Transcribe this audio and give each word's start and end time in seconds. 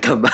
잠깐만. 0.00 0.32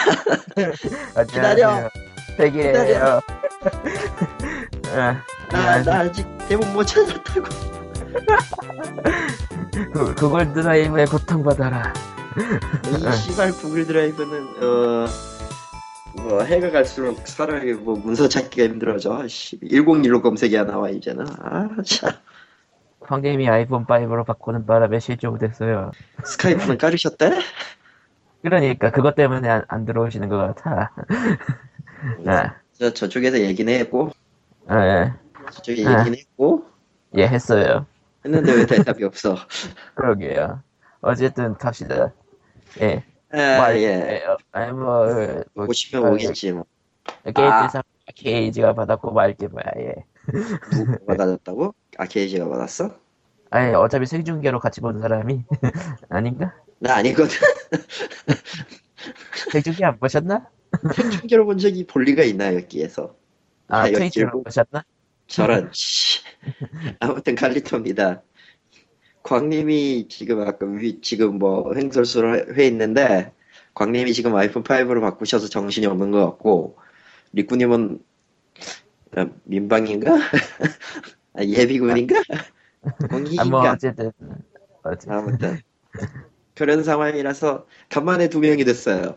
기다려. 1.29 1.91
되게요. 2.37 3.21
아, 4.97 5.23
나, 5.51 5.83
나 5.83 6.01
아직 6.01 6.27
대본 6.49 6.73
못 6.73 6.85
찾았다고. 6.85 7.47
그, 9.93 10.15
구글 10.15 10.53
드라이브에 10.53 11.05
고통받아라. 11.05 11.93
이 12.87 13.13
씨발 13.17 13.53
구글 13.53 13.87
드라이브는 13.87 14.63
어. 14.63 15.07
뭐 16.23 16.43
해가 16.43 16.71
갈수록 16.71 17.27
사람이 17.27 17.73
뭐 17.75 17.97
문서 17.97 18.29
찾기가 18.29 18.65
힘들어져. 18.65 19.29
씨, 19.29 19.61
101로 19.61 20.23
검색이야 20.23 20.65
나와 20.65 20.89
이제는. 20.91 21.27
아 21.41 21.69
참. 21.85 22.11
황님이 23.01 23.49
아이폰 23.49 23.87
5로 23.87 24.25
바꾸는 24.25 24.67
바람에 24.67 24.99
실종 25.01 25.39
됐어요. 25.39 25.91
스카이프는 26.25 26.79
깔으셨대? 26.79 27.31
그러니까 28.43 28.91
그것 28.91 29.15
때문에 29.15 29.49
안, 29.49 29.65
안 29.69 29.85
들어오시는 29.85 30.29
것 30.29 30.37
같아. 30.39 30.93
아, 32.27 32.55
저 32.73 32.93
저쪽에서 32.93 33.41
얘기는 33.41 33.73
했고 33.73 34.11
아, 34.67 34.87
예. 34.87 35.13
저쪽에 35.53 35.87
아. 35.87 36.01
얘기는 36.01 36.19
했고 36.19 36.65
예, 37.17 37.27
했어요. 37.27 37.87
했는데 38.25 38.53
왜 38.53 38.67
대답이 38.67 39.05
없어? 39.05 39.37
그러게요. 39.95 40.63
어쨌든 41.01 41.55
갑시다. 41.55 42.13
예. 42.81 43.05
아 43.33 43.57
뭐, 43.59 43.77
예. 43.77 44.25
아니 44.53 44.73
뭐, 44.73 45.07
어, 45.07 45.43
뭐 45.55 45.67
오시면 45.67 46.07
어, 46.07 46.13
오겠지 46.13 46.53
뭐. 46.53 46.65
게임에서 47.35 47.83
케이지가 48.15 48.75
받았고 48.75 49.13
말게 49.13 49.49
뭐야 49.49 49.65
예. 49.79 49.95
누가 50.73 51.17
받았다고? 51.17 51.75
아 51.99 52.07
케이지가 52.07 52.49
받았어? 52.49 52.97
아니 53.51 53.75
어차피 53.75 54.07
생중계로 54.07 54.61
같이 54.61 54.81
보는 54.81 55.01
사람이 55.01 55.45
아닌가? 56.09 56.55
나 56.81 56.97
아니거든. 56.97 57.37
생중계 59.53 59.85
안 59.85 59.99
보셨나? 59.99 60.49
생중계로 60.95 61.45
본 61.47 61.59
적이 61.59 61.87
볼 61.87 62.05
리가 62.05 62.23
있나 62.25 62.55
여기에서? 62.55 63.15
아 63.69 63.81
아, 63.81 63.85
트위치로 63.85 64.27
길고. 64.31 64.43
보셨나? 64.45 64.85
저런. 65.27 65.71
씨. 65.73 66.21
아무튼 66.99 67.35
칼리토입니다. 67.35 68.23
광님이 69.23 70.09
지금 70.09 70.41
아까 70.41 70.67
위- 70.67 71.01
지금 71.03 71.39
뭐 71.39 71.75
횡설수설 71.75 72.59
해 72.59 72.67
있는데 72.67 73.33
광님이 73.75 74.13
지금 74.15 74.35
아이폰 74.35 74.63
5로 74.65 75.01
바꾸셔서 75.03 75.49
정신이 75.49 75.87
없는 75.87 76.11
것 76.11 76.25
같고 76.25 76.79
리꾸님은 77.33 78.03
아, 79.17 79.27
민방인가? 79.45 80.15
아, 81.35 81.43
예비군인가? 81.45 82.17
아, 82.19 82.85
뭐 82.89 83.09
공익인가? 83.09 83.73
어쨌든 83.73 84.11
어쨌든 84.83 85.13
아무튼 85.13 85.59
그런 86.61 86.85
상황이라서 86.85 87.65
간만에 87.89 88.29
두 88.29 88.39
명이 88.39 88.65
됐어요. 88.65 89.17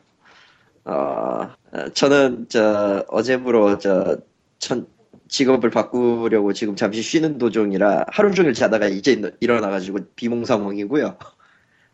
어, 0.85 0.93
어, 0.93 1.89
저는 1.93 2.45
저 2.47 3.03
어제부로 3.09 3.77
저 3.79 4.15
천, 4.59 4.87
직업을 5.27 5.69
바꾸려고 5.69 6.53
지금 6.53 6.77
잠시 6.77 7.01
쉬는 7.01 7.37
도중이라 7.39 8.05
하루 8.07 8.33
종일 8.33 8.53
자다가 8.53 8.87
이제 8.87 9.11
일- 9.11 9.35
일어나가지고 9.41 9.99
비몽사몽이고요. 10.15 11.17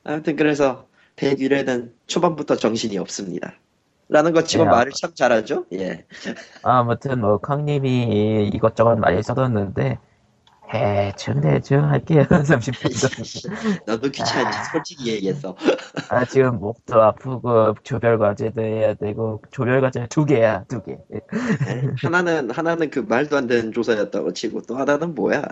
아무튼 0.03 0.35
그래서 0.35 0.85
대규례는 1.15 1.93
초반부터 2.05 2.55
정신이 2.55 2.99
없습니다. 2.99 3.53
라는 4.07 4.33
것 4.33 4.45
치고 4.45 4.65
네, 4.65 4.69
말을 4.69 4.91
참 5.01 5.15
잘하죠. 5.15 5.65
예. 5.73 6.05
아무튼 6.61 7.21
뭐 7.21 7.39
광님이 7.39 8.51
이것저것 8.53 8.97
많이 8.97 9.23
써뒀는데 9.23 9.97
대충 10.71 11.41
대충 11.41 11.83
할게요 11.89 12.23
30분 12.29 13.49
정도. 13.49 13.81
너도 13.85 14.09
귀찮지 14.09 14.57
솔직히 14.71 15.11
얘기했어. 15.13 15.55
아 16.09 16.25
지금 16.25 16.59
목도 16.59 17.01
아프고 17.01 17.73
조별 17.83 18.17
과제도 18.19 18.61
해야 18.61 18.93
되고 18.93 19.41
조별 19.51 19.81
과제 19.81 20.07
두 20.09 20.25
개야 20.25 20.63
두 20.67 20.83
개. 20.83 20.97
하나는 22.03 22.51
하나는 22.51 22.89
그 22.89 22.99
말도 22.99 23.37
안 23.37 23.47
되는 23.47 23.71
조사였다고 23.71 24.33
치고 24.33 24.61
또 24.63 24.77
하나는 24.77 25.15
뭐야? 25.15 25.43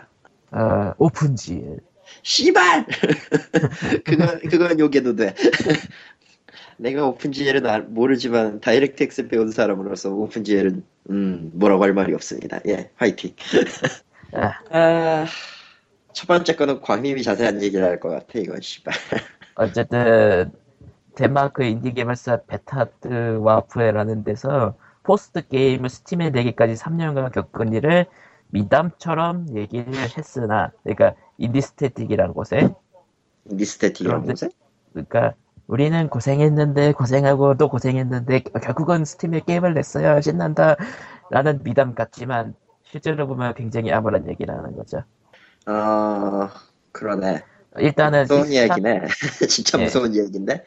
아 0.51 0.93
OpenGL. 0.97 1.79
씨발! 2.23 2.85
그건, 4.05 4.39
그건 4.49 4.79
욕해도 4.79 5.15
돼. 5.15 5.33
내가 6.77 7.05
OpenGL은 7.07 7.65
알- 7.65 7.81
모르지만 7.83 8.61
DirectX 8.61 9.27
배운 9.27 9.51
사람으로서 9.51 10.11
OpenGL은, 10.11 10.83
음, 11.09 11.51
뭐라고 11.53 11.83
할 11.83 11.93
말이 11.93 12.13
없습니다. 12.13 12.59
예, 12.67 12.91
화이팅. 12.95 13.33
아, 14.33 14.53
아, 14.71 15.25
첫 16.13 16.27
번째 16.27 16.55
거는 16.55 16.81
광님이 16.81 17.23
자세한 17.23 17.61
얘기를 17.61 17.85
할 17.85 17.99
것 17.99 18.09
같아, 18.09 18.39
이건 18.39 18.61
씨발. 18.61 18.93
어쨌든 19.55 20.51
덴마크 21.15 21.63
인디 21.63 21.93
개발사 21.93 22.41
BetaDwarf라는 22.47 24.23
데서 24.23 24.75
Forced 25.03 25.47
게임을 25.47 25.89
Steam에 25.89 26.29
내기까지 26.29 26.73
3년간 26.75 27.31
겪은 27.31 27.73
일을 27.73 28.05
미담처럼 28.49 29.47
얘기를 29.55 29.93
했으나 30.17 30.71
그러니까 30.83 31.13
IndieStatik이라는 31.37 32.33
곳에 32.33 32.69
니스테틱이라는 33.47 34.21
그런데- 34.25 34.33
곳에? 34.33 34.49
그러니까 34.93 35.33
우리는 35.65 36.07
고생했는데 36.09 36.91
고생하고 36.93 37.55
또 37.57 37.67
고생했는데 37.69 38.39
결국은 38.61 39.03
Steam에 39.03 39.41
게임을 39.41 39.73
냈어요 39.73 40.21
신난다 40.21 40.75
라는 41.31 41.61
미담 41.63 41.95
같지만 41.95 42.53
실제로 42.97 43.27
보면 43.27 43.53
굉장히 43.53 43.91
얘기를 44.27 44.53
하는 44.53 44.75
거죠 44.75 45.03
어, 45.67 46.49
그러네. 46.91 47.43
일단은 47.79 48.21
무서운 48.21 48.43
킥스타- 48.45 48.51
이야기네. 48.53 49.01
진짜 49.49 49.79
예. 49.79 49.83
무서운 49.83 50.15
얘기인데. 50.15 50.63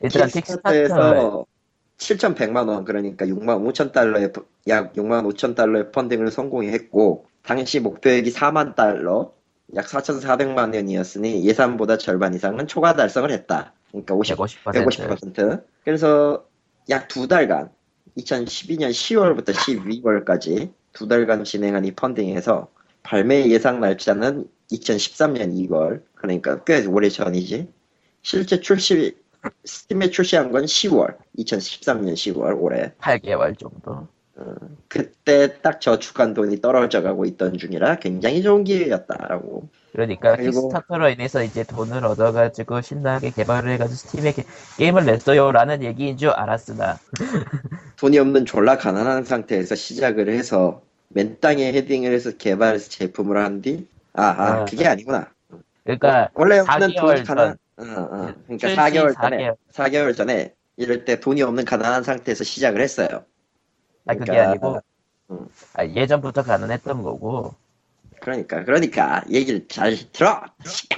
일단 0.00 0.28
킥스타터 0.28 0.70
킥스타트에서 0.70 1.46
7,100만 1.96 2.68
원 2.68 2.84
그러니까 2.84 3.24
6만 3.26 3.64
5천 3.72 3.92
달러의 3.92 4.32
약 4.68 4.92
6만 4.92 5.24
5천 5.32 5.54
달러의 5.56 5.90
펀딩을 5.92 6.30
성공했고 6.30 7.26
당시 7.42 7.80
목표액이 7.80 8.32
4만 8.32 8.74
달러 8.76 9.32
약 9.74 9.86
4,400만 9.86 10.74
원이었으니 10.74 11.44
예산보다 11.46 11.96
절반 11.98 12.34
이상은 12.34 12.66
초과 12.66 12.94
달성을 12.94 13.30
했다. 13.30 13.72
그러니까 13.90 14.14
50, 14.14 14.36
150% 14.36 15.34
150%. 15.34 15.64
그래서 15.84 16.44
약 16.90 17.08
두 17.08 17.26
달간 17.26 17.70
2012년 18.18 18.90
10월부터 18.90 19.54
12월까지 19.54 20.70
두 20.94 21.08
달간 21.08 21.44
진행한 21.44 21.84
이 21.84 21.90
펀딩에서 21.92 22.68
발매 23.02 23.50
예상 23.50 23.80
날짜는 23.80 24.46
2013년 24.72 25.68
2월 25.68 26.02
그러니까 26.14 26.64
꽤 26.64 26.86
오래 26.86 27.10
전이지. 27.10 27.68
실제 28.22 28.60
출시 28.60 29.14
스팀에 29.64 30.08
출시한 30.08 30.50
건 30.50 30.64
10월 30.64 31.16
2013년 31.38 32.14
10월 32.14 32.58
올해. 32.58 32.92
8개월 33.00 33.58
정도. 33.58 34.08
그때 34.88 35.60
딱 35.60 35.80
저축한 35.80 36.32
돈이 36.34 36.60
떨어져 36.60 37.02
가고 37.02 37.24
있던 37.24 37.58
중이라 37.58 37.96
굉장히 37.96 38.42
좋은 38.42 38.64
기회였다라고. 38.64 39.68
그러니까 39.92 40.36
그리고- 40.36 40.62
킥스타터로 40.62 41.10
인해서 41.10 41.42
이제 41.42 41.62
돈을 41.64 42.04
얻어가지고 42.04 42.80
신나게 42.80 43.30
개발을 43.30 43.70
해가지고 43.72 43.96
스팀에 43.96 44.32
게, 44.32 44.44
게임을 44.78 45.04
냈어요라는 45.04 45.82
얘기인 45.84 46.16
줄 46.16 46.30
알았으나 46.30 46.98
돈이 47.96 48.18
없는 48.18 48.46
졸라 48.46 48.76
가난한 48.76 49.24
상태에서 49.24 49.74
시작을 49.74 50.28
해서 50.28 50.82
맨 51.08 51.38
땅에 51.40 51.72
헤딩을 51.72 52.12
해서 52.12 52.32
개발해서 52.36 52.90
제품을 52.90 53.36
한 53.36 53.62
뒤, 53.62 53.86
아, 54.12 54.22
아, 54.22 54.52
아. 54.60 54.64
그게 54.64 54.86
아니구나. 54.86 55.30
그러니까 55.84 56.30
원래 56.34 56.58
없는 56.58 56.88
4개월 56.88 57.00
돈이 57.00 57.24
전. 57.24 57.36
가난, 57.36 57.56
어, 57.76 57.82
어. 57.82 58.34
그러니까 58.46 58.56
출시 58.56 58.76
4개월 58.76 59.14
전에, 59.20 59.36
4개월. 59.38 59.56
4개월 59.72 60.16
전에 60.16 60.54
이럴 60.76 61.04
때 61.04 61.20
돈이 61.20 61.42
없는 61.42 61.64
가난한 61.64 62.02
상태에서 62.02 62.42
시작을 62.42 62.80
했어요. 62.80 63.24
아 64.06 64.14
그게 64.14 64.32
그러니까, 64.32 64.50
아니고 64.50 64.80
음. 65.30 65.46
아, 65.74 65.86
예전부터 65.86 66.42
가능했던 66.42 67.02
거고 67.02 67.54
그러니까, 68.20 68.64
그러니까, 68.64 69.22
얘기를 69.30 69.68
잘 69.68 69.94
들어! 70.12 70.42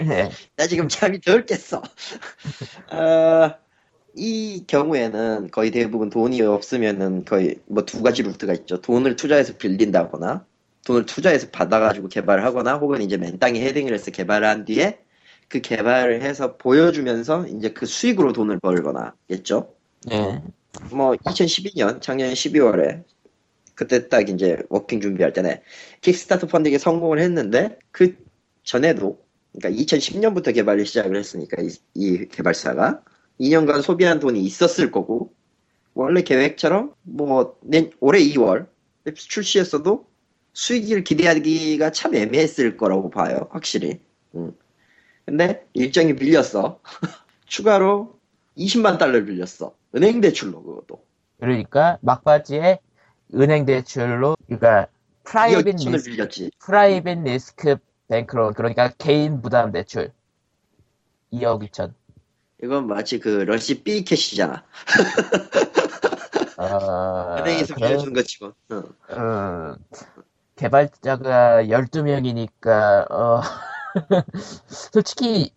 예. 0.00 0.30
나 0.56 0.66
지금 0.68 0.88
잠이 0.88 1.20
덜 1.20 1.44
깼어. 1.44 1.82
어, 2.92 3.54
이 4.16 4.64
경우에는 4.66 5.50
거의 5.50 5.70
대부분 5.70 6.10
돈이 6.10 6.40
없으면은 6.42 7.24
거의 7.24 7.56
뭐 7.66 7.84
두 7.84 8.02
가지 8.02 8.22
루트가 8.22 8.54
있죠. 8.54 8.80
돈을 8.80 9.16
투자해서 9.16 9.56
빌린다거나, 9.58 10.44
돈을 10.86 11.06
투자해서 11.06 11.48
받아가지고 11.50 12.08
개발을 12.08 12.44
하거나, 12.44 12.76
혹은 12.78 13.02
이제 13.02 13.16
맨 13.18 13.38
땅에 13.38 13.60
헤딩을 13.60 13.92
해서 13.92 14.10
개발을 14.10 14.48
한 14.48 14.64
뒤에 14.64 14.98
그 15.48 15.60
개발을 15.60 16.22
해서 16.22 16.56
보여주면서 16.56 17.46
이제 17.48 17.70
그 17.72 17.86
수익으로 17.86 18.32
돈을 18.32 18.58
벌거나, 18.60 19.14
겠죠? 19.28 19.74
예. 20.10 20.42
뭐 20.90 21.12
2012년 21.12 22.00
작년 22.00 22.30
12월에 22.32 23.04
그때 23.74 24.08
딱 24.08 24.28
이제 24.28 24.58
working 24.68 25.00
준비할 25.00 25.32
때네 25.32 25.62
킥스타터 26.00 26.46
펀딩에 26.48 26.78
성공을 26.78 27.18
했는데 27.20 27.78
그 27.90 28.16
전에도 28.62 29.24
그러니까 29.52 29.82
2010년부터 29.82 30.54
개발을 30.54 30.86
시작을 30.86 31.16
했으니까 31.16 31.62
이, 31.62 31.70
이 31.94 32.26
개발사가 32.28 33.02
2년간 33.40 33.82
소비한 33.82 34.18
돈이 34.18 34.40
있었을 34.40 34.90
거고 34.90 35.32
원래 35.94 36.22
계획처럼 36.22 36.94
뭐 37.02 37.56
내, 37.62 37.90
올해 38.00 38.20
2월 38.20 38.66
출시했어도 39.14 40.06
수익을 40.52 41.04
기대하기가 41.04 41.90
참 41.92 42.14
애매했을 42.14 42.76
거라고 42.76 43.10
봐요 43.10 43.48
확실히 43.50 44.00
음. 44.34 44.52
근데 45.24 45.66
일정이 45.74 46.12
밀렸어 46.12 46.80
추가로 47.46 48.16
20만 48.56 48.98
달러를 48.98 49.26
빌렸어 49.26 49.74
은행 49.94 50.20
대출로 50.20 50.62
그것도. 50.62 51.04
그러니까 51.40 51.98
막바지에 52.02 52.78
은행 53.34 53.66
대출로 53.66 54.36
그러니까 54.46 54.88
private 55.24 55.76
2억 55.76 55.78
2천을 55.78 55.92
리스크 55.92 56.10
빌렸지. 56.10 56.50
private 56.58 57.18
risk 57.20 57.76
bank 58.08 58.31
loan 58.31 58.54
그러니까 58.54 58.88
개인 58.98 59.42
부담 59.42 59.72
대출 59.72 60.12
2억 61.32 61.68
2천. 61.68 61.92
이건 62.62 62.86
마치 62.86 63.18
그 63.18 63.28
러시앤캐시잖아. 63.28 64.64
어, 66.58 67.36
은행에서 67.40 67.74
빌려준 67.74 68.14
거 68.14 68.22
치고. 68.22 68.52
응. 68.70 68.82
어, 69.10 69.76
개발자가 70.56 71.64
12명이니까, 71.64 73.10
어, 73.10 73.42
솔직히, 74.68 75.52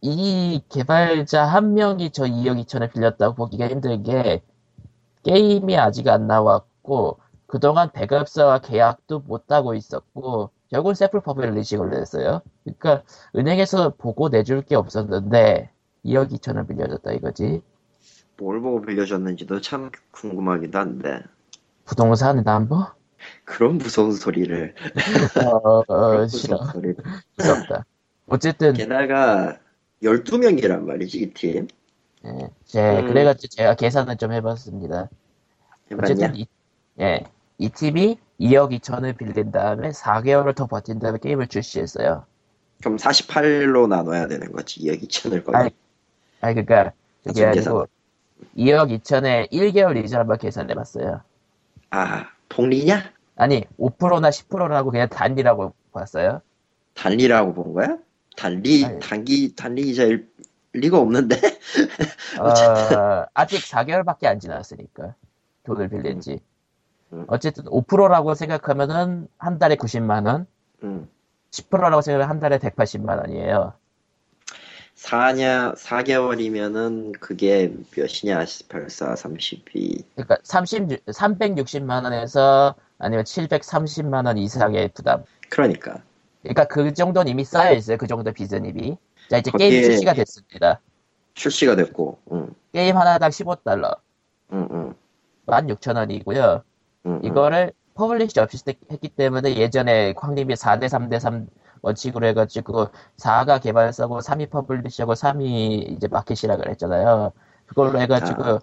이 0.00 0.60
개발자 0.68 1.44
한 1.44 1.74
명이 1.74 2.10
저 2.10 2.24
2억 2.24 2.64
2천을 2.64 2.92
빌렸다고 2.92 3.36
보기가 3.36 3.68
힘든 3.68 4.02
게, 4.02 4.42
게임이 5.22 5.78
아직 5.78 6.08
안 6.08 6.26
나왔고, 6.26 7.20
그동안 7.46 7.92
배급사와 7.92 8.58
계약도 8.58 9.20
못 9.20 9.52
하고 9.52 9.74
있었고, 9.74 10.50
결국은 10.70 10.94
self 10.94 11.20
publishing을 11.20 11.90
냈어요. 11.90 12.42
그러니까, 12.64 13.04
은행에서 13.36 13.90
보고 13.90 14.28
내줄 14.28 14.62
게 14.62 14.74
없었는데, 14.74 15.70
2억 16.04 16.30
2천을 16.32 16.66
빌려줬다 16.68 17.12
이거지. 17.12 17.62
뭘 18.36 18.60
보고 18.60 18.82
빌려줬는지도 18.82 19.60
참 19.60 19.90
궁금하기도 20.10 20.78
한데. 20.78 21.22
부동산 21.84 22.42
담보? 22.42 22.86
그런 23.44 23.78
무서운 23.78 24.12
소리를. 24.12 24.74
어, 25.44 25.78
어, 25.78 25.84
그런 25.86 26.28
싫어. 26.28 26.56
무서운 26.56 26.72
소리를. 26.72 26.96
무섭다. 27.36 27.84
어쨌든, 28.26 28.72
게다가 28.72 29.58
12명이란 30.02 30.80
말이지, 30.80 31.18
이 31.20 31.34
팀. 31.34 31.68
예, 32.24 32.48
제, 32.64 33.00
음. 33.00 33.08
그래가지고 33.08 33.48
제가 33.50 33.74
계산을 33.74 34.16
좀 34.16 34.32
해봤습니다. 34.32 35.08
해봤냐? 35.90 36.04
어쨌든, 36.04 36.36
이, 36.36 36.46
예, 37.00 37.24
이 37.58 37.68
팀이 37.68 38.18
2억 38.40 38.76
2천을 38.80 39.16
빌린 39.16 39.52
다음에 39.52 39.90
4개월을 39.90 40.54
더 40.54 40.66
버틴 40.66 40.98
다음에 40.98 41.18
게임을 41.18 41.48
출시했어요. 41.48 42.24
그럼 42.80 42.96
48로 42.96 43.86
나눠야 43.86 44.26
되는 44.26 44.50
거지, 44.50 44.80
2억 44.80 45.02
2천을 45.02 45.44
거의. 45.44 45.70
아니, 46.42 46.54
그니까, 46.54 46.92
그게? 47.24 47.46
아니고, 47.46 47.86
2억 48.56 49.00
2천에 49.00 49.50
1개월 49.50 50.04
이자 50.04 50.18
한번 50.18 50.36
계산해 50.38 50.74
봤어요. 50.74 51.22
아, 51.90 52.26
복리냐? 52.48 53.12
아니, 53.36 53.64
5%나 53.78 54.28
10%라고 54.28 54.90
그냥 54.90 55.08
단위라고 55.08 55.72
봤어요. 55.92 56.42
단리라고 56.94 57.54
본 57.54 57.72
거야? 57.72 57.96
단리, 58.36 58.84
아니. 58.84 58.98
단기, 59.00 59.54
단리 59.54 59.82
이자 59.82 60.02
일 60.04 60.28
리가 60.72 60.98
없는데? 60.98 61.36
어, 62.40 63.26
아직 63.34 63.60
4개월밖에 63.62 64.26
안 64.26 64.40
지났으니까. 64.40 65.14
돈을 65.64 65.88
빌린 65.88 66.20
지. 66.20 66.40
음. 67.12 67.24
어쨌든 67.28 67.64
5%라고 67.64 68.34
생각하면은 68.34 69.28
한 69.38 69.58
달에 69.58 69.76
90만원, 69.76 70.46
응. 70.82 71.08
10%라고 71.50 72.00
생각하면 72.00 72.28
한 72.28 72.40
달에 72.40 72.58
180만원이에요. 72.58 73.74
4냐, 75.02 75.74
4개월이면은 75.76 77.18
그게 77.18 77.74
몇이냐, 77.96 78.44
벌써 78.68 79.16
32. 79.16 80.04
그러니까 80.14 80.38
30, 80.44 81.04
360만 81.06 82.04
원에서 82.04 82.76
아니면 82.98 83.24
730만 83.24 84.26
원 84.26 84.38
이상의 84.38 84.90
부담. 84.94 85.24
그러니까. 85.48 86.00
그러니까 86.42 86.64
그 86.66 86.94
정도는 86.94 87.30
이미 87.30 87.44
쌓여 87.44 87.72
있어요. 87.72 87.96
그 87.96 88.06
정도 88.06 88.32
이미. 88.64 88.96
자, 89.28 89.38
이제 89.38 89.50
게임 89.58 89.82
출시가 89.82 90.14
됐습니다. 90.14 90.80
출시가 91.34 91.74
됐고, 91.76 92.18
응, 92.32 92.54
게임 92.72 92.96
하나당 92.96 93.30
15달러. 93.30 93.98
응, 94.52 94.68
응. 94.70 94.94
16,000원이고요. 95.46 96.62
응, 97.06 97.12
응. 97.12 97.20
이거를 97.24 97.72
publisher 97.94 98.38
없이 98.38 98.62
했기 98.90 99.08
때문에 99.08 99.56
예전에 99.56 100.12
광님이 100.12 100.54
4대 100.54 100.84
3대 100.84 101.18
3 101.18 101.48
원칙으로 101.82 102.26
해가지고 102.28 102.88
4가 103.18 103.60
개발사고 103.60 104.20
3이 104.20 104.50
publisher고 104.50 105.12
3이 105.14 105.92
이제 105.92 106.08
마켓이라 106.08 106.56
그랬잖아요. 106.56 107.32
그걸로 107.66 108.00
해가지고 108.00 108.44
아. 108.44 108.58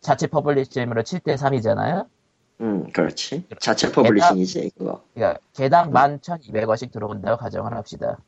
자체 0.00 0.26
publishing으로 0.26 1.02
7대 1.02 1.36
3이잖아요. 1.36 2.06
응, 2.60 2.92
그렇지. 2.92 3.46
자체 3.58 3.90
publishing이지, 3.90 4.72
그거. 4.76 5.02
그러니까 5.14 5.40
개당 5.54 5.90
11,200원씩 5.90 6.92
들어온다고 6.92 7.36
가정을 7.36 7.74
합시다. 7.74 8.18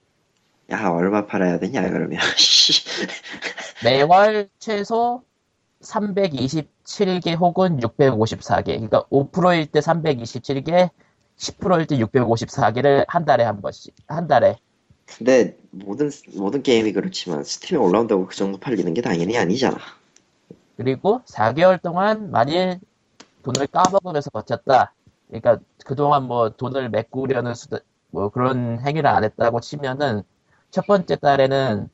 야, 0.70 0.88
얼마 0.90 1.26
팔아야 1.26 1.58
되냐, 1.58 1.88
그러면. 1.90 2.18
씨. 2.36 2.84
매월 3.84 4.48
최소 4.58 5.22
327개 5.82 7.38
혹은 7.38 7.78
654개. 7.78 8.64
그러니까 8.64 9.04
5%일 9.04 9.66
때 9.66 9.80
327개, 9.80 10.90
10%일 11.36 11.86
때 11.86 11.98
654개를 11.98 13.04
한 13.08 13.24
달에 13.24 13.44
한 13.44 13.60
번씩. 13.60 13.94
한 14.06 14.26
달에. 14.26 14.58
근데 15.06 15.56
모든 15.70 16.10
모든 16.34 16.62
게임이 16.62 16.92
그렇지만 16.92 17.44
Steam에 17.44 17.78
올라온다고 17.78 18.26
그 18.26 18.34
정도 18.34 18.58
팔리는 18.58 18.92
게 18.94 19.02
당연히 19.02 19.38
아니잖아. 19.38 19.78
그리고 20.76 21.22
4개월 21.26 21.80
동안 21.80 22.30
만일 22.30 22.80
돈을 23.42 23.68
까먹으면서 23.68 24.30
버텼다. 24.30 24.92
그러니까 25.28 25.58
그동안 25.84 26.24
뭐 26.24 26.50
돈을 26.50 26.90
메꾸려는 26.90 27.54
수도, 27.54 27.78
뭐 28.10 28.28
그런 28.28 28.80
행위를 28.80 29.08
안 29.08 29.24
했다고 29.24 29.60
치면은 29.60 30.22
첫 30.70 30.86
번째 30.86 31.16
달에는 31.16 31.88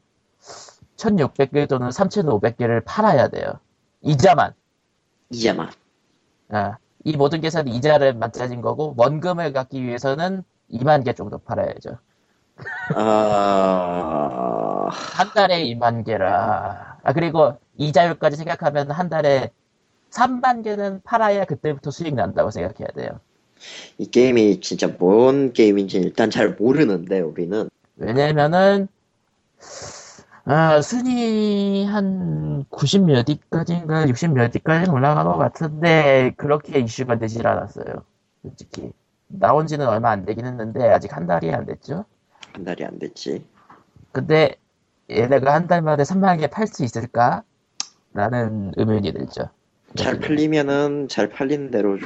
1600개 0.96 1.68
또는 1.68 1.88
3500개를 1.88 2.82
팔아야 2.84 3.28
돼요. 3.28 3.60
이자만. 4.00 4.54
이자만. 5.30 5.70
아, 6.50 6.76
이 7.04 7.16
모든 7.16 7.40
계산이 7.40 7.70
이자를 7.72 8.14
맞춰진 8.14 8.60
거고 8.60 8.94
원금을 8.96 9.52
갚기 9.52 9.82
위해서는 9.82 10.44
2만 10.70 11.04
개 11.04 11.12
정도 11.12 11.38
팔아야죠. 11.38 11.98
아, 12.94 14.88
한 14.90 15.32
달에 15.34 15.64
2만 15.64 16.04
개라. 16.04 16.98
아 17.02 17.12
그리고 17.12 17.58
이자율까지 17.76 18.36
생각하면 18.36 18.90
한 18.90 19.08
달에 19.08 19.50
3만 20.10 20.62
개는 20.62 21.00
팔아야 21.02 21.44
그때부터 21.44 21.90
수익 21.90 22.14
난다고 22.14 22.50
생각해야 22.50 22.88
돼요. 22.94 23.20
이 23.98 24.06
게임이 24.06 24.60
진짜 24.60 24.88
뭔 24.98 25.52
게임인지 25.52 25.98
일단 25.98 26.30
잘 26.30 26.50
모르는데 26.50 27.20
우리는 27.20 27.68
왜냐면은 27.96 28.88
아, 30.44 30.80
순위 30.82 31.84
한 31.84 32.64
90몇 32.70 33.28
위까지인가 33.28 34.06
60몇 34.06 34.54
위까지는 34.54 34.90
올라간 34.92 35.24
것 35.24 35.36
같은데 35.38 36.32
그렇게 36.36 36.80
이슈가 36.80 37.18
되질 37.18 37.46
않았어요. 37.46 37.86
솔직히 38.42 38.90
나온 39.28 39.66
지는 39.66 39.86
얼마 39.86 40.10
안 40.10 40.24
되긴 40.24 40.44
했는데 40.46 40.88
아직 40.90 41.16
한 41.16 41.26
달이 41.26 41.52
안 41.52 41.64
됐죠. 41.64 42.04
한 42.52 42.64
달이 42.64 42.84
안 42.84 42.98
됐지. 42.98 43.46
근데 44.10 44.56
얘네가 45.10 45.54
한 45.54 45.68
달 45.68 45.80
만에 45.82 46.02
3만 46.02 46.40
개 46.40 46.48
팔 46.48 46.66
수 46.66 46.84
있을까? 46.84 47.44
라는 48.12 48.72
의문이 48.76 49.12
들죠. 49.12 49.48
잘 49.94 50.18
팔리면은 50.18 51.08
잘 51.08 51.28
팔리는 51.28 51.70
대로 51.70 51.98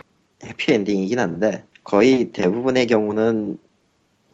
해피엔딩이긴 0.45 1.19
한데 1.19 1.65
거의 1.85 2.33
대부분의 2.33 2.87
경우는 2.87 3.59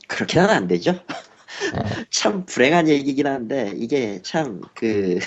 그렇게는 0.09 0.50
안 0.50 0.67
되죠. 0.67 0.93
참 2.11 2.45
불행한 2.47 2.89
얘기긴 2.89 3.27
한데 3.27 3.73
이게 3.77 4.21
참 4.23 4.61
그 4.75 5.19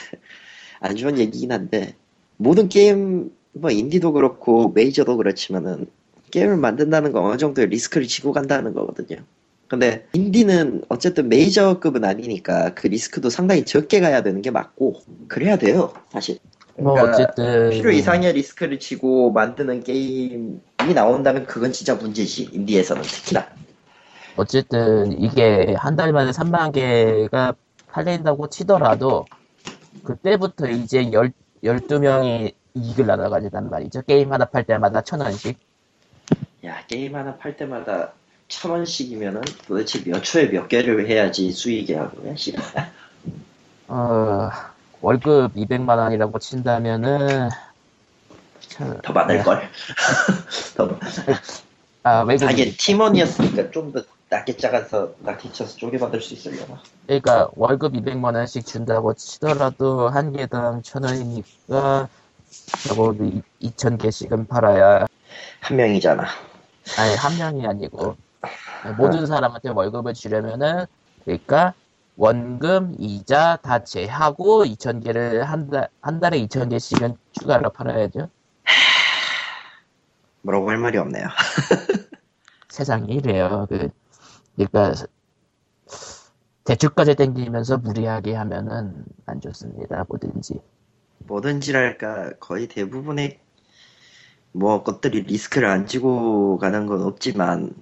안 0.80 0.96
좋은 0.96 1.18
얘기긴 1.18 1.52
한데 1.52 1.96
모든 2.38 2.70
게임 2.70 3.32
뭐 3.54 3.72
인디도 3.72 4.12
그렇고 4.14 4.70
메이저도 4.70 5.18
그렇지만은 5.18 5.88
게임을 6.32 6.58
만든다는 6.58 7.12
건 7.12 7.26
어느 7.26 7.38
정도의 7.38 7.68
리스크를 7.70 8.08
지고 8.08 8.32
간다는 8.32 8.74
거거든요. 8.74 9.20
근데 9.68 10.06
인디는 10.14 10.84
어쨌든 10.90 11.28
메이저급은 11.30 12.04
아니니까 12.04 12.74
그 12.76 12.88
리스크도 12.88 13.30
상당히 13.30 13.66
적게 13.66 14.00
가야 14.00 14.22
되는 14.22 14.42
게 14.42 14.52
맞고 14.52 15.02
그래야 15.28 15.58
돼요 15.58 15.94
사실. 16.12 16.38
뭐 16.78 16.94
그러니까 16.94 17.16
어쨌든 17.16 17.70
필요 17.70 17.90
이상의 17.90 18.34
리스크를 18.34 18.80
지고 18.80 19.32
만드는 19.32 19.84
게임이 19.84 20.60
나온다면 20.94 21.46
그건 21.46 21.72
진짜 21.72 21.96
문제지 21.96 22.50
인디에서는 22.52 23.02
특히나 23.02 23.48
어쨌든 24.38 25.12
이게 25.22 25.76
한 25.78 25.96
달 25.96 26.12
만에 26.14 26.32
3만 26.32 26.74
개가 26.74 27.54
팔린다고 27.92 28.50
치더라도 28.50 29.26
그때부터 30.04 30.68
이제 30.70 31.12
열, 31.14 31.32
12명이 31.64 32.54
이익을 32.76 33.06
나눠가지단 33.06 33.70
말이죠. 33.70 34.02
게임 34.04 34.34
하나 34.34 34.46
팔 34.46 34.66
때마다 34.66 35.02
천 35.02 35.22
원씩. 35.22 35.58
야 36.66 36.86
게임 36.88 37.16
하나 37.16 37.38
팔 37.38 37.56
때마다 37.56 38.14
천 38.48 38.72
원씩이면은 38.72 39.42
도대체 39.68 40.04
몇 40.04 40.24
초에 40.24 40.50
몇 40.50 40.68
개를 40.68 41.08
해야지 41.08 41.52
수익이 41.52 41.94
하고요 41.94 42.36
씨발 42.36 42.92
어, 43.88 44.50
월급 45.02 45.54
200만 45.56 45.98
원이라고 45.98 46.40
친다면은 46.40 47.50
참, 48.60 49.00
더 49.04 49.14
많을 49.14 49.44
걸 49.44 49.62
더 50.76 51.00
아, 52.04 52.22
외국인. 52.24 52.48
하긴 52.50 52.74
팀원이었으니까 52.78 53.72
좀 53.72 53.92
더 53.94 54.04
낮게 54.36 54.58
작아서 54.58 55.14
낮게 55.20 55.52
쳐서 55.54 55.78
쪼개 55.78 55.98
받을 55.98 56.20
수 56.20 56.34
있으려나 56.34 56.82
그러니까 57.06 57.50
월급 57.56 57.94
200만 57.94 58.36
원씩 58.36 58.66
준다고 58.66 59.14
치더라도 59.14 60.10
한 60.10 60.34
개당 60.34 60.82
천 60.82 61.04
원이니까 61.04 62.10
적어도 62.88 63.24
2,000개씩은 63.62 64.50
팔아야 64.50 65.06
한 65.62 65.78
명이잖아. 65.78 66.26
아니 66.98 67.16
한 67.16 67.38
명이 67.38 67.66
아니고 67.66 68.18
모든 68.98 69.26
사람한테 69.26 69.70
월급을 69.70 70.14
주려면은 70.14 70.86
그러니까 71.24 71.74
원금 72.18 72.96
이자 73.00 73.58
다 73.58 73.84
제하고 73.84 74.66
2,000개를 74.66 75.44
한, 75.44 75.70
달, 75.70 75.90
한 76.02 76.20
달에 76.20 76.40
2,000개씩은 76.46 77.18
추가로 77.32 77.72
팔아야죠. 77.72 78.30
뭐라고 80.42 80.70
할 80.70 80.78
말이 80.78 80.98
없네요. 80.98 81.28
세상이 82.70 83.14
이래요. 83.14 83.66
그, 83.70 83.90
그러니까 84.56 84.94
대출까지 86.64 87.16
땡기면서 87.16 87.78
무리하게 87.78 88.34
하면은 88.34 89.06
안 89.26 89.42
좋습니다. 89.42 90.06
뭐든지. 90.10 90.60
뭐든지랄까 91.20 92.34
거의 92.40 92.68
대부분의 92.68 93.40
뭐 94.52 94.84
것들이 94.84 95.24
리스크를 95.24 95.68
안 95.68 95.86
지고 95.86 96.58
가는 96.58 96.86
건 96.88 97.04
없지만 97.04 97.74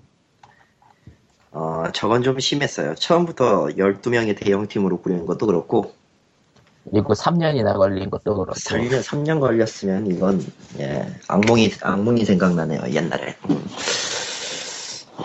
어 1.51 1.91
저건 1.93 2.23
좀 2.23 2.39
심했어요. 2.39 2.95
처음부터 2.95 3.67
12명의 3.77 4.37
대형팀으로 4.37 5.01
꾸리는 5.01 5.25
것도 5.25 5.45
그렇고 5.45 5.93
그리고 6.89 7.13
3년이나 7.13 7.77
걸린 7.77 8.09
것도 8.09 8.35
그렇고. 8.35 8.53
3년, 8.53 9.01
3년 9.03 9.39
걸렸으면 9.39 10.07
이건 10.07 10.45
예 10.79 11.07
악몽이 11.27 11.71
악몽이 11.81 12.25
생각나네요 12.25 12.93
옛날에 12.93 13.37
음. 13.49 13.63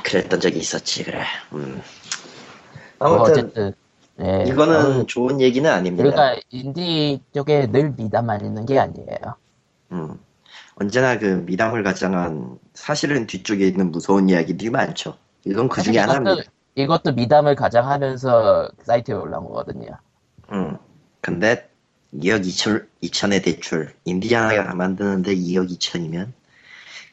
그랬던 0.09 0.41
적이 0.41 0.59
있었지 0.59 1.05
그래 1.05 1.25
음. 1.53 1.83
뭐 2.99 3.09
아무튼 3.09 3.33
어쨌든 3.33 3.75
예. 4.21 4.45
이거는 4.49 5.01
어, 5.01 5.07
좋은 5.07 5.41
얘기는 5.41 5.71
아닙니다. 5.71 6.11
그러니까 6.11 6.41
인디 6.51 7.21
쪽에 7.33 7.71
늘 7.71 7.95
미담만 7.97 8.45
있는 8.45 8.67
게 8.67 8.79
아니에요. 8.79 9.37
음. 9.93 10.19
언제나 10.75 11.19
그 11.19 11.45
미담을 11.47 11.83
가장한 11.83 12.59
사실은 12.75 13.27
뒤쪽에 13.27 13.67
있는 13.67 13.93
무서운 13.93 14.29
이야기들이 14.29 14.71
많죠. 14.71 15.17
이건 15.45 15.69
그 15.69 15.83
중에 15.83 15.99
하나입니다. 15.99 16.51
이것도 16.75 17.13
미담을 17.13 17.55
가장하면서 17.55 18.71
사이트에 18.83 19.15
올라온 19.15 19.47
거거든요. 19.47 19.89
음. 20.53 20.79
근데 21.21 21.69
2억 22.15 22.43
2천, 22.45 22.87
2천의 23.03 23.45
대출 23.45 23.95
인디아나가 24.05 24.75
만드는데 24.75 25.35
2억 25.35 25.71
2천이면 25.71 26.33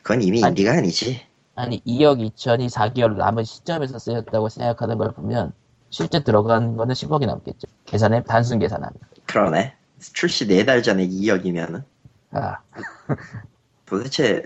그건 0.01 0.21
이미 0.21 0.43
아니. 0.43 0.51
인디가 0.51 0.73
아니지. 0.73 1.21
아니 1.55 1.81
2억 1.85 2.19
2천이 2.35 2.69
4개월 2.69 3.15
남은 3.15 3.43
시점에서 3.43 3.97
쓰였다고 3.97 4.49
생각하는 4.49 4.97
걸 4.97 5.13
보면 5.13 5.53
실제 5.89 6.23
들어간 6.23 6.75
거는 6.75 6.93
10억이 6.93 7.25
넘겠죠. 7.25 7.67
계산해 7.85 8.23
단순 8.23 8.59
계산하면. 8.59 8.93
그러네. 9.25 9.73
출시 9.99 10.45
4달 10.47 10.83
전에 10.83 11.07
2억이면은 11.07 11.83
아, 12.31 12.57
도대체 13.85 14.43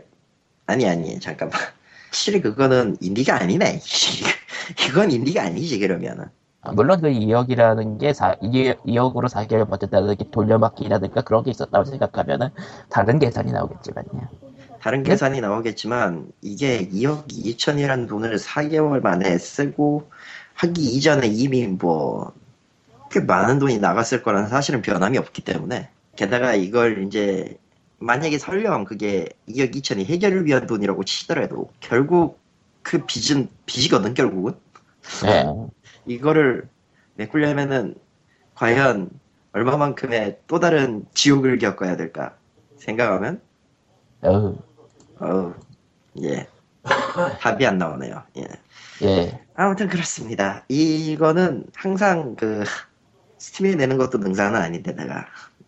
아니 0.68 0.88
아니 0.88 1.20
잠깐만. 1.20 1.60
확실히 2.06 2.42
그거는 2.42 2.98
인디가 3.02 3.42
아니네. 3.42 3.82
이건 4.88 5.12
인디가 5.12 5.44
아니지 5.44 5.80
그러면은. 5.80 6.26
아, 6.62 6.72
물론 6.74 7.02
그 7.02 7.08
2억이라는 7.10 8.00
게 8.00 8.14
4, 8.14 8.36
2억으로 8.36 9.30
4개월 9.30 9.68
버텼다는 9.70 10.18
게 10.18 10.30
돌려막기라든가 10.30 11.22
그런 11.22 11.44
게 11.44 11.52
있었다고 11.52 11.86
생각하면은 11.86 12.50
다른 12.90 13.18
계산이 13.18 13.52
나오겠지만요. 13.52 14.49
다른 14.82 15.04
네? 15.04 15.12
계산이 15.12 15.42
나오겠지만 15.42 16.32
이게 16.42 16.88
2억 16.88 17.28
2천이라는 17.28 18.08
돈을 18.08 18.38
4개월 18.38 19.02
만에 19.02 19.38
쓰고 19.38 20.10
하기 20.56 20.82
이전에 20.82 21.28
이미 21.28 21.68
뭐 21.68 22.34
꽤 23.10 23.20
많은 23.20 23.60
돈이 23.60 23.80
나갔을 23.80 24.24
거라는 24.24 24.50
사실은 24.50 24.82
변함이 24.82 25.18
없기 25.18 25.44
때문에 25.44 25.90
게다가 26.16 26.54
이걸 26.54 27.04
이제 27.04 27.58
만약에 27.98 28.38
설령 28.38 28.86
그게 28.86 29.28
2억 29.48 29.74
2천이 29.76 30.06
해결을 30.06 30.46
위한 30.46 30.68
돈이라고 30.68 31.04
치더라도 31.04 31.72
결국 31.80 32.40
그 32.82 33.06
빚은 33.06 33.50
빚이거든 33.66 34.14
결국은 34.14 34.54
네. 35.24 35.46
이거를 36.06 36.68
메꾸려면은 37.16 37.96
과연 38.56 39.10
얼마만큼의 39.52 40.40
또 40.48 40.60
다른 40.60 41.06
지옥을 41.14 41.58
겪어야 41.58 41.98
될까 41.98 42.36
생각하면 42.78 43.42
어우, 44.22 44.60
어우, 45.20 45.54
예. 46.24 46.48
답이 47.42 47.66
안 47.66 47.78
나오네요. 47.78 48.24
예. 48.38 48.48
예. 49.04 49.40
아무튼 49.56 49.88
그렇습니다. 49.88 50.64
이거는 50.70 51.66
항상 51.76 52.36
그 52.36 52.64
스팀에 53.38 53.76
내는 53.76 53.98
것도 53.98 54.18
능사는 54.18 54.60
아닌데 54.60 54.94
내가 54.94 55.26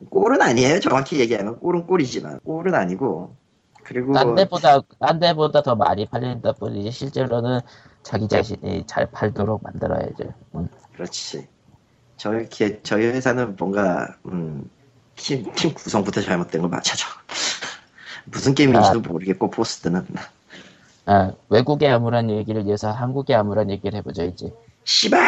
꼴은 0.10 0.42
아니에요. 0.42 0.80
정확히 0.80 1.20
얘기하면 1.20 1.60
꼴은 1.60 1.88
꼴이지만 1.88 2.40
꼴은 2.44 2.74
아니고 2.76 3.36
그리고 3.84 4.14
딴 4.14 4.36
데보다, 4.36 4.80
딴 5.00 5.20
데보다 5.20 5.62
더 5.62 5.76
많이 5.76 6.06
팔린다 6.06 6.54
뿐이지 6.54 6.92
실제로는 6.92 7.60
자기 8.04 8.28
자신이 8.28 8.86
잘 8.88 9.10
팔도록 9.12 9.64
만들어야죠. 9.64 10.34
음. 10.56 10.68
그렇지. 10.94 11.48
저희 12.18 12.48
기- 12.50 12.80
저희 12.84 13.06
회사는 13.08 13.56
뭔가 13.58 14.16
음, 14.26 14.70
팀, 15.16 15.52
팀 15.56 15.74
구성부터 15.74 16.22
잘못된 16.22 16.62
걸 16.62 16.70
맞춰줘. 16.70 17.06
무슨 18.26 18.54
게임인지도 18.56 19.02
모르겠고 19.02 19.50
포스트는 19.50 20.06
아, 21.06 21.32
외국의 21.50 21.90
아무런 21.92 22.30
얘기를 22.30 22.66
위해서 22.66 22.92
한국의 22.92 23.36
아무런 23.36 23.70
얘기를 23.70 23.98
해보죠, 23.98 24.24
이제. 24.24 24.54
씨발. 24.84 25.20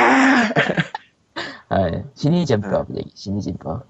아, 1.69 1.88
예. 1.89 2.03
신의진법 2.13 2.95
얘기, 2.95 3.12
신의진법. 3.15 3.85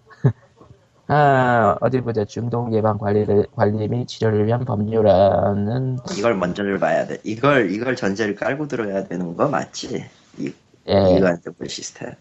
아, 1.07 1.77
어디 1.81 1.99
보자. 1.99 2.23
중독 2.23 2.73
예방 2.73 2.97
관리를, 2.97 3.47
관리 3.55 3.87
및 3.89 4.07
치료를 4.07 4.47
위한 4.47 4.63
법률안은, 4.63 5.99
이걸 6.17 6.35
먼저를 6.35 6.79
봐야 6.79 7.05
돼. 7.05 7.17
이걸 7.25 7.71
이걸 7.71 7.95
전제를 7.95 8.35
깔고 8.35 8.69
들어야 8.69 9.03
되는 9.03 9.35
거 9.35 9.49
맞지? 9.49 10.05
이 10.37 10.53
예, 10.87 11.15
이거 11.17 11.27
안정부 11.27 11.67
시스템. 11.67 12.13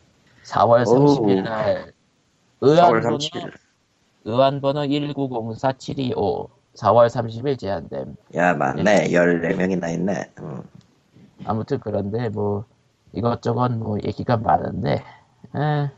4월 0.44 0.86
오우. 0.86 1.26
30일 1.26 1.42
날, 1.44 1.92
4월 2.60 2.68
의안번호, 2.68 3.18
30일. 3.18 3.52
의안번호 4.24 4.80
1904725, 4.82 6.48
4월 6.76 7.08
30일 7.08 7.58
제한됨. 7.58 8.16
야, 8.36 8.54
맞네. 8.54 9.08
14명이나 9.10 9.92
있네. 9.92 10.30
음. 10.40 10.62
아무튼 11.44 11.78
그런데 11.80 12.28
뭐, 12.28 12.64
이것저것 13.12 13.68
뭐 13.72 13.98
얘기가 14.02 14.36
많은데, 14.38 15.02
에, 15.56 15.90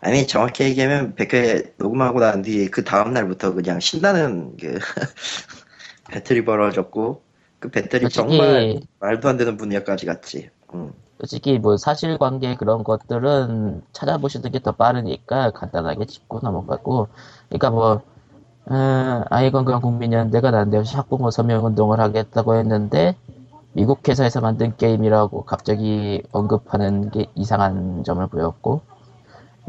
아니, 0.00 0.26
정확히 0.26 0.64
얘기하면 0.64 1.14
100회 1.14 1.74
녹음하고 1.78 2.20
난 2.20 2.42
뒤에 2.42 2.68
그 2.68 2.84
다음 2.84 3.12
날부터 3.12 3.54
그냥 3.54 3.80
신나는 3.80 4.56
그 4.58 4.78
배틀이 6.10 6.44
벌어졌고, 6.44 7.22
그 7.58 7.70
배틀이 7.70 8.02
솔직히- 8.02 8.36
정말 8.38 8.80
말도 9.00 9.28
안 9.28 9.36
되는 9.38 9.56
분야까지 9.56 10.04
갔지. 10.06 10.50
음. 10.74 10.92
솔직히 11.18 11.58
뭐 11.58 11.76
사실관계 11.78 12.56
그런 12.56 12.84
것들은 12.84 13.82
찾아보시는 13.92 14.50
게 14.50 14.58
더 14.58 14.72
빠르니까 14.72 15.52
간단하게 15.52 16.04
짚고 16.06 16.40
넘어가고 16.42 17.08
그러니까 17.48 17.70
뭐 17.70 18.02
어, 18.66 19.24
아이건강 19.28 19.80
국민연대가 19.80 20.50
난데없이 20.50 20.96
학부모 20.96 21.30
서명운동을 21.30 22.00
하겠다고 22.00 22.56
했는데 22.56 23.16
미국 23.72 24.08
회사에서 24.08 24.40
만든 24.40 24.76
게임이라고 24.76 25.44
갑자기 25.44 26.22
언급하는 26.32 27.10
게 27.10 27.26
이상한 27.34 28.04
점을 28.04 28.26
보였고 28.26 28.80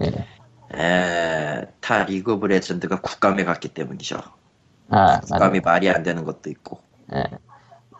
예. 0.01 0.77
에, 0.77 1.67
타 1.81 2.03
League 2.03 2.33
of 2.33 2.47
Legends가 2.47 3.01
국감에 3.01 3.43
갔기 3.43 3.69
때문이죠. 3.69 4.17
아, 4.89 5.19
국감이. 5.21 5.61
말이 5.61 5.89
안 5.89 6.03
되는 6.03 6.23
것도 6.23 6.49
있고. 6.49 6.79
예. 7.13 7.23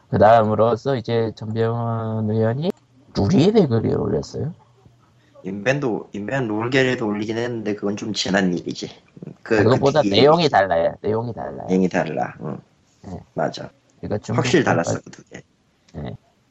그 0.09 0.17
다음으로서 0.17 0.95
이제 0.95 1.31
전병헌 1.35 2.29
의원이 2.29 2.71
루리의 3.15 3.67
글을 3.67 3.97
올렸어요. 3.97 4.53
인벤도, 5.45 6.09
인벤 6.13 6.47
롤게에도 6.47 7.05
올리긴 7.05 7.37
했는데 7.37 7.75
그건 7.75 7.95
좀 7.95 8.13
지난 8.13 8.53
일이지. 8.57 8.89
음, 9.27 9.33
그, 9.43 9.63
그것보다 9.63 10.01
그 10.01 10.07
내용이 10.07 10.49
달라요. 10.49 10.95
내용이 11.01 11.33
달라요. 11.33 11.67
내용이 11.69 11.87
달라. 11.87 12.33
응. 12.41 12.59
네. 13.03 13.19
맞아. 13.35 13.69
그러니까 14.01 14.17
중독 14.17 14.39
확실히 14.39 14.63
달랐어, 14.63 14.99
그 15.01 15.11
두 15.11 15.23
개. 15.29 15.41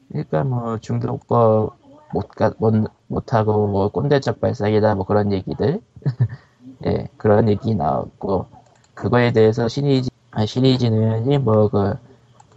그러니까 0.09 0.43
뭐 0.43 0.77
중독법 0.77 1.77
못, 2.13 2.27
가, 2.29 2.53
못, 2.57 2.73
못하고 3.07 3.67
뭐 3.67 3.89
꼰대적 3.89 4.39
발상이다 4.39 4.95
뭐 4.95 5.05
그런 5.05 5.31
얘기들 5.31 5.81
예 6.85 7.07
그런 7.17 7.49
얘기 7.49 7.75
나왔고 7.75 8.47
그거에 8.93 9.31
대해서 9.31 9.67
신의진 9.67 10.09
아, 10.31 10.45
신의진 10.45 10.93
의원이 10.93 11.37
뭐그 11.39 11.95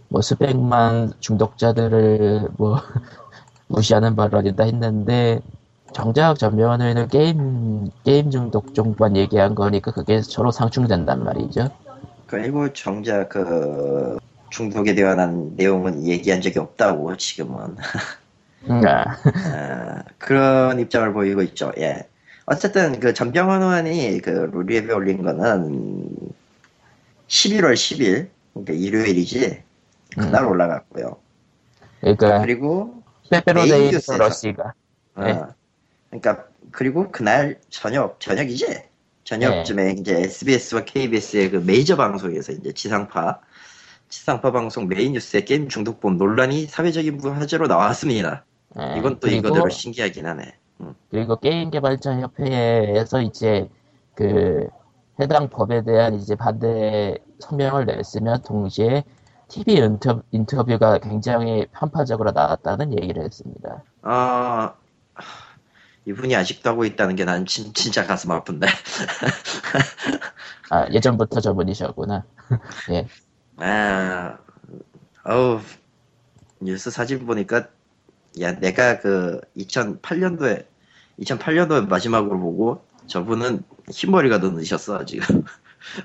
뭐 0.09 0.21
수백만 0.21 1.11
중독자들을 1.19 2.49
뭐 2.57 2.77
무시하는 3.67 4.15
발언이다 4.15 4.63
했는데 4.63 5.41
정작 5.93 6.37
의원은 6.41 7.07
게임 7.07 7.89
게임 8.03 8.31
중독 8.31 8.73
정도만 8.73 9.17
얘기한 9.17 9.55
거니까 9.55 9.91
그게 9.91 10.21
서로 10.21 10.51
상충된단 10.51 11.23
말이죠. 11.23 11.69
그리고 12.27 12.71
정작 12.73 13.29
그 13.29 14.17
중독에 14.49 14.95
대한 14.95 15.55
내용은 15.55 16.05
얘기한 16.05 16.41
적이 16.41 16.59
없다고 16.59 17.17
지금은 17.17 17.77
아, 18.67 19.05
아, 19.53 20.03
그런 20.17 20.79
입장을 20.79 21.11
보이고 21.13 21.41
있죠. 21.43 21.71
예. 21.77 22.07
어쨌든 22.45 22.99
그 22.99 23.13
전병헌 23.13 23.61
의원이 23.61 24.21
그 24.21 24.29
루리웹에 24.51 24.91
올린 24.91 25.23
거는 25.23 26.09
11월 27.27 27.73
10일 27.73 28.29
그러니까 28.53 28.73
일요일이지 28.73 29.63
그날 30.15 30.43
음. 30.43 30.49
올라갔고요. 30.49 31.17
그러니까 32.01 32.41
그리고 32.41 33.03
빼빼로데이. 33.29 33.91
러시가 34.17 34.73
네. 35.17 35.39
어, 36.11 36.19
그러니까 36.19 36.45
그리고 36.71 37.11
그날 37.11 37.59
저녁 37.69 38.19
저녁이지 38.19 38.83
저녁쯤에 39.23 39.83
네. 39.83 39.91
이제 39.91 40.21
SBS와 40.21 40.85
KBS의 40.85 41.51
그 41.51 41.57
메이저 41.57 41.95
방송에서 41.95 42.51
이제 42.51 42.73
지상파 42.73 43.39
지상파 44.09 44.51
방송 44.51 44.87
메인 44.87 45.13
뉴스의 45.13 45.45
게임 45.45 45.69
중독법 45.69 46.17
논란이 46.17 46.65
사회적인 46.65 47.21
화제로 47.21 47.67
나왔습니다. 47.67 48.43
예, 48.79 48.97
이건 48.97 49.15
또 49.19 49.27
그리고, 49.27 49.47
이거대로 49.47 49.69
신기하긴 49.69 50.25
하네. 50.25 50.55
그리고 51.11 51.35
게임 51.35 51.69
개발자 51.69 52.19
협회에서 52.19 53.21
이제 53.21 53.69
그 54.15 54.67
해당 55.19 55.49
법에 55.49 55.83
대한 55.83 56.15
이제 56.15 56.35
반대 56.35 57.17
성명을 57.39 57.85
냈으면 57.85 58.41
동시에 58.41 59.03
TV 59.49 59.77
인터, 59.77 60.21
인터뷰가 60.31 60.99
굉장히 60.99 61.67
편파적으로 61.71 62.31
나왔다는 62.31 62.97
얘기를 62.99 63.23
했습니다. 63.23 63.83
아 64.01 64.73
이분이 66.09 66.35
아직도 66.35 66.69
하고 66.69 66.85
있다는 66.85 67.15
게 67.15 67.25
난 67.25 67.45
진짜 67.45 68.05
가슴 68.05 68.31
아픈데. 68.31 68.67
아 70.69 70.87
예전부터 70.91 71.39
저분이셨구나. 71.41 72.25
예. 72.91 73.07
아, 73.57 74.37
어우, 75.25 75.59
뉴스 76.61 76.91
사진 76.91 77.25
보니까, 77.25 77.67
야, 78.41 78.53
내가 78.59 78.99
그 78.99 79.41
2008년도에, 79.57 80.65
2008년도에 81.19 81.87
마지막으로 81.87 82.39
보고, 82.39 82.85
저분은 83.07 83.63
흰머리가 83.91 84.39
더 84.39 84.51
늦었어, 84.51 85.03
지금. 85.05 85.43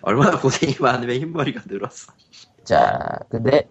얼마나 0.02 0.38
고생이 0.40 0.76
많으면 0.80 1.16
흰머리가 1.16 1.62
늘었어. 1.66 2.12
자, 2.64 3.18
근데 3.28 3.68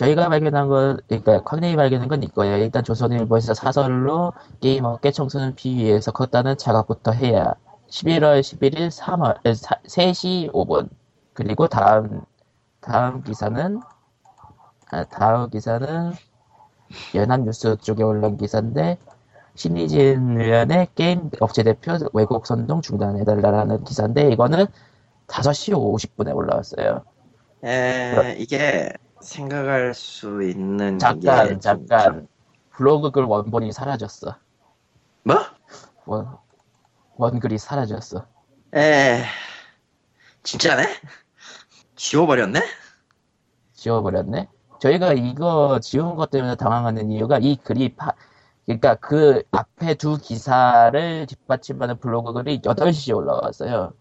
저희가 0.00 0.30
발견한 0.30 0.68
건, 0.68 0.98
그러니까 1.08 1.42
광님이 1.42 1.76
발견한 1.76 2.08
건 2.08 2.22
이거예요. 2.22 2.56
일단 2.56 2.82
조선일보에서 2.82 3.52
사설로 3.52 4.32
게임 4.60 4.86
업계 4.86 5.10
청소년 5.10 5.54
피위에서 5.54 6.10
컸다는 6.12 6.56
자각부터 6.56 7.12
해야 7.12 7.52
11월 7.90 8.40
11일 8.40 8.88
3월 8.88 9.42
3시 9.42 10.52
5분 10.52 10.88
그리고 11.34 11.68
다음 11.68 12.22
다음 12.80 13.22
기사는 13.22 13.82
아, 14.90 15.04
다음 15.04 15.50
기사는 15.50 16.12
연합뉴스 17.14 17.76
쪽에 17.76 18.02
올라온 18.02 18.38
기사인데 18.38 18.96
신의진 19.54 20.40
의원의 20.40 20.88
게임 20.94 21.28
업체 21.40 21.62
대표 21.62 21.98
외국 22.14 22.46
선동 22.46 22.80
중단해달라는 22.80 23.84
기사인데 23.84 24.32
이거는 24.32 24.64
5시 25.26 25.74
50분에 25.74 26.34
올라왔어요. 26.34 27.02
에, 27.64 28.36
이게 28.38 28.90
생각할 29.20 29.94
수 29.94 30.42
있는 30.42 30.98
잠깐 30.98 31.48
게 31.48 31.58
잠깐 31.58 32.28
블로그 32.70 33.10
글 33.10 33.24
원본이 33.24 33.72
사라졌어. 33.72 34.36
뭐? 35.22 35.36
원 36.06 36.38
원글이 37.16 37.58
사라졌어. 37.58 38.26
에, 38.74 39.24
진짜네? 40.42 40.86
지워버렸네? 41.96 42.60
지워버렸네. 43.74 44.48
저희가 44.80 45.12
이거 45.12 45.78
지운 45.82 46.14
것 46.16 46.30
때문에 46.30 46.56
당황하는 46.56 47.10
이유가 47.10 47.38
이 47.38 47.56
글이 47.56 47.96
파, 47.96 48.14
그러니까 48.64 48.94
그 48.94 49.42
앞에 49.50 49.94
두 49.94 50.16
기사를 50.16 51.26
뒷받침하는 51.26 51.98
블로그 51.98 52.32
글이 52.32 52.60
8시에 52.62 53.14
올라왔어요. 53.14 53.92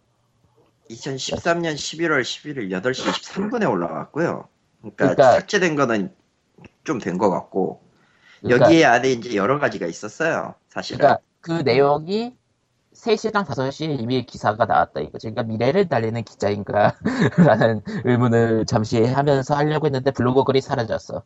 2013년 0.90 1.74
11월 1.76 2.22
11일 2.22 2.72
8시 2.72 3.12
23분에 3.12 3.70
올라갔고요. 3.70 4.48
그러니까, 4.82 4.96
그러니까- 5.16 5.32
삭제된 5.34 5.76
거는 5.76 6.14
좀 6.84 7.00
된 7.00 7.18
것 7.18 7.30
같고, 7.30 7.82
그러니까, 8.42 8.66
여기에 8.68 8.86
안에 8.86 9.12
이제 9.12 9.36
여러 9.36 9.60
가지가 9.60 9.86
있었어요. 9.86 10.56
사실은. 10.70 11.00
그러니까 11.00 11.22
그 11.42 11.52
내용이 11.64 12.36
3시랑 12.94 13.46
5시에 13.46 14.00
이미 14.00 14.26
기사가 14.26 14.66
나왔다 14.66 15.00
이거지. 15.02 15.30
그러니까 15.30 15.44
미래를 15.44 15.88
달리는 15.88 16.22
기자인가? 16.24 16.96
라는 17.38 17.82
의문을 18.06 18.66
잠시 18.66 19.04
하면서 19.04 19.56
하려고 19.56 19.86
했는데 19.88 20.12
블로그 20.12 20.44
글이 20.44 20.62
사라졌어. 20.62 21.24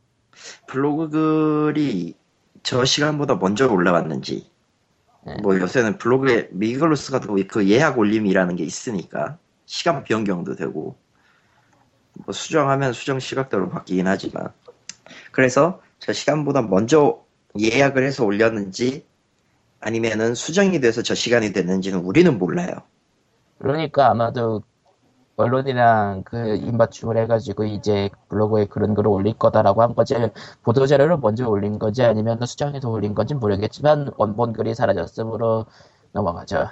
블로그 0.67 1.71
글이 1.73 2.15
저 2.63 2.85
시간보다 2.85 3.35
먼저 3.35 3.67
올라왔는지, 3.71 4.49
네. 5.25 5.37
뭐 5.41 5.57
요새는 5.59 5.97
블로그에 5.97 6.49
미글루스가 6.51 7.19
그 7.47 7.69
예약 7.69 7.97
올림이라는 7.97 8.55
게 8.55 8.63
있으니까, 8.63 9.37
시간 9.65 10.03
변경도 10.03 10.55
되고, 10.55 10.95
뭐 12.25 12.33
수정하면 12.33 12.93
수정 12.93 13.19
시각대로 13.19 13.69
바뀌긴 13.69 14.07
하지만, 14.07 14.51
그래서 15.31 15.81
저 15.99 16.13
시간보다 16.13 16.63
먼저 16.63 17.23
예약을 17.59 18.03
해서 18.03 18.25
올렸는지, 18.25 19.05
아니면은 19.79 20.33
수정이 20.33 20.79
돼서 20.79 21.01
저 21.01 21.13
시간이 21.13 21.51
됐는지는 21.53 21.99
우리는 21.99 22.37
몰라요. 22.37 22.71
그러니까 23.59 24.09
아마도 24.09 24.63
언론이랑 25.35 26.23
그 26.25 26.55
입맞춤을 26.55 27.17
해가지고 27.17 27.65
이제 27.65 28.09
블로그에 28.29 28.65
그런 28.65 28.93
글을 28.93 29.09
올릴 29.09 29.37
거다라고 29.37 29.81
한 29.81 29.95
거지 29.95 30.15
보도 30.61 30.85
자료를 30.85 31.17
먼저 31.17 31.47
올린 31.47 31.79
건지 31.79 32.03
아니면 32.03 32.39
수정해서 32.45 32.89
올린 32.89 33.15
건지 33.15 33.33
모르겠지만 33.33 34.11
원본 34.17 34.53
글이 34.53 34.75
사라졌으므로 34.75 35.65
넘어가죠. 36.11 36.69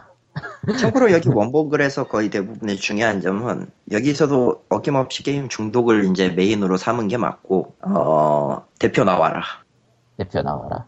참고로 0.80 1.12
여기 1.12 1.28
원본 1.30 1.70
글에서 1.70 2.08
거의 2.08 2.30
대부분의 2.30 2.78
중요한 2.78 3.20
점은 3.22 3.70
여기서도 3.91 4.63
어김없이 4.70 5.24
게임 5.24 5.50
중독을 5.50 6.06
이제 6.06 6.30
메인으로 6.30 6.78
삼은 6.78 7.08
게 7.08 7.17
맞고 7.17 7.76
어 7.82 8.65
대표 8.80 9.04
나와라. 9.04 9.44
대표 10.17 10.41
나와라. 10.41 10.86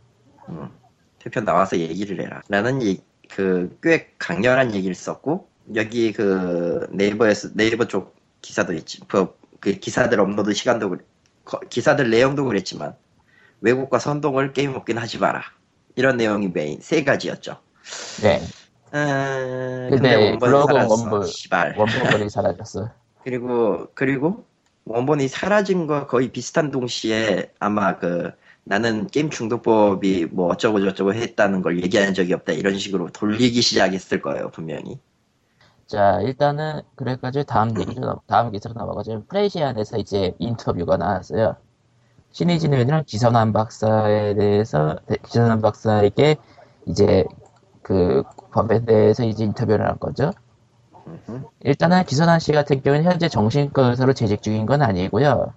대표 1.20 1.42
나와서 1.42 1.78
얘기를 1.78 2.22
해라. 2.22 2.42
라는 2.50 2.80
그 3.30 3.78
꽤 3.82 4.12
강렬한 4.20 4.74
얘기를 4.76 4.94
썼고 4.94 5.48
여기 5.76 6.12
그 6.14 6.88
네이버에서 6.92 7.50
네이버 7.54 7.88
쪽 7.88 8.16
기사도 8.42 8.74
있지. 8.74 9.00
그, 9.08 9.36
그 9.60 9.72
기사들 9.74 10.20
업로드 10.20 10.54
시간도 10.54 10.90
그래- 10.90 11.04
기사들 11.70 12.10
내용도 12.12 12.46
그랬지만 12.46 12.96
왜곡과 13.62 13.98
선동을 14.00 14.54
게임 14.54 14.76
업계는 14.76 15.02
하지 15.02 15.18
마라. 15.18 15.42
이런 15.96 16.18
내용이 16.18 16.50
메인 16.50 16.80
세 16.82 17.04
가지였죠. 17.04 17.58
네, 18.22 18.42
음, 18.94 19.88
근데 19.90 19.96
근데 20.10 20.16
원본이 20.16 20.40
블로그 20.40 20.74
사라졌어. 20.74 21.06
원본- 21.10 21.28
시발. 21.28 21.76
원본 21.78 22.04
글이 22.12 22.30
사라졌어. 22.30 22.90
그리고 23.24 23.88
그리고 23.96 24.44
원본이 24.86 25.28
사라진 25.28 25.88
거 25.88 26.08
거의 26.08 26.30
비슷한 26.32 26.70
동시에 26.72 27.52
아마 27.60 27.98
그 27.98 28.32
나는 28.66 29.08
게임 29.08 29.30
중독법이 29.30 30.28
뭐 30.32 30.48
어쩌고 30.52 30.82
저쩌고 30.82 31.14
했다는 31.14 31.62
걸 31.62 31.82
얘기한 31.82 32.14
적이 32.14 32.34
없다 32.34 32.54
이런 32.54 32.78
식으로 32.78 33.10
돌리기 33.10 33.62
시작했을 33.62 34.22
거예요 34.22 34.50
분명히. 34.52 35.00
자 35.88 36.20
일단은 36.22 36.82
그래가지고 36.96 37.44
다음 37.46 37.80
얘기로 37.80 38.06
넘- 38.06 38.20
다음 38.28 38.52
기사로 38.52 38.74
넘어가죠. 38.76 39.24
프레시안에서 39.28 39.98
이제 39.98 40.34
인터뷰가 40.40 40.98
나왔어요. 40.98 41.56
신의진 42.32 42.74
의원이랑 42.74 43.04
기선한 43.06 43.54
박사에 43.54 44.34
대해서 44.36 44.98
네, 45.08 45.18
기선한 45.24 45.62
박사에게 45.62 46.38
이제 46.88 47.26
그 47.84 48.24
대해서 48.86 49.24
이제 49.24 49.44
인터뷰를 49.44 49.88
한 49.88 50.00
거죠. 50.00 50.32
일단은 51.60 52.06
기선한 52.06 52.40
씨 52.40 52.52
같은 52.52 52.82
경우는 52.82 53.04
현재 53.04 53.28
정신과 53.28 53.90
의사로 53.90 54.14
재직 54.14 54.42
중인 54.42 54.66
건 54.66 54.82
아니고요. 54.82 55.54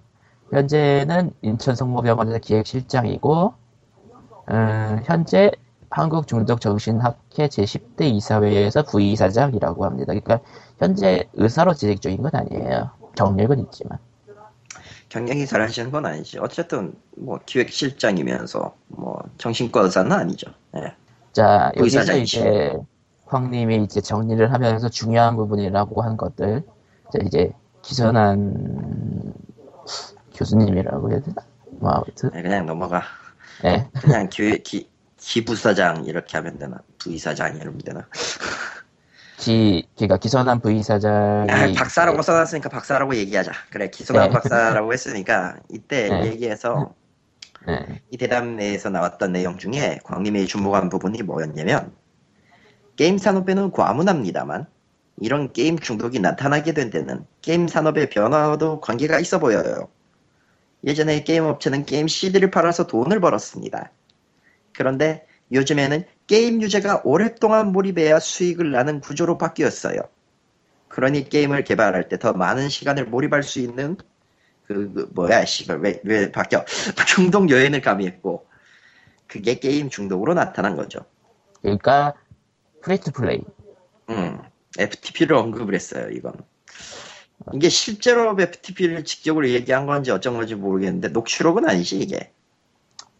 현재는 0.51 1.31
인천 1.41 1.75
성모병원에서 1.75 2.39
기획실장이고, 2.39 3.53
음, 4.51 5.01
현재 5.05 5.51
한국 5.89 6.27
중독 6.27 6.61
정신학회 6.61 7.47
제10대 7.47 8.01
이사회에서 8.01 8.83
부이사장이라고 8.83 9.85
합니다. 9.85 10.13
그러니까 10.13 10.39
현재 10.79 11.27
의사로 11.33 11.73
재직 11.73 12.01
중인 12.01 12.21
건 12.21 12.31
아니에요. 12.33 12.91
경력은 13.15 13.59
있지만. 13.59 13.97
경영이 15.09 15.47
잘하시는 15.47 15.89
건 15.91 16.05
아니지. 16.05 16.39
어쨌든 16.39 16.93
뭐 17.15 17.39
기획실장이면서 17.45 18.75
뭐 18.89 19.23
정신과 19.37 19.81
의사는 19.81 20.11
아니죠. 20.11 20.51
예. 20.75 20.93
자, 21.37 21.71
여기서. 21.77 22.17
이제 22.17 22.73
황님이 23.27 23.83
이제 23.83 24.01
정리를 24.01 24.51
하면서 24.51 24.89
중요한 24.89 25.35
부분이라고 25.35 26.01
한 26.01 26.17
것들, 26.17 26.63
자, 27.13 27.19
이제 27.23 27.51
기선한 27.83 29.33
교수님이라고 30.33 31.11
해야 31.11 31.19
되나? 31.19 31.35
뭐 31.79 31.91
아무튼, 31.91 32.31
네, 32.33 32.41
그냥 32.41 32.65
넘어가. 32.65 33.03
예. 33.65 33.87
그냥 34.01 34.29
기, 34.29 34.63
기, 34.63 34.89
기부사장 35.17 36.05
이렇게 36.05 36.37
하면 36.37 36.57
되나? 36.57 36.79
부이사장 36.97 37.55
이러면 37.57 37.81
되나? 37.85 38.07
기, 39.37 39.87
그러니까 39.95 40.17
기선한 40.17 40.59
부이사장이 40.61 41.51
아, 41.51 41.71
박사라고 41.77 42.23
써놨으니까 42.23 42.69
박사라고 42.69 43.15
얘기하자. 43.15 43.51
그래, 43.69 43.91
기소남 43.91 44.29
네. 44.29 44.29
박사라고 44.31 44.91
했으니까 44.91 45.57
이때 45.69 46.09
네. 46.09 46.31
얘기해서 46.31 46.95
예, 47.69 48.01
이 48.11 48.17
대담 48.17 48.55
내에서 48.55 48.89
나왔던 48.89 49.33
내용 49.33 49.57
중에 49.57 49.99
광님이 50.03 50.47
주목한 50.47 50.89
부분이 50.89 51.23
뭐였냐면 51.23 51.93
게임 52.95 53.17
산업에는 53.17 53.71
과문합니다만 53.71 54.67
이런 55.19 55.51
게임 55.51 55.77
중독이 55.79 56.19
나타나게 56.19 56.73
된 56.73 56.89
데는 56.89 57.25
게임 57.41 57.67
산업의 57.67 58.09
변화와도 58.09 58.81
관계가 58.81 59.19
있어 59.19 59.39
보여요. 59.39 59.89
예전에 60.83 61.23
게임 61.23 61.43
업체는 61.43 61.85
게임 61.85 62.07
CD를 62.07 62.51
팔아서 62.51 62.87
돈을 62.87 63.19
벌었습니다. 63.19 63.91
그런데 64.73 65.25
요즘에는 65.51 66.03
게임 66.27 66.61
유저가 66.61 67.01
오랫동안 67.03 67.71
몰입해야 67.71 68.19
수익을 68.19 68.71
나는 68.71 68.99
구조로 69.01 69.37
바뀌었어요. 69.37 69.99
그러니 70.87 71.29
게임을 71.29 71.63
개발할 71.63 72.09
때 72.09 72.17
더 72.17 72.33
많은 72.33 72.69
시간을 72.69 73.05
몰입할 73.05 73.43
수 73.43 73.59
있는 73.59 73.97
그, 74.67 74.91
그 74.93 75.09
뭐야 75.13 75.45
씨발 75.45 75.79
왜, 75.79 76.01
왜 76.03 76.31
바뀌어 76.31 76.65
중독 77.07 77.49
요인을 77.49 77.81
가미했고 77.81 78.45
그게 79.27 79.59
게임 79.59 79.89
중독으로 79.89 80.33
나타난 80.33 80.75
거죠. 80.75 80.99
그러니까 81.61 82.13
free 82.81 83.01
to 83.01 83.11
play. 83.11 83.41
음, 84.09 84.39
FTP를 84.77 85.35
언급을 85.35 85.73
했어요, 85.75 86.09
이건. 86.11 86.33
이게 87.53 87.67
실제로 87.69 88.35
FTP를 88.39 89.03
직접으로 89.03 89.49
얘기한 89.49 89.85
건지 89.85 90.11
어쩐 90.11 90.35
건지 90.35 90.55
모르겠는데, 90.55 91.09
녹취록은 91.09 91.67
아니지, 91.67 91.99
이게. 91.99 92.31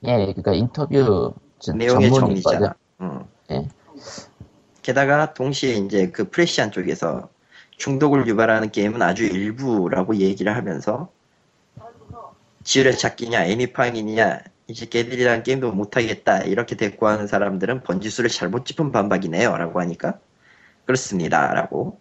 예, 0.05 0.17
그러니까 0.17 0.53
인터뷰 0.53 1.33
전- 1.59 1.77
내용의. 1.77 2.11
정리잖아. 2.11 2.75
음. 3.01 3.23
예. 3.51 3.67
게다가 4.81 5.33
동시에 5.33 5.73
이제 5.73 6.09
그 6.11 6.29
프레시안 6.29 6.71
쪽에서 6.71 7.29
중독을 7.77 8.27
유발하는 8.27 8.71
게임은 8.71 9.01
아주 9.01 9.25
일부라고 9.25 10.15
얘기를 10.15 10.55
하면서 10.55 11.11
지뢰 12.67 12.91
찾기냐, 12.91 13.45
애니팡이냐, 13.45 14.41
이제 14.67 14.85
걔들이랑 14.87 15.43
게임도 15.43 15.71
못하겠다, 15.71 16.39
이렇게 16.39 16.75
대꾸하는 16.75 17.25
사람들은 17.25 17.83
번지수를 17.83 18.29
잘못 18.29 18.65
짚은 18.65 18.91
반박이네요, 18.91 19.55
라고 19.55 19.79
하니까, 19.79 20.19
그렇습니다, 20.83 21.53
라고. 21.53 21.97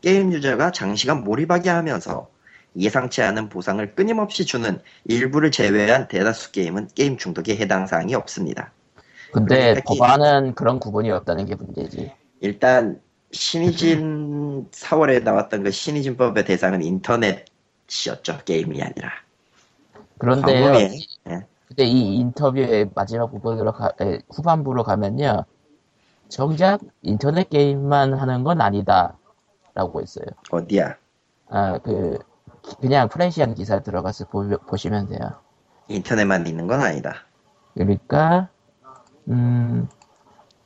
게임 0.00 0.32
유저가 0.32 0.72
장시간 0.72 1.22
몰입하게 1.22 1.70
하면서 1.70 2.28
예상치 2.76 3.22
않은 3.22 3.48
보상을 3.48 3.94
끊임없이 3.94 4.44
주는 4.44 4.80
일부를 5.04 5.52
제외한 5.52 6.08
대다수 6.08 6.50
게임은 6.50 6.88
게임 6.96 7.16
중독에 7.16 7.54
해당 7.54 7.86
사항이 7.86 8.16
없습니다. 8.16 8.72
근데 9.32 9.56
그러니까 9.56 9.82
법안은 9.86 10.56
그런 10.56 10.80
구분이 10.80 11.12
없다는 11.12 11.46
게 11.46 11.54
문제지. 11.54 12.10
일단 12.40 13.00
신의진 13.30 14.68
4월에 14.72 15.22
나왔던 15.22 15.62
그 15.62 15.70
신의진법의 15.70 16.44
대상은 16.44 16.82
인터넷이었죠 16.82 18.40
게임이 18.44 18.82
아니라 18.82 19.21
그런데요, 20.22 20.72
방법이- 20.72 21.18
예. 21.30 21.46
근데 21.66 21.84
이 21.84 22.16
인터뷰의 22.16 22.90
마지막 22.94 23.30
부분으로 23.30 23.72
가, 23.72 23.90
에, 24.00 24.20
후반부로 24.32 24.84
가면요, 24.84 25.44
정작 26.28 26.80
인터넷 27.02 27.50
게임만 27.50 28.14
하는 28.14 28.44
건 28.44 28.60
아니다라고 28.60 30.00
했어요. 30.00 30.26
어디야 30.50 30.96
아, 31.48 31.78
그 31.78 32.18
그냥 32.80 33.08
프레시안 33.08 33.54
기사 33.54 33.80
들어가서 33.80 34.26
보, 34.26 34.48
보시면 34.66 35.08
돼요. 35.08 35.18
인터넷만 35.88 36.46
있는 36.46 36.66
건 36.68 36.80
아니다 36.80 37.16
그러니까 37.74 38.48
음 39.28 39.88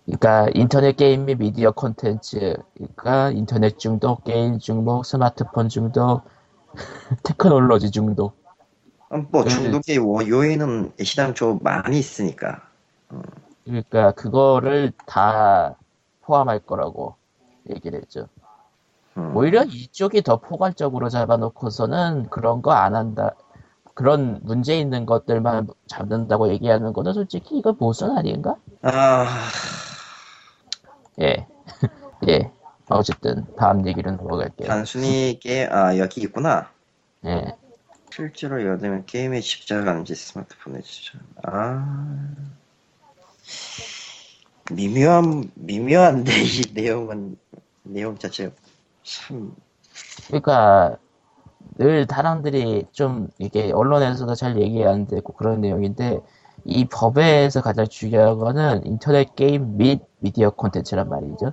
그러니까 0.05 0.49
인터넷 0.55 0.95
게임 0.97 1.25
및 1.25 1.39
미디어 1.39 1.71
콘텐츠 1.73 2.55
그러니까 2.75 3.31
인터넷 3.31 3.79
중독, 3.79 4.23
게임 4.25 4.59
중독, 4.59 5.05
스마트폰 5.05 5.69
중독, 5.69 6.23
테크놀로지 7.25 7.91
중독 7.91 8.37
음, 8.39 8.46
뭐 9.09 9.45
그- 9.45 9.49
중독의 9.51 9.99
워- 9.99 10.27
요인은 10.27 10.93
시당초 11.03 11.59
많이 11.63 11.99
있으니까 11.99 12.63
그러니까 13.65 14.13
그거를 14.13 14.93
다 15.07 15.77
포함할 16.23 16.59
거라고 16.61 17.15
얘기를 17.71 18.01
했죠. 18.01 18.29
음. 19.17 19.35
오히려 19.37 19.63
이쪽이 19.65 20.23
더 20.23 20.37
포괄적으로 20.39 21.09
잡아놓고서는 21.09 22.29
그런 22.31 22.63
거 22.63 22.73
안 22.73 22.95
한다. 22.95 23.31
그런 23.95 24.41
문제 24.43 24.79
있는 24.79 25.07
것들만 25.07 25.69
잡는다고 25.87 26.49
얘기하는 26.51 26.93
거는 26.93 27.15
솔직히 27.15 27.57
이거 27.59 27.73
보선 27.73 28.17
아닌가? 28.19 28.57
아 28.83 29.27
예. 31.21 31.47
예. 32.29 32.51
어쨌든 32.89 33.47
다음 33.57 33.87
얘기로 33.87 34.13
넘어갈게요. 34.13 34.69
단순히 34.69 35.39
게임 35.41 35.73
아 35.73 35.97
여기 35.99 36.21
있구나 36.23 36.69
예. 37.25 37.57
실제로 38.17 38.65
여드면 38.65 39.05
게임에 39.05 39.43
집착하는지 39.43 40.15
스마트폰에 40.15 40.81
집착 40.81 41.21
아 41.43 42.35
미묘한 44.73 45.51
미묘한데 45.55 46.33
이 46.41 46.63
내용은 46.73 47.37
내용 47.83 48.17
자체가 48.17 48.53
참 49.03 49.55
그러니까 50.29 50.97
늘 51.77 52.07
사람들이 52.09 52.87
좀 52.91 53.29
이게 53.39 53.71
언론에서도 53.71 54.35
잘 54.35 54.59
얘기 54.63 54.83
안 54.83 55.07
되고 55.07 55.35
그런 55.35 55.61
내용인데 55.61 56.21
이 56.65 56.87
법에서 56.87 57.61
가장 57.61 57.87
중요한 57.87 58.39
거는 58.39 58.87
인터넷 58.87 59.37
게임 59.37 59.77
및 59.77 60.01
미디어 60.21 60.49
콘텐츠란 60.49 61.11
말이죠. 61.11 61.53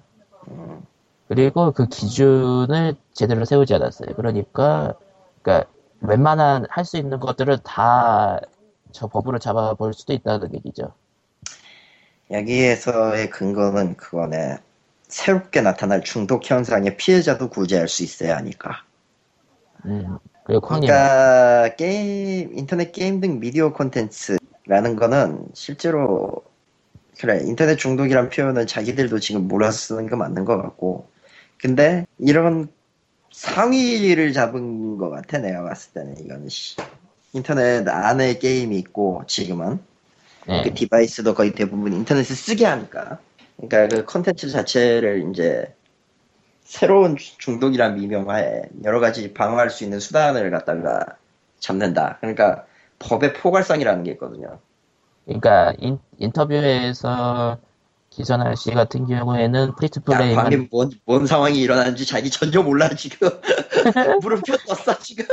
그리고 1.28 1.74
그 1.74 1.88
기준을 1.88 2.96
제대로 3.12 3.44
세우지 3.44 3.74
않았어요. 3.74 4.16
그러니까 4.16 4.96
그러니까 5.42 5.73
웬만한 6.04 6.66
할 6.70 6.86
수 6.86 6.98
있는 6.98 7.20
것들을 7.20 7.60
다 7.64 8.40
저 8.94 9.08
법으로 9.08 9.40
잡아볼 9.40 9.94
수도 9.94 10.14
있다는 10.14 10.54
얘기죠. 10.54 10.94
여기에서의 12.32 13.30
근거는 13.30 13.98
그거네. 13.98 14.60
새롭게 15.08 15.62
나타날 15.62 16.02
중독 16.02 16.50
현상의 16.50 16.96
피해자도 16.98 17.50
구제할 17.50 17.88
수 17.88 18.04
있어야 18.04 18.38
하니까. 18.38 18.84
음. 19.86 20.18
그러니까 20.46 21.70
게임, 21.76 22.58
인터넷 22.58 22.92
게임 22.92 23.20
등 23.20 23.40
미디어 23.40 23.74
콘텐츠라는 23.74 24.96
거는 24.96 25.48
실제로 25.54 26.44
그래 27.20 27.42
인터넷 27.44 27.76
중독이란 27.78 28.30
표현은 28.30 28.68
자기들도 28.68 29.20
지금 29.20 29.48
몰아서 29.48 29.78
쓰는 29.78 30.10
거 30.10 30.18
맞는 30.18 30.46
것 30.46 30.58
같고 30.58 31.08
근데 31.60 32.06
이런 32.18 32.70
상위를 33.34 34.32
잡은 34.32 34.98
것 34.98 35.10
같아 35.10 35.40
내가 35.40 35.64
봤을 35.64 35.94
때는 35.94 36.20
이거는 36.24 36.50
씨. 36.50 36.78
인터넷 37.34 37.88
안에 37.88 38.38
게임이 38.38 38.78
있고 38.78 39.24
지금은 39.28 39.80
네. 40.48 40.62
그 40.64 40.74
디바이스도 40.74 41.34
거의 41.34 41.54
대부분 41.54 41.94
인터넷을 41.94 42.36
쓰게 42.36 42.66
하니까. 42.66 43.20
그러니까 43.58 43.88
그 43.88 44.06
컨텐츠 44.06 44.50
자체를 44.52 45.30
이제 45.32 45.74
새로운 46.64 47.18
주- 47.18 47.38
중독이란 47.40 47.96
미명하에 47.96 48.64
여러 48.84 49.00
가지 49.00 49.34
방어할 49.34 49.70
수 49.70 49.84
있는 49.84 50.00
수단을 50.00 50.52
갖다가 50.52 51.18
잡는다. 51.60 52.18
그러니까 52.22 52.66
법의 53.00 53.34
포괄성이라는 53.34 54.04
게 54.04 54.12
있거든요. 54.12 54.60
그러니까 55.26 55.74
인, 55.80 56.00
인터뷰에서 56.18 57.58
기선완 58.16 58.56
씨 58.56 58.70
같은 58.72 59.08
경우에는 59.08 59.76
free 59.76 59.92
to 59.92 60.00
야, 60.00 60.04
play만 60.18 60.44
방금 60.44 60.68
뭔, 60.72 60.92
뭔 61.06 61.26
상황이 61.26 61.60
일어나는지 61.60 62.06
자기 62.06 62.30
전혀 62.30 62.62
몰라, 62.62 62.90
지금. 62.90 63.30
물음표 64.22 64.54
떴어, 64.68 64.98
지금. 65.00 65.26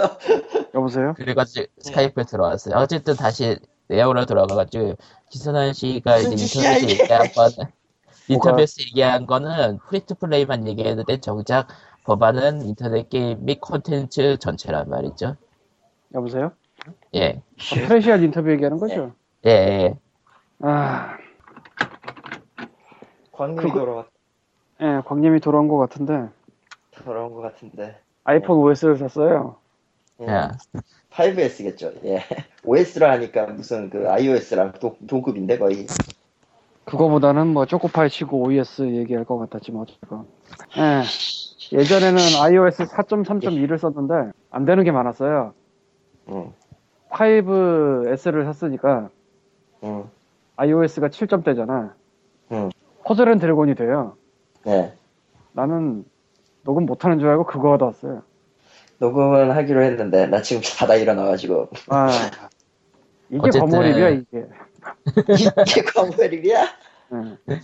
여보세요? 0.74 1.14
그래가지고 1.14 1.66
스카이프에 1.78 2.24
들어왔어요. 2.24 2.76
어쨌든 2.76 3.16
다시 3.16 3.58
내용으로 3.88 4.24
들어가가지고 4.24 4.96
기선완 5.30 5.74
씨가 5.74 6.18
이제 6.18 6.30
인터뷰에서 6.30 6.78
이게. 6.78 7.02
얘기한 7.02 7.32
거는 7.32 7.56
인터뷰에서 8.28 8.82
얘기한 8.82 9.26
거는 9.26 9.78
free 9.88 10.06
to 10.06 10.14
play만 10.14 10.66
얘기했는데 10.66 11.20
정작 11.20 11.68
법안은 12.04 12.62
인터넷 12.66 13.10
게임 13.10 13.44
및 13.44 13.60
콘텐츠 13.60 14.38
전체란 14.38 14.88
말이죠. 14.88 15.36
여보세요? 16.14 16.52
예, 17.14 17.42
아, 17.58 17.86
프레시안 17.88 18.22
인터뷰 18.22 18.50
얘기하는 18.50 18.78
거죠? 18.78 19.12
예, 19.44 19.50
예. 19.50 19.94
아, 20.62 21.16
광님이 23.40 23.62
그거- 23.70 23.79
돌아왔, 23.81 24.07
예, 24.83 25.00
광님이 25.07 25.40
돌아온 25.40 25.66
것 25.66 25.79
같은데 25.79 26.29
돌아온 27.05 27.33
것 27.33 27.40
같은데. 27.40 27.96
아이폰 28.24 28.59
OS를 28.59 28.98
샀어요. 28.98 29.57
예. 30.20 30.26
야, 30.26 30.53
5S겠죠, 31.11 32.05
예. 32.05 32.22
OS라 32.66 33.12
하니까 33.12 33.46
무슨 33.46 33.88
그 33.88 34.07
iOS랑 34.11 34.72
동, 34.72 34.94
동급인데, 35.07 35.57
거의. 35.57 35.87
그거보다는 36.85 37.46
뭐 37.46 37.64
초코파이 37.64 38.11
치고 38.11 38.42
OS 38.42 38.83
얘기할 38.83 39.24
것 39.24 39.38
같았지만 39.38 39.83
어쨌건. 39.88 40.26
예. 40.76 41.03
예전에는 41.79 42.18
iOS 42.42 42.83
4.3.2를 42.88 43.79
썼는데 43.79 44.33
안 44.50 44.64
되는 44.66 44.85
게 44.85 44.90
많았어요. 44.92 45.55
응, 46.29 46.53
5S를 47.09 48.44
샀으니까 48.44 49.09
응, 49.85 50.11
iOS가 50.57 51.09
7점대잖아. 51.09 51.92
응. 52.53 52.70
코드렌 53.10 53.40
드래곤이 53.40 53.74
돼요. 53.74 54.14
네. 54.64 54.94
나는 55.50 56.04
녹음 56.62 56.86
못하는 56.86 57.18
줄 57.18 57.28
알고 57.28 57.44
그거 57.44 57.72
하다 57.72 57.86
왔어요. 57.86 58.22
녹음을 59.00 59.56
하기로 59.56 59.82
했는데 59.82 60.26
나 60.28 60.42
지금 60.42 60.62
자다 60.62 60.94
일어나가지고 60.94 61.70
아, 61.88 62.08
이게 63.28 63.40
어쨌든- 63.48 63.68
거물입이야 63.68 64.08
이게. 64.10 64.44
이게 65.28 65.82
광고일이야? 65.92 66.62
예. 67.50 67.60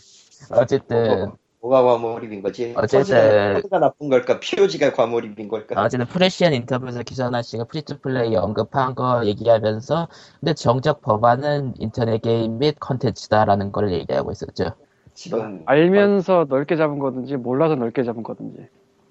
어쨌든 0.51 1.31
뭐가 1.61 1.83
과몰입인 1.85 2.43
거지? 2.43 2.75
어쨌든- 2.77 3.55
코드가 3.55 3.79
나쁜 3.79 4.09
걸까? 4.09 4.41
POG가 4.41 4.95
과몰입인 4.95 5.47
걸까? 5.47 5.81
어쨌든 5.81 6.09
프레시안 6.09 6.55
인터뷰에서 6.55 7.05
기선아 7.05 7.43
씨가 7.43 7.65
프리투플레이 7.65 8.35
언급한 8.35 8.97
거 8.97 9.25
얘기하면서 9.25 10.09
근데 10.41 10.55
정작 10.55 11.03
법안은 11.03 11.75
인터넷 11.79 12.21
게임 12.21 12.59
및 12.59 12.75
컨텐츠다라는 12.81 13.71
걸 13.71 13.93
얘기하고 13.93 14.33
있었죠. 14.33 14.75
지금 15.17 15.63
알면서 15.65 16.47
넓게 16.49 16.77
잡은 16.77 16.99
거든지 16.99 17.37
몰라서 17.37 17.75
넓게 17.75 18.05
잡은 18.05 18.23
거든지. 18.23 18.69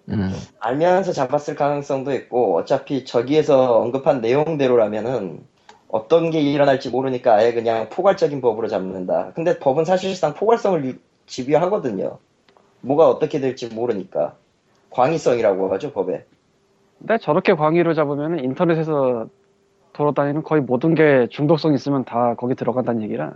음, 0.09 0.29
알면서 0.59 1.11
잡았을 1.13 1.55
가능성도 1.55 2.13
있고 2.13 2.55
어차피 2.57 3.05
저기에서 3.05 3.79
언급한 3.79 4.21
내용대로라면은 4.21 5.43
어떤 5.89 6.29
게 6.29 6.41
일어날지 6.41 6.91
모르니까 6.91 7.33
아예 7.33 7.53
그냥 7.53 7.89
포괄적인 7.89 8.39
법으로 8.39 8.67
잡는다. 8.67 9.31
근데 9.33 9.57
법은 9.57 9.83
사실상 9.85 10.35
포괄성을 10.35 10.85
유- 10.85 10.93
지배하거든요. 11.25 12.19
뭐가 12.81 13.09
어떻게 13.09 13.39
될지 13.39 13.67
모르니까 13.73 14.35
광의성이라고 14.91 15.73
하죠 15.73 15.91
법에. 15.91 16.23
근데 16.99 17.17
저렇게 17.17 17.53
광의로 17.55 17.95
잡으면 17.95 18.43
인터넷에서 18.43 19.27
돌아다니는 19.93 20.43
거의 20.43 20.61
모든 20.61 20.93
게 20.93 21.27
중독성 21.31 21.73
있으면 21.73 22.05
다 22.05 22.35
거기 22.35 22.53
들어간다는 22.53 23.01
얘기라. 23.01 23.33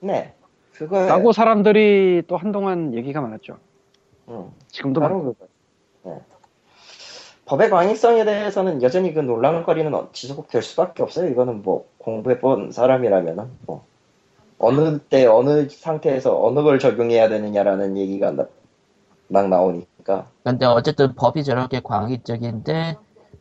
네. 0.00 0.34
그거 0.78 1.06
라고 1.06 1.32
사람들이 1.32 2.22
또 2.26 2.36
한동안 2.36 2.94
얘기가 2.94 3.20
많았죠. 3.20 3.56
응. 4.28 4.50
지금도 4.68 5.00
바로 5.00 5.16
많고. 5.16 5.32
그거. 5.34 5.46
네. 6.04 6.20
법의 7.46 7.70
광의성에 7.70 8.24
대해서는 8.24 8.82
여전히 8.82 9.14
그 9.14 9.20
논란거리는 9.20 9.94
어- 9.94 10.08
지속될 10.12 10.62
수밖에 10.62 11.02
없어요. 11.02 11.30
이거는 11.30 11.62
뭐 11.62 11.86
공부해본 11.98 12.72
사람이라면은 12.72 13.44
뭐 13.66 13.84
어느 14.58 14.98
때 14.98 15.26
어느 15.26 15.68
상태에서 15.68 16.42
어느 16.44 16.62
걸 16.62 16.78
적용해야 16.78 17.28
되느냐라는 17.28 17.96
얘기가 17.96 18.32
나- 18.32 18.46
막 19.28 19.48
나오니까 19.48 20.28
근데 20.44 20.66
어쨌든 20.66 21.14
법이 21.14 21.42
저렇게 21.44 21.80
광의적인데 21.80 22.96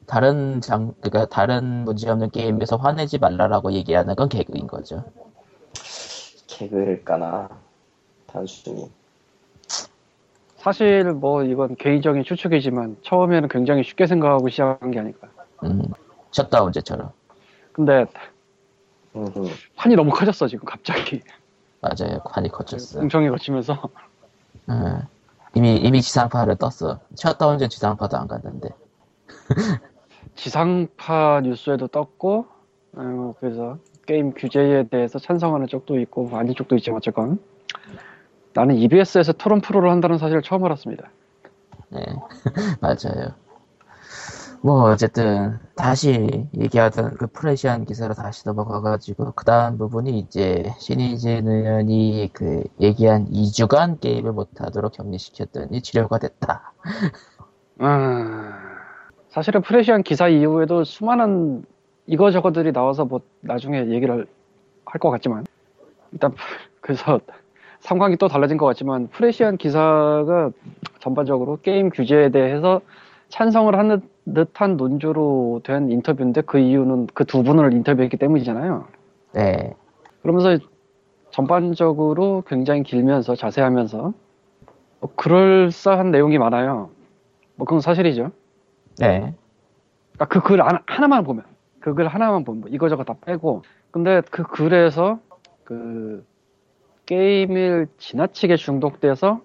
다른 0.08 0.62
장, 0.62 0.94
그러니까 1.02 1.26
다른 1.34 1.84
문제 1.86 2.10
없는 2.10 2.30
게임에서 2.32 2.78
화내지 2.78 3.18
말라라고 3.18 3.72
얘기하는 3.74 4.16
건 4.16 4.30
개그인 4.30 4.68
거죠. 4.68 5.04
개그일까나 6.56 7.50
단순히 8.28 8.90
사실 10.58 11.04
뭐 11.12 11.44
이건 11.44 11.76
개인적인 11.76 12.24
추측이지만 12.24 12.98
처음에는 13.04 13.50
굉장히 13.50 13.84
쉽게 13.84 14.08
생각하고 14.08 14.50
시작한 14.50 14.90
게 14.90 15.00
아닐까. 15.00 15.28
음, 15.64 15.84
셧다운제처럼. 16.32 17.12
근데 17.72 18.06
음흠. 19.16 19.48
판이 19.76 19.96
너무 19.96 20.12
커졌어 20.12 20.48
지금 20.48 20.66
갑자기. 20.66 21.22
맞아요. 21.82 22.20
관이 22.24 22.50
커졌어. 22.50 23.00
공청이 23.00 23.30
거치면서 23.30 23.90
음, 24.70 25.02
이미, 25.54 25.76
이미 25.76 26.02
지상파를 26.02 26.56
떴어. 26.56 27.00
셧다운제 27.16 27.68
지상파도 27.68 28.18
안 28.18 28.28
갔는데. 28.28 28.70
지상파 30.36 31.42
뉴스에도 31.44 31.88
떴고 31.88 32.48
어, 32.94 33.34
그래서 33.40 33.78
게임 34.06 34.34
규제에 34.34 34.84
대해서 34.84 35.20
찬성하는 35.20 35.68
쪽도 35.68 36.00
있고 36.02 36.30
아닌 36.34 36.54
쪽도 36.56 36.76
있지만 36.78 36.98
어쨌건 36.98 37.40
나는 38.54 38.76
EBS에서 38.76 39.34
토론 39.34 39.62
프로를 39.62 39.90
한다는 39.92 40.18
사실을 40.18 40.42
처음 40.42 40.64
알았습니다. 40.64 41.10
네, 41.90 42.02
맞아요. 42.82 43.36
뭐, 44.62 44.90
어쨌든, 44.90 45.60
다시 45.76 46.48
얘기하던 46.58 47.18
그 47.18 47.28
프레시안 47.28 47.86
기사로 47.86 48.16
다시 48.16 48.48
넘어가가지고, 48.48 49.34
그 49.34 49.46
다음 49.46 49.78
부분이 49.78 50.18
이제, 50.18 50.74
신의진 50.80 51.48
의원이 51.48 52.32
그, 52.34 52.64
얘기한 52.82 53.30
2주간 53.30 54.00
게임을 54.00 54.32
못하도록 54.32 54.92
격리시켰더니 54.92 55.84
치료가 55.84 56.18
됐다. 56.18 56.74
아, 57.78 58.54
사실은 59.30 59.62
프레시안 59.62 60.02
기사 60.02 60.28
이후에도 60.30 60.84
수많은 60.84 61.66
이거저거들이 62.08 62.72
나와서 62.74 63.06
뭐 63.06 63.22
나중에 63.42 63.88
얘기를 63.88 64.28
할 64.86 65.00
것 65.00 65.10
같지만 65.10 65.46
일단 66.12 66.32
그래서 66.82 67.20
상황이 67.80 68.16
또 68.18 68.28
달라진 68.28 68.58
것 68.58 68.66
같지만 68.68 69.08
프레시안 69.08 69.58
기사가 69.58 70.52
전반적으로 71.00 71.60
게임 71.62 71.90
규제에 71.90 72.30
대해서 72.30 72.82
찬성을 73.30 73.76
하는 73.78 74.02
듯한 74.34 74.78
논조로 74.78 75.62
된 75.64 75.92
인터뷰인데 75.92 76.42
그 76.42 76.60
이유는 76.60 77.08
그 77.14 77.26
두 77.26 77.44
분을 77.44 77.74
인터뷰했기 77.74 78.18
때문이잖아요. 78.18 78.86
네, 79.34 79.74
그러면서 80.22 80.58
전반적으로 81.32 82.44
굉장히 82.48 82.84
길면서 82.84 83.36
자세하면서 83.36 84.14
뭐 85.02 85.10
그럴싸한 85.16 86.12
내용이 86.12 86.38
많아요. 86.38 86.90
뭐 87.56 87.66
그건 87.66 87.82
사실이죠. 87.82 88.32
네, 89.00 89.34
그러니까 90.14 90.26
그 90.28 90.40
글 90.42 90.62
하나만 90.86 91.24
보면 91.24 91.44
그 91.86 91.94
글 91.94 92.08
하나만 92.08 92.44
보면 92.44 92.62
뭐 92.62 92.70
이거저거 92.72 93.04
다 93.04 93.14
빼고 93.22 93.62
근데 93.92 94.24
그 94.32 94.42
글에서 94.42 95.20
그 95.64 96.26
게임을 97.06 97.88
지나치게 98.00 98.56
중독돼서 98.56 99.42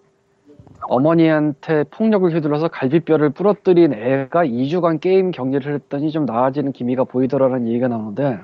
어머니한테 0.85 1.85
폭력을 1.91 2.35
휘둘러서 2.35 2.69
갈비뼈를 2.69 3.29
부러뜨린 3.31 3.93
애가 3.93 4.47
2주간 4.47 5.01
게임 5.01 5.33
격리를 5.33 5.71
했더니 5.75 6.11
좀 6.11 6.25
나아지는 6.25 6.73
기미가 6.73 7.05
보이더라는 7.05 7.69
얘기가 7.69 7.89
나오는데 7.89 8.39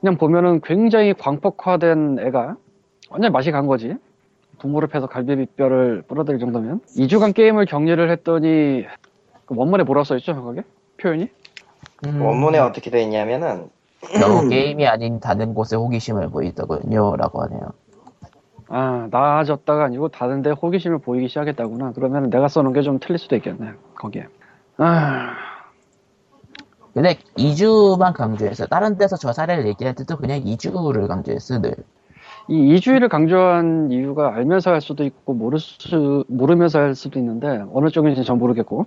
그냥 0.00 0.16
보면은 0.16 0.62
굉장히 0.62 1.12
광폭화된 1.12 2.20
애가 2.20 2.56
완전 3.10 3.32
맛이 3.32 3.50
간 3.50 3.66
거지 3.66 3.96
부모를 4.60 4.88
패서 4.88 5.08
갈비뼈를 5.08 6.04
부러뜨릴 6.08 6.40
정도면 6.40 6.80
2주간 6.96 7.34
게임을 7.34 7.66
격리를 7.66 8.10
했더니 8.12 8.86
그 9.44 9.54
원문에 9.54 9.84
뭐라고 9.84 10.04
써있죠 10.04 10.42
그게? 10.42 10.62
표현이? 10.96 11.28
음, 12.04 12.20
원문에 12.20 12.58
어떻게 12.58 12.90
되어 12.90 13.00
있냐면은 13.02 13.68
겨우 14.14 14.42
게임이 14.48 14.86
아닌 14.86 15.20
다른 15.20 15.54
곳에 15.54 15.76
호기심을 15.76 16.28
보이더군요, 16.30 17.16
라고 17.16 17.42
하네요. 17.42 17.60
아, 18.68 19.08
나아졌다가 19.10 19.84
아니고 19.84 20.08
다른데 20.08 20.50
호기심을 20.50 20.98
보이기 20.98 21.28
시작했다구나. 21.28 21.92
그러면 21.94 22.30
내가 22.30 22.48
써놓은 22.48 22.72
게 22.72 22.82
좀 22.82 22.98
틀릴 22.98 23.18
수도 23.18 23.36
있겠네, 23.36 23.72
거기에. 23.94 24.26
아, 24.78 25.30
근데 26.94 27.18
2주만 27.36 28.12
강조해서, 28.14 28.66
다른 28.66 28.96
데서 28.98 29.16
저 29.16 29.32
사례를 29.32 29.66
얘기할 29.68 29.94
때도 29.94 30.16
그냥 30.16 30.40
2주를 30.40 31.06
강조했어, 31.08 31.60
늘. 31.60 31.74
이 32.48 32.74
이주의를 32.76 33.08
강조한 33.08 33.90
이유가 33.90 34.34
알면서 34.34 34.70
할 34.70 34.80
수도 34.80 35.04
있고, 35.04 35.34
모를 35.34 35.58
수, 35.58 36.24
모르면서 36.28 36.78
할 36.78 36.94
수도 36.94 37.18
있는데, 37.18 37.64
어느 37.72 37.88
쪽인지 37.90 38.24
전 38.24 38.38
모르겠고. 38.38 38.86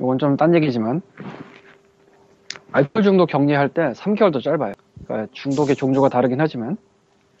이건 0.00 0.18
좀 0.18 0.36
딴 0.36 0.54
얘기지만, 0.54 1.00
알코올 2.72 3.02
중독 3.02 3.26
격리할 3.26 3.68
때 3.68 3.92
3개월도 3.92 4.42
짧아요. 4.42 4.72
그러니까 5.04 5.28
중독의 5.32 5.76
종류가 5.76 6.08
다르긴 6.08 6.40
하지만, 6.40 6.76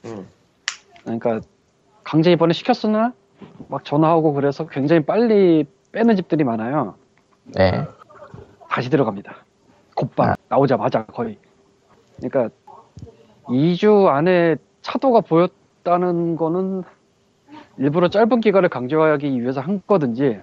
음, 0.04 0.26
그러니까 1.02 1.40
강제 2.04 2.30
입원을 2.32 2.54
시켰으나, 2.54 3.12
막 3.68 3.84
전화하고 3.84 4.34
그래서 4.34 4.66
굉장히 4.66 5.04
빨리 5.04 5.64
빼는 5.92 6.16
집들이 6.16 6.44
많아요. 6.44 6.96
네. 7.44 7.86
다시 8.68 8.90
들어갑니다. 8.90 9.34
곧바로 9.94 10.34
나오자마자 10.48 11.04
거의. 11.06 11.38
그러니까 12.18 12.54
2주 13.48 14.08
안에 14.08 14.56
차도가 14.82 15.20
보였다는 15.22 16.36
거는 16.36 16.82
일부러 17.78 18.08
짧은 18.08 18.40
기간을 18.40 18.68
강조하기 18.68 19.40
위해서 19.40 19.60
한 19.60 19.82
거든지 19.86 20.40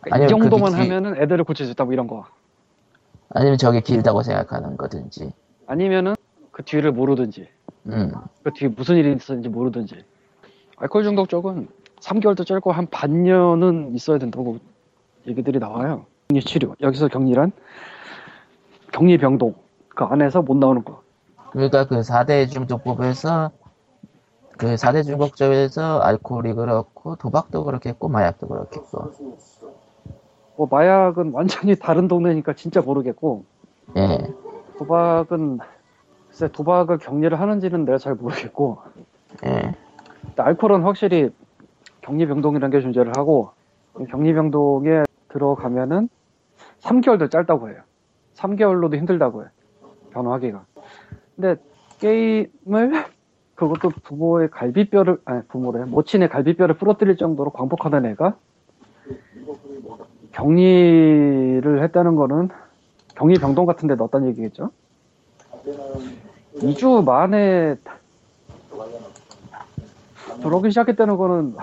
그러니까 0.00 0.08
이 0.08 0.12
아니면 0.12 0.28
정도만 0.28 0.72
그게 0.72 0.84
기- 0.84 0.90
하면은 0.90 1.20
애들을 1.22 1.44
고칠 1.44 1.66
수 1.66 1.72
있다 1.72 1.84
뭐 1.84 1.92
이런 1.92 2.06
거. 2.06 2.26
아니면 3.30 3.58
저게 3.58 3.80
길다고 3.80 4.22
생각하는 4.22 4.76
거든지. 4.76 5.32
아니면은 5.66 6.14
그 6.50 6.62
뒤를 6.64 6.92
모르든지 6.92 7.48
음, 7.86 8.12
그 8.42 8.52
뒤에 8.52 8.68
무슨 8.68 8.96
일이 8.96 9.12
있었는지 9.14 9.48
모르든지. 9.48 10.04
알코올 10.76 11.04
중독 11.04 11.28
쪽은 11.28 11.68
3개월도 12.00 12.46
짧고 12.46 12.72
한 12.72 12.86
반년은 12.86 13.94
있어야 13.94 14.18
된다고 14.18 14.58
얘기들이 15.26 15.58
나와요. 15.58 16.06
격리 16.28 16.42
치료. 16.42 16.74
여기서 16.80 17.08
격리란 17.08 17.52
격리 18.92 19.18
병동. 19.18 19.54
그 19.88 20.04
안에서 20.04 20.42
못 20.42 20.56
나오는 20.56 20.84
거. 20.84 21.02
그러니까 21.50 21.86
그 21.86 22.00
4대 22.00 22.50
중독법에서 22.50 23.50
그 24.56 24.74
4대 24.74 25.04
중독점에서 25.04 26.00
알코올이 26.00 26.52
그렇고 26.54 27.16
도박도 27.16 27.64
그렇겠고 27.64 28.08
마약도 28.08 28.48
그렇겠고 28.48 29.12
뭐 30.58 30.66
마약은 30.68 31.30
완전히 31.30 31.76
다른 31.76 32.08
동네니까 32.08 32.52
진짜 32.54 32.80
모르겠고. 32.80 33.44
예. 33.96 34.18
도박은 34.76 35.60
글쎄 36.26 36.48
도박을 36.48 36.98
격리를 36.98 37.38
하는지는 37.38 37.84
내가 37.84 37.96
잘 37.96 38.16
모르겠고. 38.16 38.78
예. 39.46 39.72
알코올은 40.36 40.82
확실히 40.82 41.30
격리병동이라는 42.00 42.76
게 42.76 42.82
존재를 42.82 43.12
하고 43.16 43.52
이 44.00 44.04
격리병동에 44.06 45.04
들어가면은 45.28 46.08
3개월도 46.80 47.30
짧다고 47.30 47.70
해요. 47.70 47.82
3개월로도 48.34 48.96
힘들다고 48.96 49.42
해요. 49.42 49.50
변호하기가. 50.10 50.64
근데 51.36 51.62
게임을 52.00 53.04
그것도 53.54 53.90
부모의 54.02 54.50
갈비뼈를 54.50 55.18
아니 55.24 55.42
부모래. 55.46 55.84
모친의 55.84 56.28
갈비뼈를 56.30 56.76
부러뜨릴 56.78 57.16
정도로 57.16 57.50
광폭하던 57.50 58.06
애가 58.06 58.34
격리를 60.38 61.82
했다는 61.82 62.14
거는 62.14 62.48
격리 63.16 63.38
병동 63.38 63.66
같은 63.66 63.88
데 63.88 63.96
넣었다는 63.96 64.28
얘기겠죠? 64.28 64.70
2주 66.60 67.04
만에 67.04 67.74
저러기 70.40 70.70
시작했다는 70.70 71.16
거는 71.16 71.56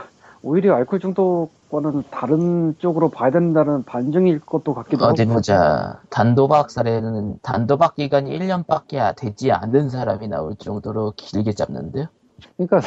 오히려 0.44 0.76
알코올 0.76 1.00
중독과는 1.00 2.04
다른 2.12 2.76
쪽으로 2.78 3.10
봐야 3.10 3.32
된다는 3.32 3.84
반증일 3.84 4.42
것도 4.42 4.74
같기도 4.74 5.06
어디 5.06 5.24
하고 5.24 5.36
보자. 5.36 6.02
단도박 6.10 6.70
사례는 6.70 7.40
단도박 7.42 7.96
기간이 7.96 8.38
1년밖에 8.38 9.16
되지 9.16 9.54
않은 9.54 9.90
사람이 9.90 10.28
나올 10.28 10.56
정도로 10.58 11.14
길게 11.16 11.54
잡는데요. 11.54 12.08
그러니까 12.58 12.82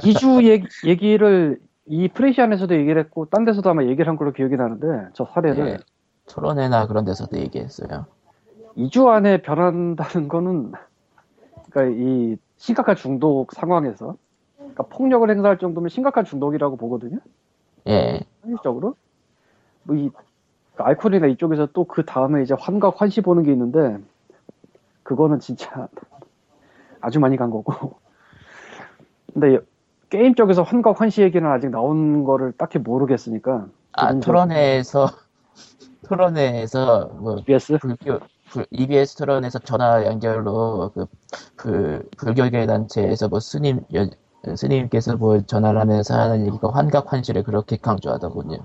2주 0.00 0.44
얘기, 0.44 0.66
얘기를 0.86 1.60
이 1.86 2.08
프레시안에서도 2.08 2.74
얘기를 2.76 3.02
했고 3.02 3.26
딴 3.26 3.44
데서도 3.44 3.68
아마 3.70 3.82
얘기를 3.84 4.08
한 4.08 4.16
걸로 4.16 4.32
기억이 4.32 4.56
나는데 4.56 5.08
저 5.14 5.24
사례를 5.24 5.68
예. 5.68 5.78
토론회나 6.28 6.86
그런 6.86 7.04
데서도 7.04 7.36
얘기했어요. 7.38 8.06
2주 8.76 9.08
안에 9.08 9.42
변한다는 9.42 10.28
거는 10.28 10.72
그러니까 11.70 12.00
이 12.00 12.36
심각한 12.56 12.94
중독 12.96 13.52
상황에서 13.52 14.16
그러니까 14.56 14.84
폭력을 14.84 15.28
행사할 15.28 15.58
정도면 15.58 15.88
심각한 15.88 16.24
중독이라고 16.24 16.76
보거든요. 16.76 17.18
예. 17.88 18.20
현실적으로 18.42 18.94
뭐이 19.84 20.10
알코올이나 20.76 21.26
이쪽에서 21.26 21.66
또 21.66 21.84
그 21.84 22.04
다음에 22.04 22.42
이제 22.42 22.54
환각 22.58 23.00
환시 23.00 23.20
보는 23.20 23.42
게 23.42 23.52
있는데 23.52 23.98
그거는 25.02 25.40
진짜 25.40 25.88
아주 27.00 27.18
많이 27.18 27.36
간 27.36 27.50
거고 27.50 27.98
근데 29.32 29.58
게임 30.12 30.34
쪽에서 30.34 30.62
환각 30.62 31.00
환시 31.00 31.22
얘기는 31.22 31.50
아직 31.50 31.70
나온 31.70 32.22
거를 32.24 32.52
딱히 32.52 32.78
모르겠으니까 32.78 33.64
아, 33.92 34.20
토론회에서, 34.20 35.08
토론회에서, 36.06 37.06
뭐, 37.18 37.36
BS 37.46 37.78
불교, 37.78 38.18
불- 38.50 38.66
EBS 38.70 39.16
토론에서 39.16 39.58
전화 39.60 40.04
연결로, 40.04 40.90
그, 40.94 41.06
그, 41.56 42.10
불교계 42.18 42.66
단체에서 42.66 43.28
뭐 43.28 43.40
스님, 43.40 43.80
여- 43.94 44.54
스님께서 44.54 45.16
뭐 45.16 45.40
전화를 45.40 45.80
하면서 45.80 46.14
하는 46.14 46.46
얘기가 46.46 46.68
환각 46.70 47.10
환시를 47.10 47.42
그렇게 47.42 47.78
강조하더군요. 47.78 48.58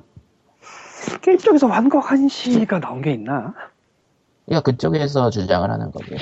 게임 1.22 1.38
쪽에서 1.38 1.68
환각 1.68 2.12
환시가 2.12 2.82
나온 2.82 3.02
게 3.02 3.14
있나? 3.14 3.54
그러니까 4.48 4.70
그쪽에서 4.70 5.30
주장을 5.30 5.70
하는 5.70 5.92
거죠. 5.92 6.14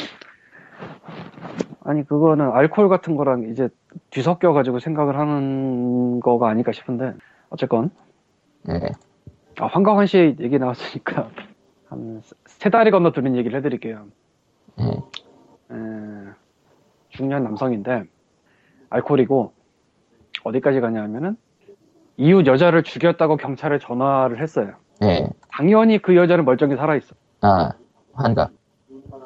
아니 1.86 2.04
그거는 2.04 2.52
알코올 2.52 2.90
같은 2.90 3.16
거랑 3.16 3.44
이제 3.52 3.70
뒤섞여 4.10 4.54
가지고 4.54 4.80
생각을 4.80 5.18
하는 5.18 6.20
거가 6.20 6.50
아닐까 6.50 6.72
싶은데 6.72 7.14
어쨌건 7.50 7.92
예. 8.70 8.80
아, 9.60 9.68
환각환시 9.68 10.36
얘기 10.40 10.58
나왔으니까 10.60 11.30
한 11.88 12.22
세 12.46 12.70
다리 12.72 12.90
건너 12.90 13.12
두는 13.12 13.36
얘기를 13.36 13.56
해드릴게요. 13.60 14.08
예. 14.80 14.86
에, 14.86 15.76
중년 17.10 17.44
남성인데 17.44 18.06
알코올이고 18.90 19.54
어디까지 20.44 20.80
가냐 20.82 21.04
하면은 21.04 21.38
이웃 22.18 22.48
여자를 22.48 22.82
죽였다고 22.82 23.38
경찰에 23.38 23.78
전화를 23.78 24.42
했어요. 24.42 24.74
예. 25.04 25.28
당연히 25.52 26.00
그 26.00 26.16
여자는 26.16 26.46
멀쩡히 26.46 26.76
살아있어. 26.76 27.14
아, 27.42 27.72
환각. 28.14 28.52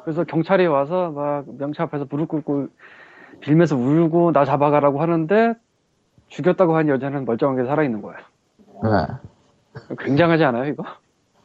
그래서 0.04 0.24
경찰이 0.24 0.66
와서 0.66 1.10
막 1.10 1.44
명차 1.58 1.84
앞에서 1.84 2.06
무릎 2.10 2.28
꿇고 2.28 2.68
빌면서 3.40 3.76
울고 3.76 4.32
나 4.32 4.44
잡아가라고 4.44 5.00
하는데 5.00 5.54
죽였다고 6.28 6.76
한 6.76 6.88
여자는 6.88 7.24
멀쩡하게 7.24 7.64
살아있는 7.64 8.02
거야. 8.02 8.16
아, 8.82 9.18
굉장하지 9.98 10.44
않아요 10.44 10.64
이거? 10.66 10.84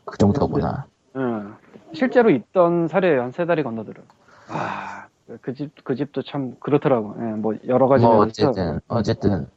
그 0.05 0.17
정도구나. 0.17 0.85
응. 1.15 1.55
실제로 1.93 2.29
있던 2.29 2.87
사례예요 2.87 3.21
한세 3.21 3.45
다리 3.45 3.63
건너들은. 3.63 4.03
아, 4.49 5.07
그 5.41 5.53
집, 5.53 5.71
그 5.83 5.95
집도 5.95 6.21
참 6.21 6.55
그렇더라고. 6.59 7.15
예, 7.19 7.23
뭐 7.35 7.55
여러 7.67 7.87
가지. 7.87 8.05
뭐. 8.05 8.17
어쨌든, 8.17 8.79
어쨌든, 8.87 9.47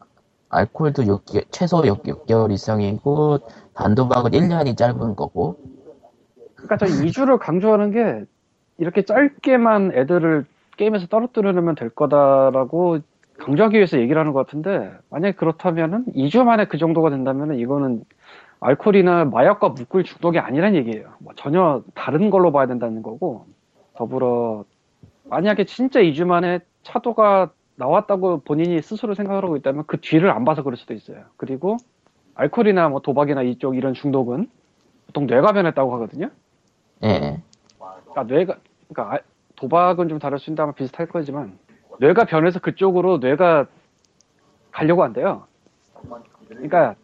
알코올도 0.49 1.03
6개, 1.03 1.45
최소 1.51 1.87
6, 1.87 2.27
개월 2.27 2.51
이상이고, 2.53 3.41
단도박은 3.75 4.31
1년이 4.31 4.77
짧은 4.77 5.15
거고, 5.15 5.59
그러니까 6.55 6.79
저 6.79 6.87
2주를 6.87 7.39
강조하는 7.39 7.91
게 7.91 8.25
이렇게 8.79 9.03
짧게만 9.03 9.93
애들을 9.95 10.47
게임에서 10.77 11.09
떨어뜨리려면 11.09 11.75
될 11.75 11.91
거다라고 11.91 13.01
강조하기 13.39 13.77
위해서 13.77 13.99
얘기를 13.99 14.19
하는 14.19 14.33
것 14.33 14.47
같은데 14.47 14.93
만약에 15.11 15.35
그렇다면은 15.37 16.07
2주 16.15 16.45
만에 16.45 16.67
그 16.67 16.79
정도가 16.79 17.11
된다면은 17.11 17.59
이거는 17.59 18.05
알코올이나 18.61 19.27
마약과 19.27 19.71
묶을 19.71 20.05
중독이 20.05 20.39
아니란 20.39 20.75
얘기예요. 20.75 21.11
뭐 21.19 21.33
전혀 21.37 21.83
다른 21.95 22.31
걸로 22.31 22.51
봐야 22.51 22.67
된다는 22.67 23.03
거고 23.03 23.47
더불어 23.95 24.65
만약에 25.25 25.65
진짜 25.65 26.01
2주 26.01 26.25
만에 26.25 26.61
차도가 26.83 27.51
나왔다고 27.77 28.41
본인이 28.41 28.81
스스로 28.83 29.15
생각을 29.15 29.45
하고 29.45 29.57
있다면 29.57 29.85
그 29.87 30.01
뒤를 30.01 30.31
안 30.31 30.45
봐서 30.45 30.63
그럴 30.63 30.77
수도 30.77 30.95
있어요. 30.95 31.19
그리고 31.37 31.77
알코올이나 32.35 32.89
뭐 32.89 33.01
도박이나 33.01 33.43
이쪽 33.43 33.77
이런 33.77 33.95
중독은 33.95 34.49
보통 35.07 35.27
뇌가 35.27 35.53
변했다고 35.53 35.95
하거든요. 35.95 36.31
예. 37.05 37.41
그러니까 37.79 38.23
뇌가 38.25 38.57
그러니까 38.89 39.17
아- 39.17 39.21
도박은 39.57 40.09
좀 40.09 40.19
다를 40.19 40.39
수 40.39 40.51
있다면 40.51 40.75
비슷할 40.75 41.09
거지만 41.09 41.59
뇌가 42.01 42.25
변해서 42.25 42.61
그쪽으로 42.61 43.19
뇌가 43.19 43.67
가려고 44.71 45.03
한대요. 45.03 45.47
그러니까 46.49 46.95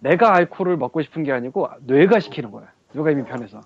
내가 0.00 0.34
알코올을 0.34 0.76
먹고 0.76 1.02
싶은 1.02 1.22
게 1.24 1.32
아니고 1.32 1.68
뇌가 1.80 2.20
시키는 2.20 2.50
거야. 2.50 2.68
뇌가 2.92 3.10
이미 3.10 3.24
변해서. 3.24 3.60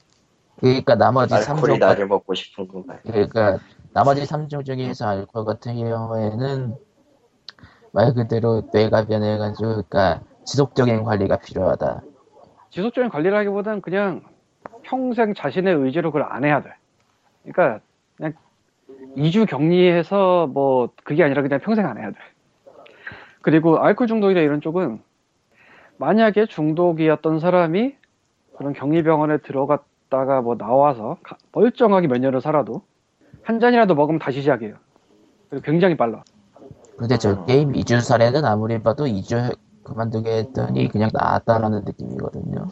그러니까 0.60 0.94
나머지 0.94 1.34
알코올이 1.34 1.74
3종, 1.74 1.80
나를 1.80 2.06
먹고 2.06 2.34
싶은 2.34 2.68
건가요? 2.68 2.98
그러니까 3.02 3.58
나머지 3.92 4.22
3종 4.22 4.64
중에서 4.64 5.08
알코올 5.08 5.44
같은 5.44 5.74
경우에는 5.76 6.76
말 7.92 8.14
그대로 8.14 8.62
뇌가 8.72 9.06
변해가지고, 9.06 9.68
그러니까 9.68 10.20
지속적인 10.44 11.02
관리가 11.04 11.38
필요하다. 11.38 12.02
지속적인 12.70 13.10
관리를 13.10 13.36
하기보다는 13.38 13.80
그냥 13.80 14.22
평생 14.82 15.34
자신의 15.34 15.74
의지로 15.74 16.12
그걸 16.12 16.26
안 16.30 16.44
해야 16.44 16.62
돼. 16.62 16.70
그러니까 17.52 17.80
그냥 18.16 18.32
2주 19.16 19.46
격리해서 19.48 20.46
뭐 20.48 20.90
그게 21.04 21.22
아니라 21.24 21.42
그냥 21.42 21.60
평생 21.60 21.86
안 21.86 21.98
해야 21.98 22.10
돼. 22.10 22.16
그리고 23.40 23.78
알코올 23.78 24.08
중독이나 24.08 24.40
이런 24.40 24.60
쪽은 24.60 25.00
만약에 25.96 26.46
중독이었던 26.46 27.40
사람이 27.40 27.94
그런 28.56 28.72
격리병원에 28.72 29.38
들어갔다가 29.38 30.42
뭐 30.42 30.56
나와서 30.56 31.16
가- 31.22 31.36
멀쩡하게 31.52 32.08
몇 32.08 32.18
년을 32.18 32.40
살아도 32.40 32.82
한 33.42 33.60
잔이라도 33.60 33.94
먹으면 33.94 34.18
다시 34.18 34.40
시작해요. 34.40 34.74
그리고 35.48 35.64
굉장히 35.64 35.96
빨라. 35.96 36.22
근데 36.96 37.16
저 37.16 37.44
게임 37.44 37.72
2주 37.72 38.00
사례는 38.00 38.44
아무리 38.44 38.80
봐도 38.82 39.04
2주 39.06 39.56
그만두게 39.84 40.30
했더니 40.38 40.88
그냥 40.88 41.10
나았다라는 41.12 41.82
느낌이거든요. 41.84 42.68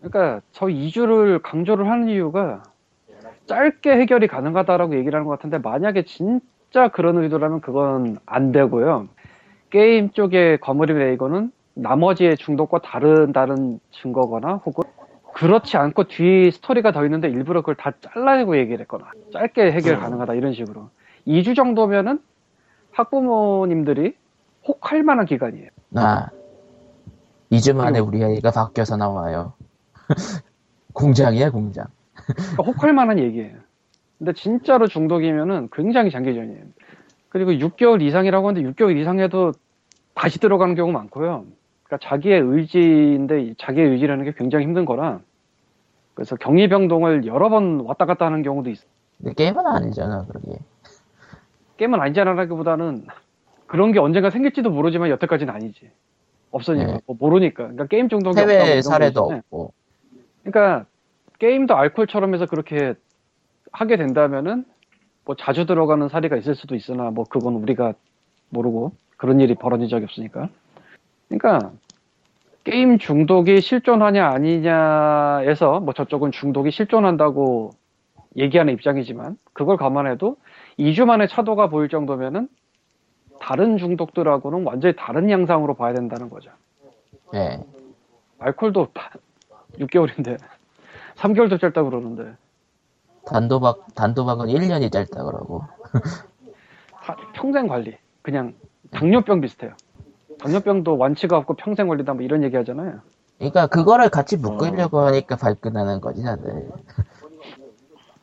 그러니까 0.00 0.40
저 0.52 0.66
2주를 0.66 1.40
강조를 1.42 1.88
하는 1.88 2.08
이유가 2.08 2.62
짧게 3.46 3.92
해결이 4.00 4.26
가능하다라고 4.26 4.96
얘기를 4.96 5.14
하는 5.14 5.26
것 5.26 5.32
같은데 5.32 5.58
만약에 5.58 6.04
진짜 6.04 6.88
그런 6.88 7.22
의도라면 7.22 7.60
그건 7.60 8.18
안 8.26 8.52
되고요. 8.52 9.08
게임 9.70 10.10
쪽의 10.10 10.58
과몰입 10.60 10.96
레이거는 10.96 11.52
나머지의 11.74 12.36
중독과 12.36 12.80
다른 12.82 13.32
다른 13.32 13.80
증거거나 13.90 14.60
혹은 14.64 14.84
그렇지 15.34 15.76
않고 15.76 16.04
뒤 16.04 16.50
스토리가 16.52 16.92
더 16.92 17.04
있는데 17.04 17.28
일부러 17.28 17.60
그걸 17.60 17.74
다 17.74 17.92
잘라내고 18.00 18.56
얘기를 18.56 18.80
했거나 18.80 19.10
짧게 19.32 19.72
해결 19.72 19.98
가능하다 19.98 20.34
이런 20.34 20.52
식으로 20.52 20.90
2주 21.26 21.56
정도면은 21.56 22.20
학부모님들이 22.92 24.14
혹할 24.66 25.02
만한 25.02 25.26
기간이에요. 25.26 25.68
아, 25.96 26.28
2주 27.50 27.74
만에 27.74 27.98
우리 27.98 28.22
아이가 28.22 28.52
바뀌어서 28.52 28.96
나와요. 28.96 29.54
공장이야, 30.94 31.50
공장. 31.50 31.86
그러니까 32.26 32.62
혹할 32.62 32.92
만한 32.92 33.18
얘기예요. 33.18 33.56
근데 34.18 34.32
진짜로 34.32 34.86
중독이면은 34.86 35.68
굉장히 35.72 36.10
장기전이에요. 36.10 36.62
그리고 37.28 37.52
6개월 37.52 38.00
이상이라고 38.00 38.48
하는데 38.48 38.70
6개월 38.70 38.96
이상에도 38.98 39.52
다시 40.14 40.38
들어가는 40.38 40.74
경우 40.74 40.92
많고요. 40.92 41.44
그러니까 41.82 42.08
자기의 42.08 42.40
의지인데 42.40 43.42
이 43.42 43.54
자기의 43.58 43.90
의지라는 43.90 44.24
게 44.24 44.32
굉장히 44.36 44.64
힘든 44.64 44.84
거라 44.84 45.20
그래서 46.14 46.36
격리병동을 46.36 47.26
여러 47.26 47.48
번 47.48 47.80
왔다 47.80 48.06
갔다 48.06 48.26
하는 48.26 48.42
경우도 48.42 48.70
있어요. 48.70 48.88
근데 49.18 49.34
게임은 49.34 49.66
아니잖아, 49.66 50.26
그러게. 50.26 50.58
게임은 51.76 52.00
아니잖아라기보다는 52.00 53.06
그런 53.66 53.92
게 53.92 53.98
언젠가 53.98 54.30
생길지도 54.30 54.70
모르지만 54.70 55.10
여태까지는 55.10 55.52
아니지. 55.52 55.90
없으니까 56.52 56.86
네. 56.92 57.00
뭐 57.06 57.16
모르니까. 57.18 57.64
그러니까 57.64 57.86
게임 57.86 58.08
중독이 58.08 58.38
해외 58.38 58.80
사례도. 58.80 59.24
없고. 59.24 59.72
그러니까 60.44 60.86
게임도 61.38 61.76
알코올처럼 61.76 62.34
해서 62.34 62.46
그렇게 62.46 62.94
하게 63.72 63.96
된다면은 63.96 64.64
뭐 65.24 65.36
자주 65.36 65.66
들어가는 65.66 66.08
사례가 66.08 66.36
있을 66.36 66.54
수도 66.54 66.74
있으나 66.74 67.10
뭐 67.10 67.24
그건 67.24 67.54
우리가 67.54 67.94
모르고 68.50 68.92
그런 69.16 69.40
일이 69.40 69.54
벌어진 69.54 69.88
적이 69.88 70.04
없으니까. 70.04 70.48
그러니까 71.28 71.72
게임 72.62 72.98
중독이 72.98 73.60
실존하냐 73.60 74.26
아니냐에서 74.26 75.80
뭐 75.80 75.92
저쪽은 75.92 76.32
중독이 76.32 76.70
실존한다고 76.70 77.70
얘기하는 78.36 78.72
입장이지만 78.72 79.36
그걸 79.52 79.76
감안해도 79.76 80.36
2주 80.78 81.04
만에 81.04 81.26
차도가 81.26 81.68
보일 81.68 81.88
정도면은 81.88 82.48
다른 83.40 83.76
중독들하고는 83.76 84.64
완전히 84.64 84.94
다른 84.96 85.30
양상으로 85.30 85.74
봐야 85.74 85.92
된다는 85.92 86.30
거죠. 86.30 86.50
예. 87.34 87.58
알콜도 88.38 88.88
6개월인데 89.78 90.38
3개월도 91.16 91.60
짧다 91.60 91.82
그러는데 91.82 92.36
단도박, 93.26 93.94
단도박은 93.94 94.46
1년이 94.46 94.92
짧다 94.92 95.24
그러고. 95.24 95.62
사- 97.04 97.16
평생 97.34 97.66
관리 97.66 97.96
그냥 98.22 98.54
당뇨병 98.90 99.40
비슷해요. 99.40 99.72
당뇨병도 100.40 100.98
완치가 100.98 101.38
없고 101.38 101.54
평생 101.54 101.88
관리다 101.88 102.14
뭐 102.14 102.22
이런 102.22 102.42
얘기 102.42 102.56
하잖아요. 102.56 103.00
그러니까 103.38 103.66
그거를 103.66 104.08
같이 104.10 104.36
묶으려고 104.36 105.00
하니까 105.00 105.36
발끈하는 105.36 106.00
거지, 106.00 106.22
다들. 106.22 106.68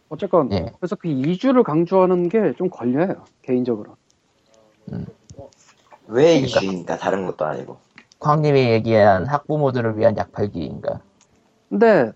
어쨌건 0.09 0.51
예. 0.51 0.71
그래서 0.79 0.95
그 0.95 1.07
2주를 1.07 1.63
강조하는 1.63 2.27
게 2.29 2.53
좀 2.57 2.69
걸려요 2.69 3.23
개인적으로. 3.41 3.95
왜 6.07 6.35
이슈인가 6.35 6.97
다른 6.97 7.25
것도 7.25 7.45
아니고. 7.45 7.77
광님이 8.19 8.69
얘기한 8.71 9.25
학부모들을 9.25 9.97
위한 9.97 10.17
약팔기인가. 10.17 10.99
근데 11.69 12.11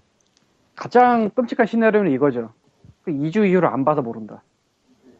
가장 0.75 1.29
끔찍한 1.31 1.65
시나리오는 1.67 2.11
이거죠. 2.11 2.51
그 3.03 3.11
2주 3.11 3.47
이후를 3.49 3.69
안 3.69 3.85
봐서 3.85 4.01
모른다. 4.01 4.43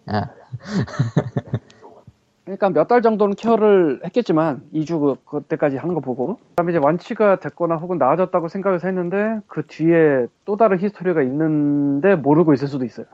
아, 0.08 0.30
그러니까 2.46 2.70
몇 2.70 2.88
달 2.88 3.02
정도는 3.02 3.36
케어를 3.36 4.02
했겠지만 4.06 4.62
2주 4.74 5.00
그, 5.26 5.40
그때까지 5.42 5.78
하는 5.78 5.96
거 5.96 6.02
보고 6.02 6.38
그다음에 6.50 6.74
이제 6.74 6.80
완치가 6.80 7.40
됐거나 7.40 7.76
혹은 7.78 7.98
나아졌다고 7.98 8.50
생각해서 8.50 8.88
했는데 8.88 9.40
그 9.48 9.66
뒤에 9.66 10.28
또 10.46 10.56
다른 10.56 10.80
히스토리가 10.80 11.24
있는데 11.24 12.16
모르고 12.16 12.54
있을 12.54 12.68
수도 12.68 12.86
있어요. 12.86 13.08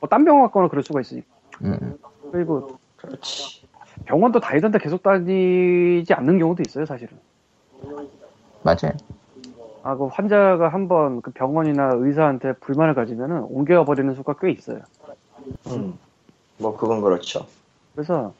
뭐 0.00 0.08
딴 0.08 0.24
병원 0.24 0.42
갔거나 0.46 0.68
그럴 0.68 0.82
수가 0.82 1.00
있으니까. 1.02 1.26
음. 1.62 1.96
그리고 2.32 2.78
그렇지. 2.96 3.64
병원도 4.06 4.40
다니던데 4.40 4.78
계속 4.80 5.02
다니지 5.04 6.12
않는 6.12 6.38
경우도 6.38 6.62
있어요, 6.66 6.84
사실은. 6.84 7.16
맞아요. 8.64 8.92
아, 9.84 9.96
그 9.96 10.06
환자가 10.06 10.68
한번 10.68 11.20
그 11.20 11.30
병원이나 11.30 11.92
의사한테 11.98 12.54
불만을 12.54 12.94
가지면은 12.94 13.42
옮겨와 13.42 13.84
버리는 13.84 14.14
수가 14.14 14.34
꽤 14.40 14.50
있어요. 14.50 14.80
음. 15.66 15.98
뭐 16.56 16.74
그건 16.74 17.02
그렇죠. 17.02 17.46
그래서 17.94 18.32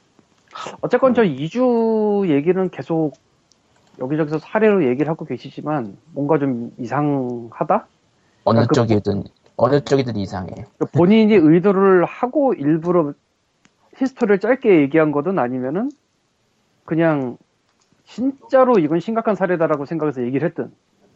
어쨌건 0.80 1.12
저 1.12 1.22
2주 1.22 2.24
얘기는 2.30 2.70
계속 2.70 3.12
여기저기서 3.98 4.38
사례로 4.38 4.86
얘기를 4.86 5.10
하고 5.10 5.26
계시지만 5.26 5.98
뭔가 6.14 6.38
좀 6.38 6.72
이상하다? 6.78 7.86
어느 8.44 8.60
아, 8.60 8.66
그- 8.66 8.74
쪽이든, 8.74 9.24
어느 9.56 9.84
쪽이든 9.84 10.16
이상해. 10.16 10.64
그 10.78 10.86
본인이 10.86 11.34
의도를 11.34 12.06
하고 12.06 12.54
일부러 12.54 13.12
히스토리를 13.98 14.40
짧게 14.40 14.80
얘기한 14.80 15.12
거든 15.12 15.38
아니면은 15.38 15.90
그냥 16.86 17.36
진짜로 18.06 18.78
이건 18.78 19.00
심각한 19.00 19.34
사례다라고 19.34 19.84
생각해서 19.84 20.22
얘기를 20.22 20.48
했든 20.48 20.72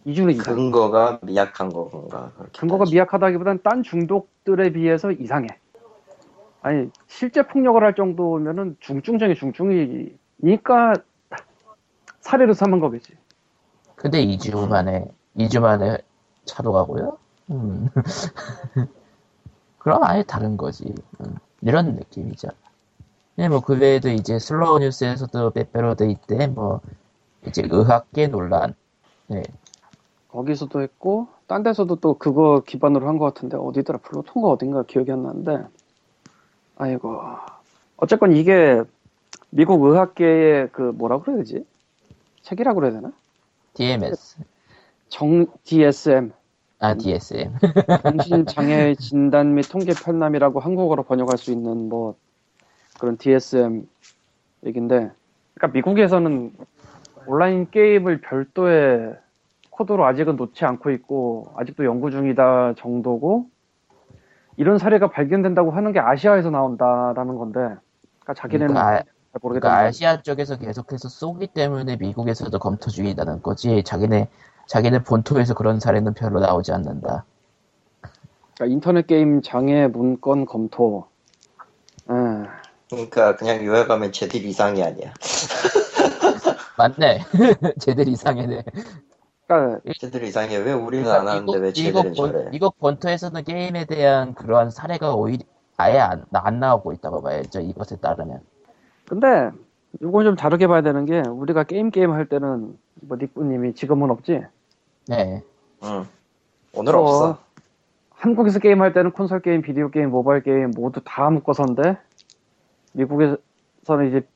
2주는 0.06 0.30
이상. 0.34 0.54
근거가 0.54 1.18
미약한 1.22 1.68
건가. 1.70 2.32
그렇게 2.36 2.58
근거가 2.58 2.84
따지- 2.84 2.94
미약하다기보단 2.94 3.60
딴 3.62 3.82
중독들에 3.82 4.72
비해서 4.72 5.10
이상해. 5.12 5.48
아니 6.62 6.90
실제 7.06 7.46
폭력을 7.46 7.82
할 7.82 7.94
정도면은 7.94 8.76
중증 8.80 9.18
중에 9.18 9.34
중증이니까 9.34 10.94
사례로 12.20 12.52
삼은 12.54 12.80
거겠지. 12.80 13.16
근데 13.96 14.24
2주 14.24 14.68
만에, 14.68 15.06
2주 15.36 15.60
만에 15.60 15.98
차도 16.44 16.72
가고요? 16.72 17.18
음. 17.50 17.88
그럼 19.78 20.02
아예 20.04 20.22
다른 20.22 20.56
거지. 20.56 20.84
음. 21.20 21.36
이런 21.62 21.94
느낌이죠. 21.94 22.48
네, 23.36 23.48
뭐, 23.48 23.60
그 23.60 23.78
외에도 23.78 24.08
이제 24.08 24.38
슬로우 24.38 24.80
뉴스에서도 24.80 25.50
빼빼로 25.50 25.94
돼 25.94 26.10
있대, 26.10 26.48
뭐, 26.48 26.80
이제 27.46 27.62
의학계 27.68 28.26
논란. 28.28 28.74
네. 29.28 29.42
거기서도 30.28 30.82
했고 30.82 31.28
딴 31.46 31.62
데서도 31.62 31.96
또 31.96 32.14
그거 32.14 32.62
기반으로 32.66 33.08
한 33.08 33.18
것 33.18 33.24
같은데 33.32 33.56
어디더라? 33.56 33.98
플루톤가 34.00 34.48
어딘가 34.48 34.82
기억이 34.84 35.10
안 35.10 35.22
나는데. 35.22 35.64
아이고. 36.76 37.20
어쨌건 37.96 38.32
이게 38.32 38.82
미국 39.50 39.82
의학계의 39.82 40.68
그 40.72 40.82
뭐라 40.82 41.20
그래야 41.20 41.38
되지? 41.38 41.64
책이라고 42.42 42.80
그래야 42.80 42.92
되나? 42.92 43.12
DMS. 43.74 44.36
정 45.08 45.46
DSM 45.64 46.32
아, 46.80 46.94
DSM. 46.94 47.54
정신장애 48.02 48.94
진단 49.00 49.54
및 49.54 49.62
통계 49.70 49.92
편람이라고 49.94 50.60
한국어로 50.60 51.04
번역할 51.04 51.38
수 51.38 51.50
있는 51.50 51.88
뭐 51.88 52.14
그런 53.00 53.16
DSM 53.16 53.88
얘긴데. 54.66 55.10
그러니까 55.54 55.74
미국에서는 55.74 56.52
온라인 57.26 57.70
게임을 57.70 58.20
별도의 58.20 59.16
코드로 59.78 60.04
아직은 60.04 60.36
놓지 60.36 60.64
않고 60.64 60.90
있고 60.90 61.52
아직도 61.56 61.84
연구 61.84 62.10
중이다 62.10 62.74
정도고 62.78 63.46
이런 64.56 64.76
사례가 64.78 65.10
발견된다고 65.10 65.70
하는 65.70 65.92
게 65.92 66.00
아시아에서 66.00 66.50
나온다라는 66.50 67.36
건데 67.36 67.60
그러니까 68.18 68.34
자기네는 68.34 68.74
그러니까, 68.74 68.96
아- 68.96 69.02
잘 69.32 69.40
모르겠다. 69.40 69.68
그러니까 69.68 69.88
아시아 69.88 70.22
쪽에서 70.22 70.58
계속해서 70.58 71.08
쏘기 71.08 71.46
때문에 71.48 71.96
미국에서도 71.96 72.58
검토 72.58 72.90
중이라는 72.90 73.42
거지. 73.42 73.84
자기네, 73.84 74.28
자기네 74.66 75.04
본토에서 75.04 75.54
그런 75.54 75.78
사례는 75.78 76.14
별로 76.14 76.40
나오지 76.40 76.72
않는다. 76.72 77.24
그러니까 78.54 78.74
인터넷 78.74 79.06
게임 79.06 79.42
장애 79.42 79.86
문건 79.86 80.46
검토. 80.46 81.06
예. 82.10 82.14
그러니까 82.90 83.36
그냥 83.36 83.64
요약하면 83.64 84.10
쟤들 84.12 84.44
이상이 84.44 84.82
아니야. 84.82 85.12
맞네. 86.78 87.20
쟤들 87.80 88.08
이상해네. 88.08 88.62
그러니까 89.48 89.80
쟤들 89.98 90.24
이상해. 90.24 90.58
왜 90.58 90.72
우리는 90.72 91.10
안 91.10 91.26
하는데 91.26 91.58
왜 91.58 91.72
미국, 91.72 92.04
미국, 92.04 92.14
쟤들은? 92.14 92.50
미국 92.50 92.78
본토에서는 92.78 93.42
게임에 93.44 93.86
대한 93.86 94.34
그러한 94.34 94.70
사례가 94.70 95.14
오히려 95.14 95.42
아예 95.78 95.98
안, 95.98 96.26
안 96.32 96.60
나오고 96.60 96.92
있다고 96.92 97.22
봐야죠. 97.22 97.60
이것에 97.60 97.96
따르면. 97.96 98.40
근데 99.06 99.50
이건 100.02 100.24
좀 100.24 100.36
다르게 100.36 100.66
봐야 100.66 100.82
되는 100.82 101.06
게 101.06 101.22
우리가 101.26 101.64
게임 101.64 101.90
게임 101.90 102.12
할 102.12 102.28
때는 102.28 102.76
뭐 103.00 103.16
니꾸님이 103.16 103.74
지금은 103.74 104.10
없지. 104.10 104.42
네. 105.06 105.42
응. 105.82 106.06
오늘 106.74 106.94
어, 106.94 107.00
없어. 107.00 107.38
한국에서 108.10 108.58
게임 108.58 108.82
할 108.82 108.92
때는 108.92 109.12
콘솔 109.12 109.40
게임, 109.40 109.62
비디오 109.62 109.90
게임, 109.90 110.10
모바일 110.10 110.42
게임 110.42 110.72
모두 110.72 111.00
다 111.02 111.30
묶어서인데 111.30 111.96
미국에서는 112.92 114.08
이제 114.08 114.28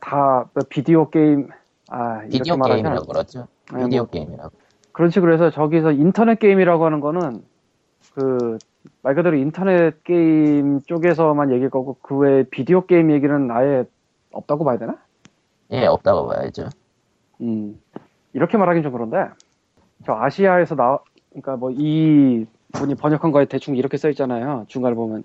다뭐 0.00 0.48
비디오 0.68 1.08
게임 1.10 1.50
아 1.88 2.22
비디오 2.28 2.56
게임이라고 2.56 3.06
그러죠. 3.06 3.46
아니, 3.72 3.84
비디오 3.84 4.02
뭐 4.02 4.10
게임이라고. 4.10 4.50
그런 4.92 5.10
식으로 5.10 5.32
해서 5.34 5.50
저기서 5.50 5.92
인터넷 5.92 6.38
게임이라고 6.38 6.84
하는 6.84 7.00
거는 7.00 7.42
그 8.14 8.58
말 9.02 9.14
그대로 9.14 9.36
인터넷 9.36 10.02
게임 10.04 10.80
쪽에서만 10.82 11.50
얘기할 11.52 11.70
거고 11.70 11.96
그 12.02 12.16
외에 12.18 12.42
비디오 12.44 12.84
게임 12.86 13.10
얘기는 13.10 13.50
아예 13.50 13.84
없다고 14.32 14.64
봐야 14.64 14.78
되나? 14.78 14.96
예, 15.70 15.86
없다고 15.86 16.28
봐야죠. 16.28 16.68
음, 17.40 17.80
이렇게 18.34 18.56
말하긴 18.58 18.82
좀 18.82 18.92
그런데, 18.92 19.24
저 20.04 20.12
아시아에서 20.14 20.74
나, 20.74 20.98
그러니까 21.30 21.56
뭐 21.56 21.70
이 21.70 22.46
분이 22.72 22.94
번역한 22.96 23.30
거에 23.32 23.46
대충 23.46 23.76
이렇게 23.76 23.96
써 23.96 24.08
있잖아요. 24.10 24.64
중간에 24.68 24.94
보면. 24.94 25.24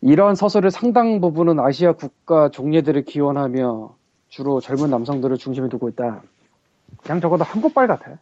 이러한 0.00 0.34
서술의 0.34 0.70
상당 0.70 1.20
부분은 1.20 1.58
아시아 1.60 1.92
국가 1.92 2.48
종례들을 2.48 3.02
기원하며 3.04 3.94
주로 4.28 4.60
젊은 4.60 4.90
남성들을 4.90 5.36
중심에 5.36 5.68
두고 5.68 5.88
있다. 5.90 6.22
그냥 7.02 7.20
적어도 7.20 7.44
한국발 7.44 7.86
같아. 7.86 8.18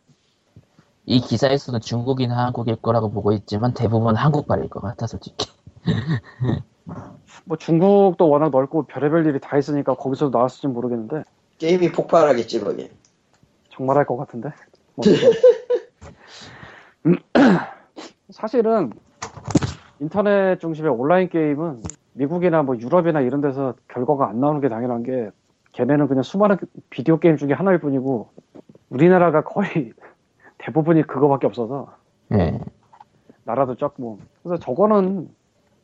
이 1.05 1.20
기사에서는 1.20 1.81
중국이나 1.81 2.47
한국일 2.47 2.77
거라고 2.77 3.11
보고 3.11 3.33
있지만 3.33 3.74
대부분 3.74 4.16
한국발일 4.16 4.68
것 4.68 4.81
같아, 4.81 5.07
솔직히. 5.07 5.49
뭐 7.45 7.57
중국도 7.57 8.29
워낙 8.29 8.51
넓고 8.51 8.85
별의별 8.87 9.27
일이 9.27 9.39
다 9.41 9.57
있으니까 9.57 9.95
거기서도 9.95 10.37
나왔을지 10.37 10.66
모르겠는데, 10.68 11.22
게임이 11.59 11.93
폭발하겠지 11.93 12.61
거기. 12.61 12.91
정말 13.70 13.97
할 13.99 14.07
것 14.07 14.16
같은데. 14.16 14.51
뭐 14.95 15.05
음, 17.07 17.14
사실은 18.31 18.91
인터넷 20.01 20.59
중심의 20.61 20.91
온라인 20.91 21.29
게임은 21.29 21.83
미국이나 22.14 22.62
뭐 22.62 22.77
유럽이나 22.79 23.20
이런 23.20 23.41
데서 23.41 23.74
결과가 23.89 24.29
안 24.29 24.41
나오는 24.41 24.61
게 24.61 24.68
당연한 24.68 25.03
게 25.03 25.31
걔네는 25.77 26.09
그냥 26.09 26.22
수많은 26.22 26.57
비디오 26.89 27.18
게임 27.18 27.37
중에 27.37 27.53
하나일 27.53 27.79
뿐이고 27.81 28.31
우리나라가 28.89 29.45
거의 29.45 29.93
대부분이 30.59 31.03
그거밖에 31.03 31.47
없어서 31.47 31.95
예. 32.33 32.59
나라도 33.45 33.77
적고 33.77 34.18
그래서 34.43 34.59
저거는 34.59 35.29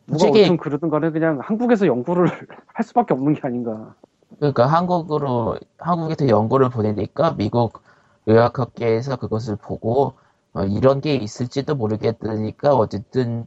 누가 0.06 0.18
솔직히- 0.18 0.44
어떤 0.44 0.56
그러든 0.56 0.88
간에 0.88 1.10
그냥 1.10 1.38
한국에서 1.42 1.86
연구를 1.86 2.26
할 2.72 2.84
수밖에 2.84 3.12
없는 3.14 3.34
게 3.34 3.40
아닌가. 3.44 3.94
그러니까 4.38 4.66
한국으로 4.66 5.58
한국에서 5.78 6.26
연구를 6.28 6.70
보내니까 6.70 7.34
미국 7.36 7.82
의학학계에서 8.26 9.16
그것을 9.16 9.56
보고 9.56 10.14
어, 10.54 10.64
이런 10.64 11.00
게 11.00 11.14
있을지도 11.14 11.74
모르겠으니까 11.76 12.74
어쨌든 12.74 13.44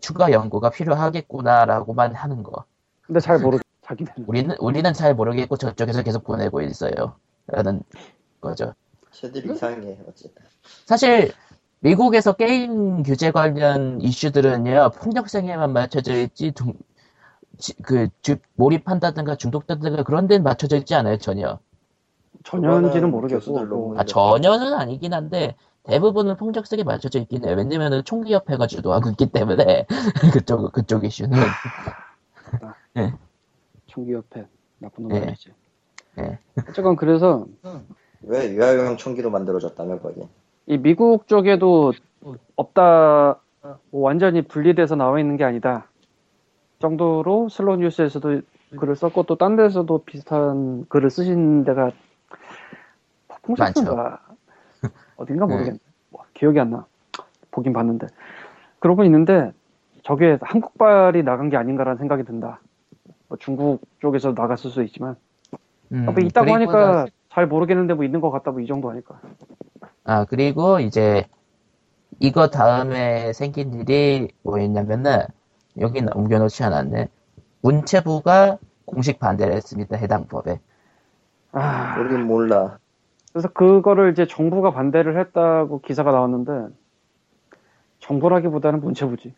추가 0.00 0.32
연구가 0.32 0.70
필요하겠구나라고만 0.70 2.14
하는 2.14 2.42
거. 2.42 2.64
근데 3.02 3.20
잘 3.20 3.38
모르 3.38 3.58
자기는. 3.84 4.12
우리는 4.26 4.56
우리는 4.58 4.92
잘 4.94 5.14
모르겠고 5.14 5.56
저쪽에서 5.56 6.02
계속 6.02 6.24
보내고 6.24 6.62
있어요. 6.62 7.16
라는 7.46 7.82
거죠. 8.40 8.74
쟤들 9.12 9.50
이상해 9.50 9.98
어쨌든. 10.08 10.42
사실 10.86 11.32
미국에서 11.80 12.32
게임 12.32 13.02
규제 13.02 13.30
관련 13.30 14.00
이슈들은요 14.00 14.90
폭력성에만 14.98 15.72
맞춰져 15.72 16.14
있지 16.16 16.52
중, 16.52 16.72
지- 17.58 17.74
그 17.82 18.08
주- 18.22 18.36
몰입한다든가 18.54 19.36
중독된다든가 19.36 20.02
그런 20.02 20.26
데는 20.26 20.42
맞춰져 20.42 20.76
있지 20.78 20.94
않아요 20.94 21.18
전혀. 21.18 21.58
전혀인지는 22.44 23.10
모르겠고. 23.10 23.94
아 23.98 24.04
전혀는 24.04 24.72
아니긴 24.74 25.12
한데 25.12 25.54
대부분은 25.84 26.36
폭력성에 26.36 26.82
맞춰져 26.82 27.18
있긴 27.20 27.44
해요. 27.44 27.54
왜냐면은 27.56 28.02
총기협회가 28.04 28.66
주도하고 28.66 29.10
있기 29.10 29.26
때문에 29.30 29.86
그쪽 30.32 30.72
그쪽 30.72 31.04
이슈는 31.04 31.38
총기협회 33.94 34.46
나쁜 34.78 35.10
예. 35.10 35.18
놈들이지. 35.20 35.52
예. 36.18 36.38
어쨌건 36.68 36.96
그래서 36.96 37.46
왜 38.22 38.52
유아용 38.54 38.96
총기로 38.96 39.30
만들어졌다며 39.30 39.98
거기. 40.00 40.26
이 40.66 40.78
미국 40.78 41.26
쪽에도 41.28 41.92
없다, 42.56 43.40
뭐 43.90 44.02
완전히 44.02 44.42
분리돼서 44.42 44.96
나와 44.96 45.20
있는 45.20 45.36
게 45.36 45.44
아니다. 45.44 45.88
정도로 46.80 47.48
슬로 47.48 47.76
뉴스에서도 47.76 48.40
글을 48.78 48.96
썼고 48.96 49.22
또 49.24 49.36
딴 49.36 49.56
데서도 49.56 49.98
비슷한 50.04 50.84
글을 50.88 51.08
쓰신 51.10 51.64
데가 51.64 51.92
폭풍사인가 53.28 54.20
어딘가 55.16 55.46
네. 55.46 55.52
모르겠네. 55.52 55.78
뭐, 56.10 56.24
기억이 56.34 56.58
안 56.58 56.70
나. 56.70 56.86
보긴 57.52 57.72
봤는데 57.72 58.08
그러고 58.80 59.04
있는데 59.04 59.52
저게 60.02 60.38
한국발이 60.42 61.22
나간 61.22 61.50
게 61.50 61.56
아닌가라는 61.56 61.98
생각이 61.98 62.24
든다. 62.24 62.58
뭐 63.34 63.38
중국 63.38 63.80
쪽에서 64.00 64.32
나갔을 64.32 64.70
수 64.70 64.82
있지만 64.84 65.16
음, 65.92 66.04
뭐 66.06 66.14
있다고 66.18 66.52
하니까 66.54 67.06
잘 67.30 67.46
모르겠는데 67.48 67.94
뭐 67.94 68.04
있는 68.04 68.20
것 68.20 68.30
같다 68.30 68.52
뭐 68.52 68.60
이 68.60 68.66
정도 68.66 68.90
하니까. 68.90 69.20
아, 70.04 70.24
그리고 70.24 70.78
이제 70.80 71.26
이거 72.20 72.48
다음에 72.48 73.32
생긴 73.32 73.74
일이 73.74 74.28
뭐였냐면은 74.42 75.22
여기 75.80 76.00
옮겨놓지 76.14 76.62
않았네. 76.62 77.08
문체부가 77.62 78.58
공식 78.84 79.18
반대를 79.18 79.54
했습니다. 79.54 79.96
해당 79.96 80.26
법에. 80.28 80.60
아, 81.52 81.98
우린 81.98 82.26
몰라. 82.26 82.78
그래서 83.32 83.48
그거를 83.48 84.12
이제 84.12 84.26
정부가 84.26 84.70
반대를 84.72 85.18
했다고 85.18 85.80
기사가 85.80 86.12
나왔는데 86.12 86.68
정부라기보다는 88.00 88.80
문체부지. 88.80 89.34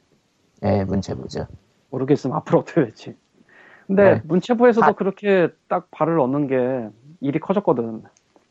예, 0.64 0.84
문체부죠. 0.84 1.46
모르겠으면 1.90 2.36
앞으로 2.36 2.60
어떻게 2.60 2.82
될지. 2.82 3.16
근데 3.86 4.14
네. 4.14 4.20
문체부에서도 4.24 4.86
아. 4.86 4.92
그렇게 4.92 5.48
딱 5.68 5.88
발을 5.90 6.18
얻는 6.18 6.46
게 6.48 6.88
일이 7.20 7.38
커졌거든. 7.38 8.02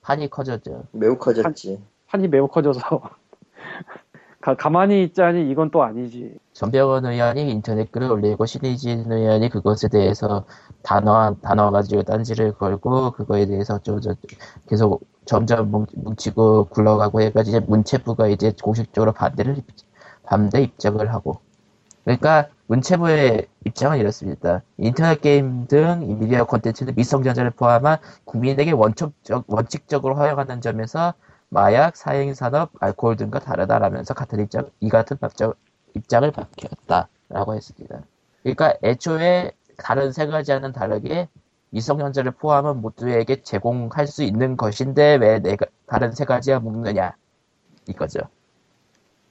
판이 0.01 0.29
커졌죠. 0.29 0.83
매우 0.91 1.17
커졌지. 1.17 1.81
판 2.07 2.23
이 2.23 2.27
매우 2.27 2.47
커져서 2.47 2.79
가, 4.41 4.55
가만히 4.55 5.03
있자니 5.03 5.49
이건 5.49 5.71
또 5.71 5.83
아니지. 5.83 6.37
전병헌 6.53 7.05
의원이 7.05 7.49
인터넷 7.51 7.91
글을 7.91 8.11
올리고 8.11 8.45
신의진 8.45 9.11
의원이 9.11 9.49
그것에 9.49 9.89
대해서 9.89 10.45
단어 10.83 11.35
단어 11.41 11.71
가지고 11.71 12.03
딴지를 12.03 12.53
걸고 12.53 13.11
그거에 13.11 13.47
대해서 13.47 13.79
좀 13.79 13.99
저- 14.01 14.15
계속 14.69 15.01
점점 15.25 15.71
뭉- 15.71 15.87
뭉치고 15.95 16.65
굴러가고 16.65 17.21
해가지고 17.21 17.57
이제 17.57 17.65
문체부가 17.67 18.27
이제 18.27 18.53
공식적으로 18.63 19.11
반대를 19.11 19.57
입- 19.57 19.65
반대 20.23 20.61
입장을 20.61 21.11
하고 21.11 21.39
그러니까 22.03 22.47
문체부의 22.67 23.47
입장은 23.65 23.99
이렇습니다. 23.99 24.61
인터넷 24.77 25.21
게임 25.21 25.67
등이 25.67 26.15
미디어 26.15 26.45
콘텐츠는 26.45 26.93
미성년자를 26.95 27.51
포함한 27.51 27.97
국민에게 28.25 28.71
원칙적, 28.71 29.45
원칙적으로 29.47 30.15
허용하는 30.15 30.61
점에서 30.61 31.13
마약, 31.49 31.95
사행산업, 31.95 32.71
알코올 32.79 33.17
등과 33.17 33.39
다르다라면서 33.39 34.13
같은 34.13 34.39
입장, 34.39 34.69
이 34.79 34.89
같은 34.89 35.17
입장을 35.93 36.31
밝혔다라고 36.31 37.55
했습니다. 37.55 38.01
그러니까 38.41 38.73
애초에 38.83 39.51
다른 39.77 40.11
세 40.11 40.25
가지와는 40.25 40.71
다르게 40.71 41.29
미성년자를 41.69 42.31
포함한 42.31 42.81
모두에게 42.81 43.41
제공할 43.41 44.07
수 44.07 44.23
있는 44.23 44.57
것인데 44.57 45.15
왜 45.15 45.39
내가 45.39 45.65
다른 45.87 46.13
세 46.13 46.25
가지와 46.25 46.59
묶느냐 46.59 47.15
이거죠. 47.87 48.21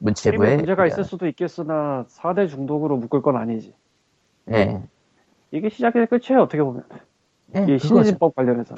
문체부의 0.04 0.56
문제가. 0.58 0.86
있을 0.86 1.04
수도 1.04 1.26
있겠으나 1.26 2.04
4대 2.08 2.48
중독으로 2.48 2.96
묶을 2.98 3.22
건 3.22 3.36
아니지. 3.36 3.74
예. 4.52 4.80
이게 5.50 5.68
시작의 5.70 6.06
끝이에요 6.08 6.42
어떻게 6.42 6.62
보면. 6.62 6.84
예. 7.56 7.78
신의진법 7.78 8.34
관련해서. 8.34 8.74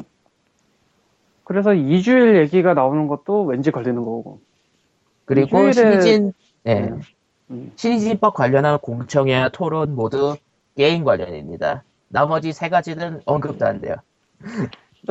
그래서 1.45 1.70
2주일 1.70 2.37
얘기가 2.37 2.74
나오는 2.74 3.09
것도 3.09 3.45
왠지 3.45 3.70
걸리는 3.70 3.97
거고. 3.97 4.41
그리고 5.24 5.59
일주일에- 5.59 5.72
신의진 5.74 6.33
예. 6.66 6.81
음. 6.85 7.01
음. 7.51 7.72
신의진법 7.77 8.35
관련한 8.35 8.79
공청회 8.79 9.49
토론 9.53 9.95
모두 9.95 10.37
게임 10.77 11.05
관련입니다. 11.05 11.83
나머지 12.09 12.53
세 12.53 12.68
가지는 12.68 13.20
언급도 13.24 13.66
안 13.66 13.81
돼요. 13.81 13.97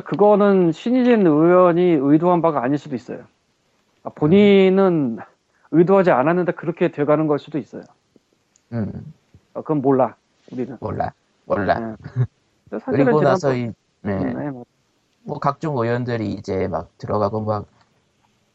그거는 0.06 0.72
신희진 0.72 1.26
의원이 1.26 1.82
의도한 2.02 2.42
바가 2.42 2.64
아닐 2.64 2.78
수도 2.78 2.96
있어요. 2.96 3.24
아, 4.04 4.10
본인은 4.10 5.18
의도하지 5.76 6.12
않았는데 6.12 6.54
그렇게 6.54 6.90
돼가는 6.90 7.28
걸 7.28 7.38
수도 7.38 7.58
있어요. 7.58 7.84
음, 8.72 9.14
아, 9.54 9.62
그건 9.62 9.82
몰라. 9.82 10.16
우리는. 10.52 10.78
몰라, 10.80 11.14
몰라. 11.46 11.80
네. 11.80 12.80
그리고 12.86 13.22
나서 13.22 13.54
이, 13.54 13.72
네, 14.02 14.18
네, 14.18 14.50
뭐, 14.52 14.66
뭐 15.24 15.40
각종 15.40 15.78
의원들이 15.78 16.32
이제 16.32 16.68
막 16.68 16.90
들어가고 16.98 17.42
막 17.42 17.66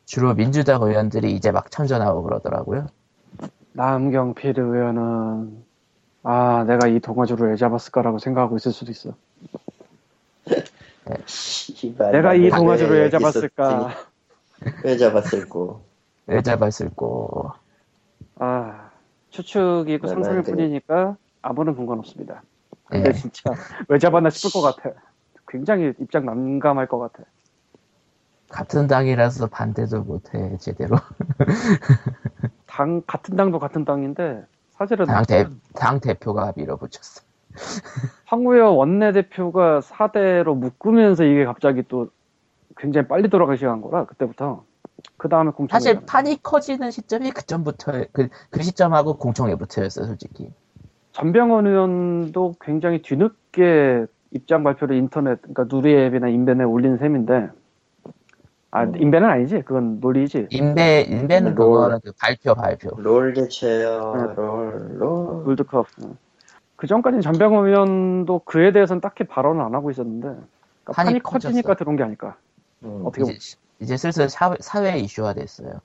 주로 0.07 0.35
민주당 0.35 0.83
의원들이 0.83 1.33
이제 1.33 1.51
막 1.51 1.71
참전하고 1.71 2.23
그러더라고요. 2.23 2.87
남경필 3.73 4.59
의원은 4.59 5.65
아 6.23 6.65
내가 6.67 6.89
이 6.89 7.01
동아줄을 7.01 7.51
왜 7.51 7.57
잡았을까라고 7.57 8.19
생각하고 8.19 8.57
있을 8.57 8.73
수도 8.73 8.91
있어. 8.91 9.15
씨발, 11.27 12.13
내가 12.13 12.35
이나 12.35 12.57
동아줄을 12.57 13.03
왜 13.03 13.11
잡았을까. 13.11 13.95
왜 14.85 14.97
잡았을꼬? 14.97 15.90
왜 16.31 16.43
잡았을꼬. 16.43 17.53
아 18.37 18.91
추측이 19.31 19.95
있고 19.95 20.07
네, 20.07 20.15
상상일 20.15 20.43
네, 20.43 20.51
네. 20.51 20.53
뿐이니까 20.53 21.17
아무런 21.43 21.75
근거는 21.75 21.99
없습니다. 22.01 22.43
근데 22.87 23.09
예. 23.09 23.13
진짜 23.13 23.53
왜 23.89 23.99
잡았나 23.99 24.31
싶을 24.31 24.51
것 24.53 24.63
같아. 24.63 24.97
굉장히 25.49 25.93
입장 25.99 26.25
난감할 26.25 26.87
것 26.87 26.99
같아. 26.99 27.25
같은 28.49 28.87
당이라서 28.87 29.49
반대도 29.49 30.03
못해 30.03 30.57
제대로. 30.59 30.97
당 32.67 33.03
같은 33.07 33.37
당도 33.37 33.59
같은 33.59 33.85
당인데 33.85 34.45
사실은 34.71 35.07
당, 35.07 35.25
대, 35.25 35.47
당 35.75 36.01
대표가 36.01 36.53
밀어붙였어. 36.57 37.23
황우여 38.27 38.71
원내 38.71 39.13
대표가 39.13 39.81
4대로 39.81 40.57
묶으면서 40.57 41.25
이게 41.25 41.45
갑자기 41.45 41.83
또 41.89 42.09
굉장히 42.77 43.09
빨리 43.09 43.29
돌아가기 43.29 43.59
시작한 43.59 43.83
거라 43.83 44.05
그때부터 44.07 44.65
그 45.17 45.29
다음에 45.29 45.51
공청 45.51 45.79
사실 45.79 46.01
판이 46.07 46.43
커지는 46.43 46.91
시점이 46.91 47.31
그 47.33 47.45
전부터 47.45 47.93
그, 48.13 48.29
그 48.51 48.63
시점하고 48.63 49.17
공청회부터였어 49.19 50.05
솔직히. 50.05 50.51
전병헌 51.13 51.67
의원도 51.67 52.55
굉장히 52.61 53.03
뒤늦게 53.03 54.07
입장 54.33 54.63
발표를 54.63 54.97
인터넷 54.97 55.41
그러니까 55.43 55.65
누리 55.69 55.95
앱이나 55.95 56.29
인벤에 56.29 56.63
올린 56.65 56.99
셈인데 56.99 57.51
아 58.71 58.85
음. 58.85 58.95
인벤은 58.97 59.29
아니지 59.29 59.63
그건 59.63 59.99
논리지 60.01 60.47
인베 60.51 61.03
인베는 61.09 61.55
롤. 61.57 61.67
그거는 61.73 61.99
그 62.05 62.13
발표 62.21 62.55
발표. 62.55 62.91
롤 62.99 63.33
개최요, 63.33 64.15
네. 64.17 64.35
롤, 64.37 64.99
롤. 64.99 65.47
월드컵 65.49 65.87
그 66.77 66.87
전까지는 66.87 67.21
전병헌 67.23 67.67
의원도 67.67 68.43
그에 68.45 68.71
대해서는 68.71 69.01
딱히 69.01 69.25
발언을 69.25 69.61
안 69.63 69.75
하고 69.75 69.91
있었는데 69.91 70.29
그러니까 70.29 70.93
판이 70.93 71.09
판이. 71.11 71.21
커지니까 71.21 71.75
들어온 71.75 71.97
게 71.97 72.05
아닐까 72.05 72.37
음. 72.85 73.03
어떻게 73.05 73.23
보면 73.23 73.37
이제, 73.81 73.97
슬슬 73.97 74.29
사회, 74.29 74.57
사회 74.61 74.99
이슈화 74.99 75.35
됐어요. 75.35 75.81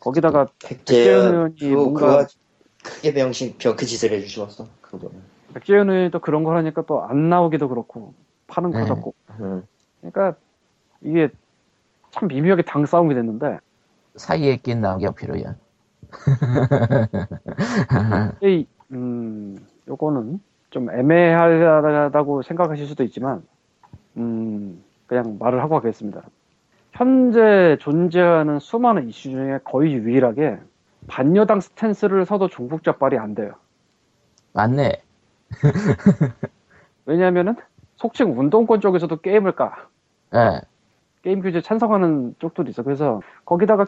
거기다가 0.00 0.48
백재현 0.62 1.32
의원이 1.34 1.56
그, 1.58 1.64
뭔가- 1.66 2.26
그 2.26 2.34
크게 2.82 3.12
병신 3.14 3.56
벼그 3.58 3.84
짓을 3.84 4.12
해주셨어 4.12 4.66
그거는. 4.80 5.20
백재현 5.54 5.90
의원이 5.90 6.10
또 6.10 6.20
그런 6.20 6.44
걸 6.44 6.56
하니까 6.56 6.82
또 6.82 7.02
안 7.02 7.28
나오기도 7.28 7.68
그렇고 7.68 8.14
판은 8.46 8.70
네. 8.70 8.80
커졌고 8.80 9.14
음. 9.40 9.62
그러니까 10.00 10.36
이게 11.02 11.28
참 12.10 12.28
미묘하게 12.28 12.62
당 12.62 12.86
싸움이 12.86 13.14
됐는데 13.14 13.58
사이에 14.16 14.56
낀 14.58 14.80
남경필 14.80 15.30
의원. 15.30 15.58
이, 18.42 18.66
음, 18.92 19.66
요거는 19.88 20.40
좀 20.70 20.90
애매하다고 20.90 22.42
생각하실 22.42 22.86
수도 22.86 23.02
있지만, 23.04 23.42
음, 24.16 24.82
그냥 25.06 25.36
말을 25.38 25.62
하고 25.62 25.74
가겠습니다. 25.76 26.22
현재 26.96 27.76
존재하는 27.80 28.58
수많은 28.58 29.08
이슈 29.08 29.30
중에 29.30 29.58
거의 29.64 29.92
유일하게 29.92 30.58
반여당 31.08 31.60
스탠스를 31.60 32.24
서도 32.24 32.48
종북 32.48 32.82
적발이 32.82 33.18
안 33.18 33.34
돼요. 33.34 33.52
맞네. 34.54 35.02
왜냐하면은 37.04 37.54
속칭 37.96 38.38
운동권 38.38 38.80
쪽에서도 38.80 39.14
게임을 39.16 39.52
까. 39.52 39.88
예. 40.34 40.62
게임 41.22 41.42
규제 41.42 41.60
찬성하는 41.60 42.36
쪽들이 42.38 42.70
있어. 42.70 42.82
그래서 42.82 43.20
거기다가 43.44 43.84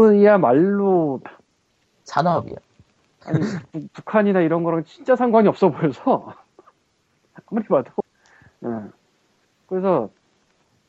게임은야말로 0.00 1.20
산업이요. 2.04 2.56
아니 3.24 3.40
북- 3.72 3.92
북한이나 3.94 4.40
이런 4.40 4.64
거랑 4.64 4.84
진짜 4.84 5.16
상관이 5.16 5.48
없어 5.48 5.70
보여서 5.70 6.34
아무리 7.46 7.64
봐도 7.68 7.90
예. 8.64 8.68
그래서 9.66 10.10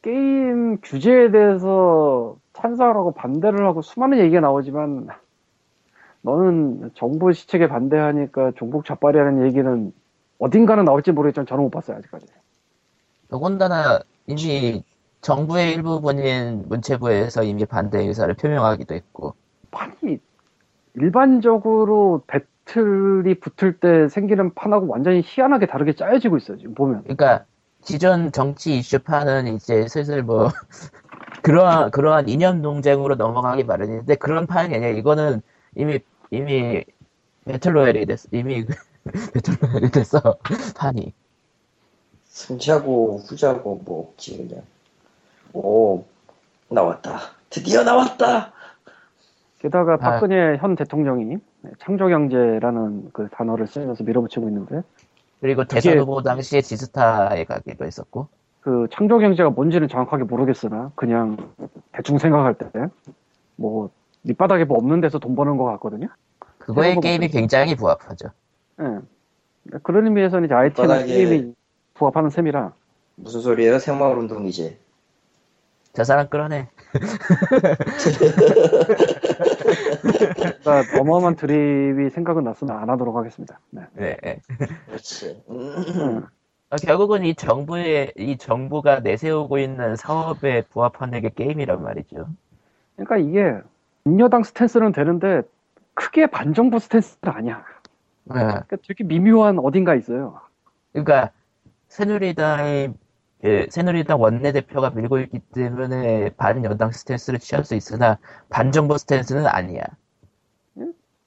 게임 0.02 0.80
규제에 0.82 1.32
대해서 1.32 2.38
찬성을 2.54 2.95
하고 2.95 3.12
반대를 3.12 3.66
하고 3.66 3.82
수많은 3.82 4.20
얘기가 4.20 4.41
나오지만 4.41 5.08
너는 6.22 6.91
정부 6.95 7.34
시책에 7.34 7.68
반대하니까 7.68 8.52
종북 8.56 8.86
좌빨이라는 8.86 9.45
얘기는 9.47 9.93
어딘가는 10.39 10.84
나올지 10.86 11.12
모르겠지만 11.12 11.45
저는 11.45 11.64
못 11.64 11.70
봤어요 11.70 11.97
아직까지 11.97 12.26
더군다나 13.30 13.99
이미 14.28 14.84
정부의 15.22 15.74
일부분인 15.74 16.66
문체부에서 16.68 17.43
이미 17.43 17.66
반대 17.66 17.99
의사를 17.99 18.34
표명하기도 18.34 18.95
했고. 18.95 19.36
판이 19.70 20.18
일반적으로 20.95 22.24
배틀이 22.28 23.36
붙을 23.36 23.80
때 23.80 24.10
생기는 24.10 24.54
판하고 24.54 24.88
완전히 24.88 25.22
희한하게 25.24 25.68
다르게 25.68 25.93
짜여지고 25.93 26.38
있어요 26.38 26.58
지금 26.58 26.74
보면 26.74 27.04
그러니까 27.04 27.45
기존 27.84 28.32
정치 28.32 28.77
이슈파는 28.77 29.55
이제 29.55 29.88
슬슬 29.88 30.23
뭐 30.23 30.49
그러한 31.43 31.91
그러한 31.91 32.29
이념 32.29 32.61
논쟁으로 32.61 33.15
넘어가기 33.15 33.63
마련인데 33.63 34.15
그런 34.15 34.45
판이 34.47 34.75
아니야. 34.75 34.89
이거는 34.89 35.41
이미 35.75 35.99
이미 36.29 36.84
배틀로얄이 37.45 38.05
됐어. 38.05 38.29
이미 38.32 38.65
배틀로얄이 39.34 39.89
됐어 39.91 40.19
판이. 40.77 41.13
승자고 42.25 43.19
후자고 43.27 43.82
뭐 43.84 44.09
없지 44.09 44.38
그냥. 44.38 44.63
오 45.53 46.05
나왔다. 46.69 47.19
드디어 47.49 47.84
나왔다. 47.84 48.53
게다가 49.59 49.93
아. 49.93 49.97
박근혜 49.97 50.57
현 50.57 50.75
대통령이 50.75 51.38
창조경제라는 51.79 53.11
그 53.13 53.27
단어를 53.29 53.67
쓰면서 53.67 54.03
밀어붙이고 54.03 54.47
있는데 54.47 54.82
그리고 55.41 55.65
대선 55.65 55.97
후보 55.97 56.21
당시에 56.21 56.61
지스타에 56.61 57.43
가기도 57.45 57.85
했었고. 57.85 58.27
그 58.61 58.87
창조 58.93 59.17
경제가 59.17 59.49
뭔지는 59.49 59.87
정확하게 59.87 60.25
모르겠으나 60.25 60.91
그냥 60.95 61.35
대충 61.93 62.19
생각할 62.19 62.53
때 62.53 62.67
뭐 63.55 63.89
밑바닥에 64.23 64.65
뭐 64.65 64.77
없는 64.77 65.01
데서 65.01 65.17
돈 65.19 65.35
버는 65.35 65.57
것 65.57 65.63
같거든요. 65.65 66.07
그거에 66.59 66.95
게임이. 66.95 67.29
굉장히 67.29 67.75
부합하죠. 67.75 68.29
예. 68.81 68.99
그런 69.83 70.05
의미에서는 70.05 70.45
이제 70.45 70.53
밑바닥에- 70.53 71.07
게임이 71.07 71.53
부합하는 71.95 72.29
셈이라 72.29 72.71
무슨 73.15 73.41
소리예요? 73.41 73.79
생마을 73.79 74.17
운동이지. 74.17 74.77
저 75.93 76.03
사람 76.03 76.27
끌어내. 76.29 76.69
그러니까 80.02 80.99
어마어마한 80.99 81.36
드립이 81.36 82.10
생각은 82.10 82.43
났으나 82.43 82.80
안 82.82 82.89
하도록 82.89 83.16
하겠습니다. 83.16 83.60
네. 83.70 83.82
네. 83.93 84.18
네. 84.22 84.41
그렇지. 84.88 85.43
음. 85.49 85.56
음. 85.56 86.28
어, 86.70 86.76
결국은 86.78 87.26
이 87.26 87.36
정부의 87.36 88.14
이 88.18 88.38
정부가 88.38 89.02
내세우고 89.02 89.58
있는 89.58 89.95
사업에 89.95 90.62
부합하는 90.70 91.22
게 91.22 91.30
게임이란 91.30 91.84
말이죠. 91.84 92.28
그러니까 92.95 93.18
이게 93.18 93.60
반여당 94.03 94.43
스탠스는 94.43 94.93
되는데 94.93 95.41
크게 95.93 96.28
반정부 96.28 96.80
스탠스는 96.80 97.34
아니야. 97.34 97.64
네. 98.24 98.36
그러니까 98.36 98.78
되게 98.88 99.04
미묘한 99.04 99.60
어딘가 99.60 99.95
있어요. 99.95 100.39
그러니까 100.93 101.32
새누리당이 101.89 102.89
그 103.41 103.65
새누리당 103.69 104.21
원내대표가 104.21 104.91
밀고 104.91 105.19
있기 105.19 105.39
때문에 105.53 106.29
반여당 106.37 106.91
스탠스를 106.91 107.39
취할 107.39 107.65
수 107.65 107.75
있으나 107.75 108.19
반정부 108.49 108.97
스탠스는 108.97 109.47
아니야. 109.47 109.83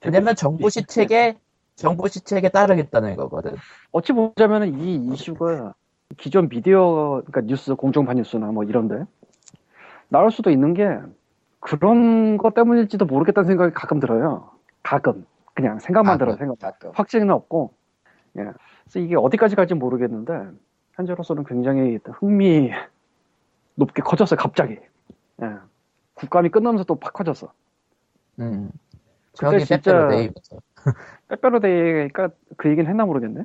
왜냐면 0.04 0.36
정부 0.36 0.70
시책에 0.70 1.38
정부 1.74 2.08
시책에 2.08 2.50
따르겠다는 2.50 3.16
거거든. 3.16 3.56
어찌 3.90 4.12
보자면 4.12 4.78
이 4.78 4.96
이슈가 4.96 5.74
기존 6.16 6.48
미디어, 6.48 7.22
그러니까 7.26 7.40
뉴스, 7.42 7.74
공중파 7.74 8.14
뉴스나 8.14 8.46
뭐 8.52 8.62
이런데 8.64 9.04
나올 10.08 10.30
수도 10.30 10.50
있는 10.50 10.74
게 10.74 10.88
그런 11.58 12.36
것 12.36 12.54
때문일지도 12.54 13.06
모르겠다는 13.06 13.46
생각이 13.48 13.74
가끔 13.74 13.98
들어요. 13.98 14.50
가끔. 14.82 15.26
그냥 15.54 15.78
생각만 15.78 16.18
가끔. 16.18 16.26
들어요, 16.26 16.36
생각. 16.36 16.58
가끔. 16.58 16.90
확신은 16.94 17.30
없고. 17.30 17.72
예. 18.38 18.44
그래서 18.84 18.98
이게 18.98 19.16
어디까지 19.16 19.56
갈지 19.56 19.74
모르겠는데, 19.74 20.50
현재로서는 20.96 21.44
굉장히 21.44 21.98
흥미 22.04 22.70
높게 23.74 24.02
커졌어요, 24.02 24.38
갑자기. 24.38 24.78
예. 25.42 25.46
국감이 26.14 26.48
끝나면서 26.50 26.84
또 26.84 26.94
팍 26.96 27.12
커졌어. 27.12 27.52
음. 28.38 28.70
그때 29.36 29.58
저기 29.58 29.64
진짜- 29.64 29.92
빼빼로 29.92 30.08
데이면서 30.10 30.56
빼빼로데이가 31.28 32.28
그 32.56 32.70
얘기는 32.70 32.88
했나 32.88 33.04
모르겠네. 33.04 33.44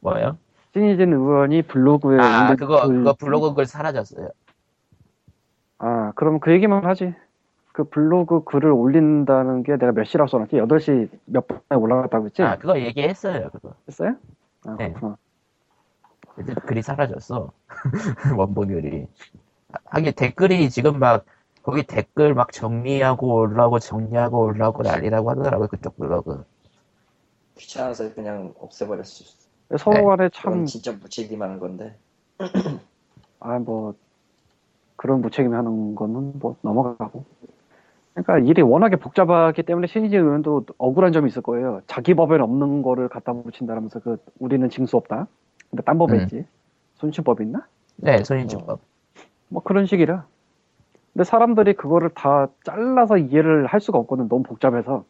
뭐요? 0.00 0.36
신희진 0.74 1.12
의원이 1.14 1.62
블로그에 1.62 2.18
아 2.20 2.54
그거 2.54 2.86
글- 2.86 2.98
그거 2.98 3.14
블로그 3.14 3.54
글 3.54 3.64
사라졌어요. 3.66 4.28
아, 5.78 6.12
그럼 6.16 6.38
그 6.40 6.52
얘기만 6.52 6.84
하지. 6.84 7.14
그 7.72 7.84
블로그 7.84 8.44
글을 8.44 8.70
올린다는 8.70 9.62
게 9.62 9.76
내가 9.76 9.92
몇 9.92 10.04
시라고 10.04 10.28
써놨지? 10.28 10.56
8시 10.56 11.08
몇 11.26 11.46
분에 11.46 11.60
올라갔다고 11.78 12.26
했지? 12.26 12.42
아 12.42 12.56
그거 12.56 12.78
얘기했어요 12.78 13.50
그거. 13.50 13.74
했어요? 13.86 14.16
아, 14.66 14.76
네. 14.78 14.88
그렇구나. 14.92 15.16
근데 16.36 16.54
글이 16.54 16.82
사라졌어. 16.82 17.50
원본 18.36 18.68
글이. 18.68 19.06
하긴 19.86 20.12
댓글이 20.14 20.70
지금 20.70 20.98
막 20.98 21.24
거기 21.62 21.82
댓글 21.82 22.34
막 22.34 22.52
정리하고 22.52 23.34
올라오고 23.34 23.78
정리하고 23.80 24.44
올라오고 24.44 24.82
난리라고 24.82 25.30
하더라고요 25.30 25.68
그쪽 25.68 25.96
블로그. 25.96 26.44
귀찮아서 27.56 28.14
그냥 28.14 28.54
없애버렸을 28.60 29.04
수 29.04 29.22
있어. 29.24 29.78
서로 29.78 30.06
간에 30.06 30.28
참, 30.32 30.66
진짜 30.66 30.92
무책임한 30.92 31.58
건데. 31.58 31.96
아, 33.40 33.58
뭐, 33.58 33.94
그런 34.94 35.22
무책임이 35.22 35.54
하는 35.54 35.94
거는 35.94 36.38
뭐 36.38 36.56
넘어가고. 36.60 37.24
그러니까 38.12 38.38
일이 38.38 38.62
워낙에 38.62 38.96
복잡하기 38.96 39.62
때문에 39.62 39.88
신희진 39.88 40.20
의원도 40.20 40.66
억울한 40.78 41.12
점이 41.12 41.28
있을 41.28 41.42
거예요. 41.42 41.82
자기 41.86 42.14
법에는 42.14 42.42
없는 42.42 42.82
거를 42.82 43.08
갖다 43.08 43.32
붙인다면서 43.32 44.00
그, 44.00 44.18
우리는 44.38 44.68
징수 44.70 44.96
없다. 44.96 45.26
근데 45.70 45.82
딴 45.82 45.98
법에 45.98 46.26
음. 46.32 46.46
손치법 46.94 47.40
있나? 47.40 47.66
네 47.96 48.22
손인증법. 48.22 48.80
뭐 49.48 49.62
그런 49.62 49.86
식이라. 49.86 50.26
근데 51.12 51.24
사람들이 51.24 51.74
그거를 51.74 52.10
다 52.10 52.48
잘라서 52.64 53.16
이해를 53.16 53.66
할 53.66 53.80
수가 53.80 53.98
없거든. 53.98 54.28
너무 54.28 54.42
복잡해서. 54.42 55.04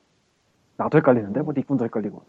나도 0.76 0.98
헷갈리는데, 0.98 1.40
뭐, 1.40 1.54
니꾼도 1.56 1.84
헷갈리고. 1.86 2.22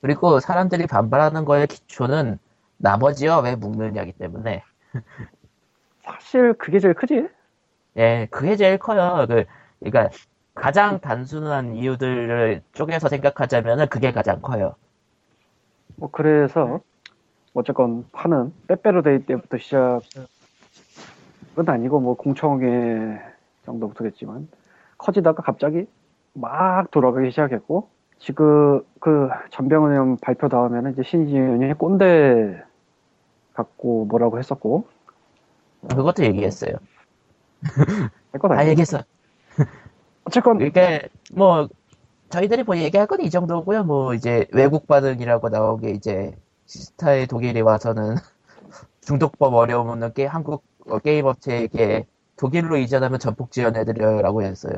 그리고 0.00 0.40
사람들이 0.40 0.86
반발하는 0.86 1.44
거의 1.44 1.66
기초는 1.66 2.38
나머지와 2.78 3.40
왜 3.40 3.54
묶느냐기 3.54 4.12
때문에 4.12 4.64
사실 6.02 6.54
그게 6.54 6.80
제일 6.80 6.94
크지? 6.94 7.28
예 7.96 8.26
그게 8.30 8.56
제일 8.56 8.78
커요. 8.78 9.26
그 9.28 9.44
그러니까 9.78 10.10
가장 10.54 11.00
단순한 11.00 11.76
이유들을 11.76 12.62
쪼개서 12.72 13.08
생각하자면은 13.08 13.88
그게 13.88 14.10
가장 14.12 14.40
커요. 14.40 14.74
뭐, 15.96 16.10
그래서, 16.10 16.80
어쨌건, 17.54 18.04
파는, 18.12 18.52
빼빼로데이 18.68 19.26
때부터 19.26 19.58
시작, 19.58 20.00
은 21.58 21.68
아니고, 21.68 22.00
뭐, 22.00 22.14
공청회 22.14 23.20
정도부터겠지만, 23.66 24.48
커지다가 24.98 25.42
갑자기 25.42 25.86
막 26.32 26.90
돌아가기 26.90 27.30
시작했고, 27.30 27.88
지금, 28.18 28.82
그, 29.00 29.28
전병훈 29.50 29.92
의원 29.92 30.16
발표 30.18 30.48
다음에는 30.48 30.92
이제 30.92 31.02
신지현 31.02 31.44
의원이 31.60 31.74
꼰대 31.74 32.62
갖고 33.54 34.04
뭐라고 34.06 34.38
했었고, 34.38 34.84
그것도 35.88 36.24
얘기했어요. 36.24 36.72
다 38.32 38.60
아니야. 38.60 38.70
얘기했어. 38.70 39.02
어쨌건, 40.24 40.60
이게 40.60 41.08
뭐 41.32 41.68
저희들이 42.28 42.62
뭐 42.62 42.76
얘기할 42.76 43.06
건 43.06 43.20
이 43.20 43.30
정도고요. 43.30 43.84
뭐 43.84 44.14
이제 44.14 44.46
외국 44.52 44.86
반응이라고 44.86 45.48
나온 45.48 45.80
게 45.80 45.90
이제 45.90 46.36
시스타의 46.70 47.26
독일이 47.26 47.60
와서는 47.62 48.14
중독법 49.02 49.54
어려움 49.54 49.88
없는 49.88 50.14
게 50.14 50.24
한국 50.24 50.62
어, 50.88 50.98
게임 51.00 51.26
업체에게 51.26 52.06
독일로 52.36 52.76
이전하면 52.76 53.18
전폭 53.18 53.50
지원해드려라고 53.50 54.42
했어요. 54.42 54.74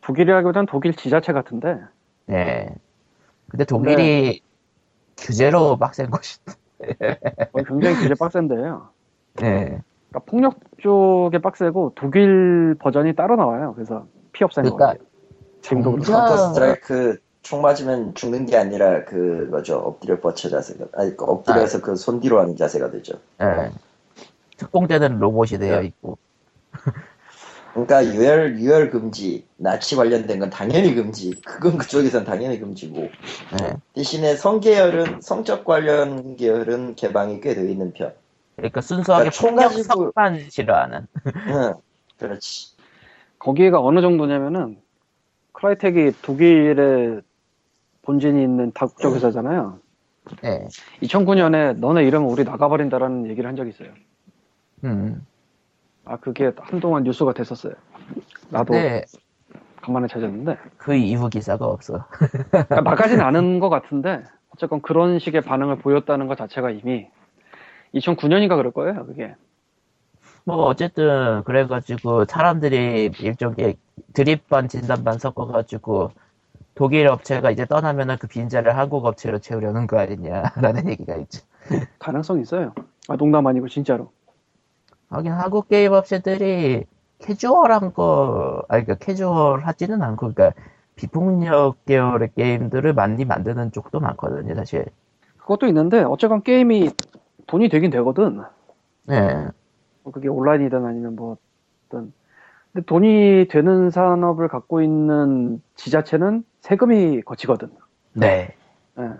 독일이라기보단 0.00 0.66
독일 0.66 0.94
지자체 0.94 1.32
같은데, 1.32 1.78
네. 2.26 2.74
근데 3.48 3.64
독일이 3.64 4.42
규제로 5.18 5.76
빡센 5.76 6.10
것이. 6.10 6.40
어, 6.80 7.62
굉장히 7.62 7.96
규제 7.96 8.14
빡센데요. 8.14 8.88
네. 9.34 9.80
그러니까 10.08 10.18
폭력 10.26 10.58
쪽에 10.80 11.38
빡세고 11.38 11.92
독일 11.94 12.74
버전이 12.80 13.14
따로 13.14 13.36
나와요. 13.36 13.74
그래서 13.74 14.06
피 14.32 14.44
없애는 14.44 14.74
그러니까 14.74 14.98
거. 14.98 15.04
지금도 15.60 15.98
카운터 15.98 16.36
스트라이크 16.48 17.18
총 17.42 17.60
맞으면 17.60 18.14
죽는 18.14 18.46
게 18.46 18.56
아니라 18.56 19.04
그거죠 19.04 19.76
엎드려 19.78 20.20
뻗쳐 20.20 20.48
자세가 20.48 20.86
아니 20.94 21.16
그 21.16 21.24
엎드려서 21.24 21.80
그손 21.82 22.20
뒤로 22.20 22.40
하는 22.40 22.56
자세가 22.56 22.90
되죠. 22.92 23.14
예. 23.40 23.70
특공대는 24.56 25.18
로봇이 25.18 25.58
되어 25.58 25.80
네. 25.80 25.86
있고. 25.88 26.18
그러니까 27.72 28.04
유혈 28.04 28.58
유혈 28.60 28.90
금지 28.90 29.46
나치 29.56 29.96
관련된 29.96 30.38
건 30.38 30.50
당연히 30.50 30.94
금지 30.94 31.32
그건 31.42 31.78
그쪽에선 31.78 32.24
당연히 32.24 32.60
금지고 32.60 33.02
예. 33.02 33.72
대신에 33.94 34.36
성계열은 34.36 35.20
성적 35.20 35.64
관련 35.64 36.36
계열은 36.36 36.94
개방이 36.94 37.40
꽤 37.40 37.54
되어 37.54 37.64
있는 37.64 37.92
편. 37.92 38.12
그러니까 38.56 38.80
순수하게 38.82 39.30
그러니까 39.30 39.36
총 39.36 39.50
폭력 39.56 39.68
가지고- 39.72 40.12
성만 40.14 40.50
싫어하는. 40.50 41.06
응, 41.48 41.72
그렇지. 42.18 42.72
거기가 43.40 43.80
어느 43.80 44.00
정도냐면은 44.00 44.78
크라이텍이 45.54 46.12
독일에 46.22 47.20
본진이 48.02 48.42
있는 48.42 48.72
다국적 48.72 49.14
회사잖아요. 49.14 49.78
예. 50.44 50.68
2009년에 51.02 51.76
너네 51.78 52.04
이러면 52.04 52.28
우리 52.30 52.44
나가버린다라는 52.44 53.28
얘기를 53.28 53.48
한 53.48 53.56
적이 53.56 53.70
있어요. 53.70 53.90
음. 54.84 55.24
아 56.04 56.16
그게 56.16 56.52
한동안 56.58 57.04
뉴스가 57.04 57.32
됐었어요. 57.32 57.74
나도 58.50 58.72
근데 58.72 59.04
간만에 59.80 60.06
찾았는데 60.08 60.58
그 60.76 60.94
이후 60.94 61.28
기사가 61.28 61.64
없어. 61.64 62.06
그러니까 62.50 62.80
나가진 62.82 63.20
않은 63.20 63.60
것 63.60 63.68
같은데 63.68 64.24
어쨌건 64.50 64.82
그런 64.82 65.18
식의 65.18 65.42
반응을 65.42 65.78
보였다는 65.78 66.26
것 66.26 66.36
자체가 66.36 66.70
이미 66.70 67.08
2009년인가 67.94 68.56
그럴 68.56 68.72
거예요. 68.72 69.06
그게 69.06 69.34
뭐 70.44 70.56
어쨌든 70.64 71.42
그래가지고 71.44 72.24
사람들이 72.24 73.12
일종의 73.18 73.76
드립반 74.12 74.68
진단반 74.68 75.18
섞어가지고 75.18 76.10
독일 76.74 77.08
업체가 77.08 77.50
이제 77.50 77.66
떠나면은 77.66 78.16
그 78.18 78.26
빈자를 78.26 78.76
한국 78.76 79.04
업체로 79.04 79.38
채우려는 79.38 79.86
거 79.86 79.98
아니냐라는 79.98 80.88
얘기가 80.88 81.16
있죠. 81.16 81.42
가능성이 81.98 82.42
있어요. 82.42 82.72
아 83.08 83.16
농담 83.16 83.46
아니고 83.46 83.68
진짜로. 83.68 84.10
하긴 85.10 85.32
한국 85.32 85.68
게임 85.68 85.92
업체들이 85.92 86.86
캐주얼한 87.18 87.92
거, 87.92 88.64
아니 88.68 88.84
그러니까 88.84 89.04
캐주얼하지는 89.04 90.02
않고 90.02 90.32
그러니까 90.32 90.60
비폭력 90.96 91.84
계열의 91.84 92.30
게임들을 92.36 92.92
많이 92.94 93.24
만드는 93.24 93.72
쪽도 93.72 94.00
많거든요, 94.00 94.54
사실. 94.54 94.86
그것도 95.38 95.66
있는데 95.66 96.02
어쨌건 96.02 96.42
게임이 96.42 96.90
돈이 97.46 97.68
되긴 97.68 97.90
되거든. 97.90 98.42
네, 99.04 99.48
뭐 100.02 100.12
그게 100.12 100.28
온라인이든 100.28 100.84
아니면 100.84 101.16
뭐 101.16 101.36
어떤 101.86 102.12
근데 102.72 102.84
돈이 102.86 103.48
되는 103.50 103.90
산업을 103.90 104.48
갖고 104.48 104.82
있는 104.82 105.62
지자체는 105.76 106.44
세금이 106.60 107.22
거치거든. 107.22 107.70
네. 108.14 108.54
예. 108.98 109.10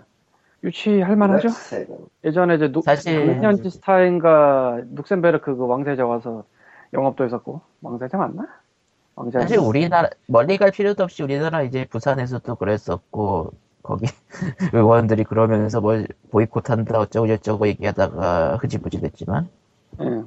유치할 0.63 1.15
만하죠? 1.15 1.49
세금. 1.49 1.97
예전에 2.23 2.55
이제 2.55 2.71
누, 2.71 2.81
사실- 2.81 3.27
작년지 3.27 3.69
스타인가 3.69 4.79
룩셈베르크 4.95 5.55
그 5.55 5.65
왕세자 5.67 6.05
와서 6.05 6.45
영업도 6.93 7.25
했었고 7.25 7.61
왕세자 7.81 8.17
맞나? 8.17 8.47
왕세자 9.15 9.41
사실 9.41 9.59
우리나라 9.59 10.09
멀리 10.27 10.57
갈 10.57 10.71
필요도 10.71 11.03
없이 11.03 11.21
우리나라 11.21 11.61
이제 11.63 11.85
부산에서도 11.85 12.55
그랬었고 12.55 13.51
거기 13.83 14.05
의원들이 14.73 15.25
그러면서 15.25 15.81
뭘 15.81 16.07
보이콧한다 16.31 16.97
어쩌고 16.97 17.27
저쩌고 17.27 17.67
얘기하다가 17.67 18.55
흐지부지 18.57 19.01
됐지만 19.01 19.49
예. 20.01 20.23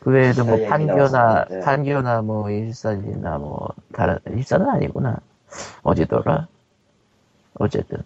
그 0.00 0.10
외에도 0.10 0.44
뭐 0.44 0.58
얘기 0.58 0.66
판교나 0.66 0.86
나왔었는데. 0.86 1.60
판교나 1.60 2.22
뭐 2.22 2.50
일산이나 2.50 3.38
뭐 3.38 3.68
다른 3.92 4.18
일산은 4.26 4.68
아니구나 4.68 5.18
어디더라 5.82 6.48
어쨌든 7.54 8.02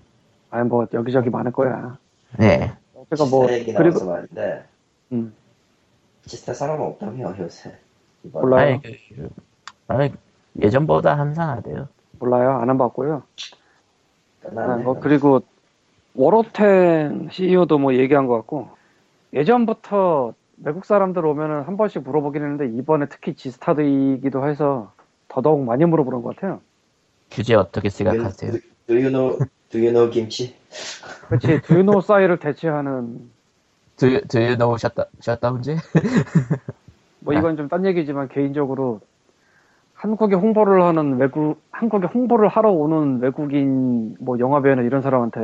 아니 0.50 0.68
뭐 0.68 0.86
여기저기 0.92 1.30
많을 1.30 1.52
거야. 1.52 1.98
네 2.38 2.76
어쨌건 2.94 3.30
뭐 3.30 3.46
그리고 3.74 4.04
말인데 4.06 4.64
음, 5.12 5.34
지스타 6.26 6.54
사람 6.54 6.80
없다며 6.80 7.36
요새. 7.38 7.78
몰라요. 8.22 8.80
아니, 8.82 8.82
그, 8.82 9.28
아니 9.88 10.12
예전보다 10.60 11.18
한산하대요 11.18 11.88
몰라요. 12.18 12.58
안 12.60 12.68
한 12.70 12.78
봤고요. 12.78 13.22
아, 14.42 14.48
끝났네. 14.48 14.82
뭐 14.82 14.98
그리고 15.00 15.42
워로텐 16.14 17.30
CEO도 17.32 17.78
뭐 17.78 17.94
얘기한 17.94 18.26
것 18.26 18.36
같고 18.38 18.70
예전부터 19.34 20.34
외국 20.62 20.84
사람들 20.84 21.24
오면은 21.24 21.62
한 21.62 21.76
번씩 21.76 22.02
물어보긴 22.04 22.42
했는데 22.42 22.68
이번에 22.78 23.06
특히 23.08 23.34
지스타드이기도 23.34 24.48
해서 24.48 24.92
더더욱 25.28 25.64
많이 25.64 25.84
물어보는 25.84 26.22
것 26.22 26.36
같아요. 26.36 26.60
규제 27.30 27.54
어떻게 27.54 27.88
생각하세요? 27.88 28.52
Do, 28.52 28.60
do 28.86 28.94
you 28.96 29.08
know 29.10 29.38
Do 29.70 29.80
you 29.80 29.90
know 29.92 30.08
김치? 30.10 30.54
그렇지 31.28 31.62
두유노 31.62 32.00
사이를 32.00 32.38
대체하는 32.38 33.28
Do 33.96 34.08
you, 34.08 34.20
do 34.28 34.40
you 34.40 34.56
know 34.56 34.76
셧다, 34.76 35.06
셧다운제? 35.20 35.76
뭐 37.20 37.34
이건 37.34 37.56
좀 37.56 37.68
딴 37.68 37.84
얘기지만 37.86 38.28
개인적으로 38.28 39.00
한국에 39.94 40.36
홍보를 40.36 40.82
하는 40.82 41.16
외국 41.18 41.60
한국에 41.72 42.06
홍보를 42.06 42.48
하러 42.48 42.70
오는 42.70 43.20
외국인 43.20 44.14
뭐 44.20 44.38
영화배우나 44.38 44.82
이런 44.82 45.00
사람한테 45.02 45.40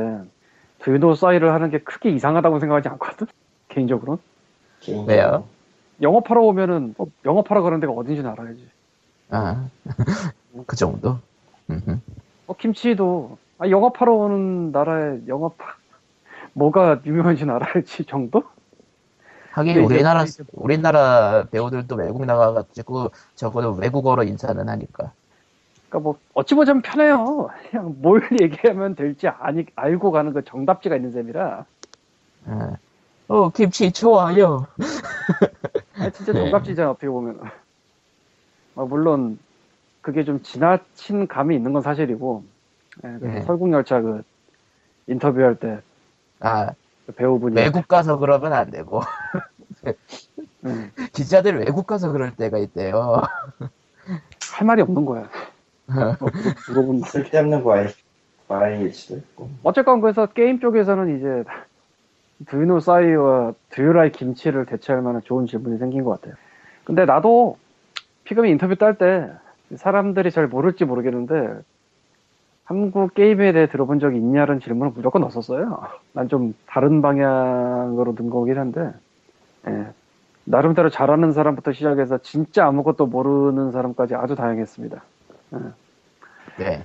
두유노 0.79 1.15
사이를 1.15 1.53
하는 1.53 1.69
게 1.69 1.79
크게 1.79 2.11
이상하다고 2.11 2.59
생각하지 2.59 2.89
않거든 2.89 3.27
개인적으로 3.67 4.17
개인적으로. 4.17 4.19
왜요? 4.87 5.45
영업하러 6.01 6.41
오면은 6.41 6.95
어, 6.97 7.05
영업하러 7.25 7.61
가는 7.61 7.79
데가 7.79 7.93
어딘지는 7.93 8.29
알아야지 8.31 8.67
아, 9.29 9.67
그 10.65 10.75
정도? 10.75 11.19
어, 12.47 12.53
김치도 12.57 13.37
아, 13.59 13.69
영업하러 13.69 14.13
오는 14.13 14.71
나라에 14.71 15.19
영업 15.27 15.55
뭐가 16.53 17.01
유명한지는 17.05 17.53
알아야지 17.53 18.05
정도? 18.07 18.43
하긴 19.51 19.79
우리나라 19.79 20.23
이제- 20.23 20.43
우리나라 20.53 21.45
배우들도 21.51 21.95
외국 21.95 22.25
나가가지고 22.25 23.11
적어도 23.35 23.73
외국어로 23.73 24.23
인사는 24.23 24.67
하니까. 24.67 25.11
그러니까 25.89 25.99
뭐 25.99 26.17
어찌 26.33 26.55
보자면 26.55 26.81
편해요. 26.81 27.49
그냥 27.69 27.95
뭘 28.01 28.25
얘기하면 28.39 28.95
될지 28.95 29.27
아니, 29.27 29.65
알고 29.75 30.11
가는 30.11 30.31
그 30.31 30.43
정답지가 30.45 30.95
있는 30.95 31.11
셈이라. 31.11 31.65
예. 32.47 32.51
어 33.31 33.49
김치 33.49 33.89
좋아요. 33.93 34.67
아니, 35.97 36.11
진짜 36.11 36.33
네. 36.33 36.39
정답지잖아 36.41 36.91
어떻게 36.91 37.07
보면. 37.07 37.39
아, 38.75 38.83
물론 38.83 39.39
그게 40.01 40.25
좀 40.25 40.43
지나친 40.43 41.27
감이 41.27 41.55
있는 41.55 41.71
건 41.71 41.81
사실이고. 41.81 42.43
예, 43.05 43.17
네. 43.21 43.41
설국열차 43.43 44.01
그 44.01 44.21
인터뷰할 45.07 45.55
때그 45.55 45.81
아 46.41 46.71
배우분이 47.15 47.55
외국 47.55 47.87
가서 47.87 48.17
그러면 48.17 48.51
안 48.51 48.69
되고 48.69 49.01
음, 50.65 50.91
기자들 51.13 51.57
외국 51.59 51.87
가서 51.87 52.11
그럴 52.11 52.35
때가 52.35 52.57
있대요. 52.57 53.21
할 54.51 54.67
말이 54.67 54.81
없는 54.81 55.05
거야. 55.05 55.29
뭐, 56.19 56.29
물어본. 56.67 56.99
쓸데없는 57.03 57.63
과일 57.63 57.93
과일일 58.49 58.93
수도 58.93 59.15
있고. 59.15 59.49
어쨌건 59.63 60.01
그래서 60.01 60.25
게임 60.25 60.59
쪽에서는 60.59 61.17
이제 61.17 61.49
두유노 62.47 62.79
사이와 62.79 63.53
두유라이 63.69 64.11
김치를 64.11 64.65
대체할 64.65 65.01
만한 65.01 65.21
좋은 65.23 65.45
질문이 65.45 65.77
생긴 65.77 66.03
것 66.03 66.11
같아요. 66.19 66.35
근데 66.83 67.05
나도 67.05 67.57
피그미 68.23 68.49
인터뷰 68.51 68.75
딸 68.75 68.97
때 68.97 69.29
사람들이 69.75 70.31
잘 70.31 70.47
모를지 70.47 70.85
모르겠는데 70.85 71.59
한국 72.65 73.13
게임에 73.13 73.51
대해 73.53 73.67
들어본 73.67 73.99
적이 73.99 74.17
있냐는 74.17 74.59
질문을 74.59 74.93
무조건 74.95 75.21
넣었었어요. 75.21 75.81
난 76.13 76.27
좀 76.27 76.53
다른 76.65 77.01
방향으로 77.01 78.15
든 78.15 78.29
거긴 78.29 78.57
한데 78.57 78.91
예. 79.67 79.87
나름대로 80.45 80.89
잘하는 80.89 81.31
사람부터 81.33 81.71
시작해서 81.73 82.17
진짜 82.19 82.65
아무것도 82.67 83.05
모르는 83.07 83.71
사람까지 83.71 84.15
아주 84.15 84.35
다양했습니다. 84.35 85.03
네. 86.57 86.83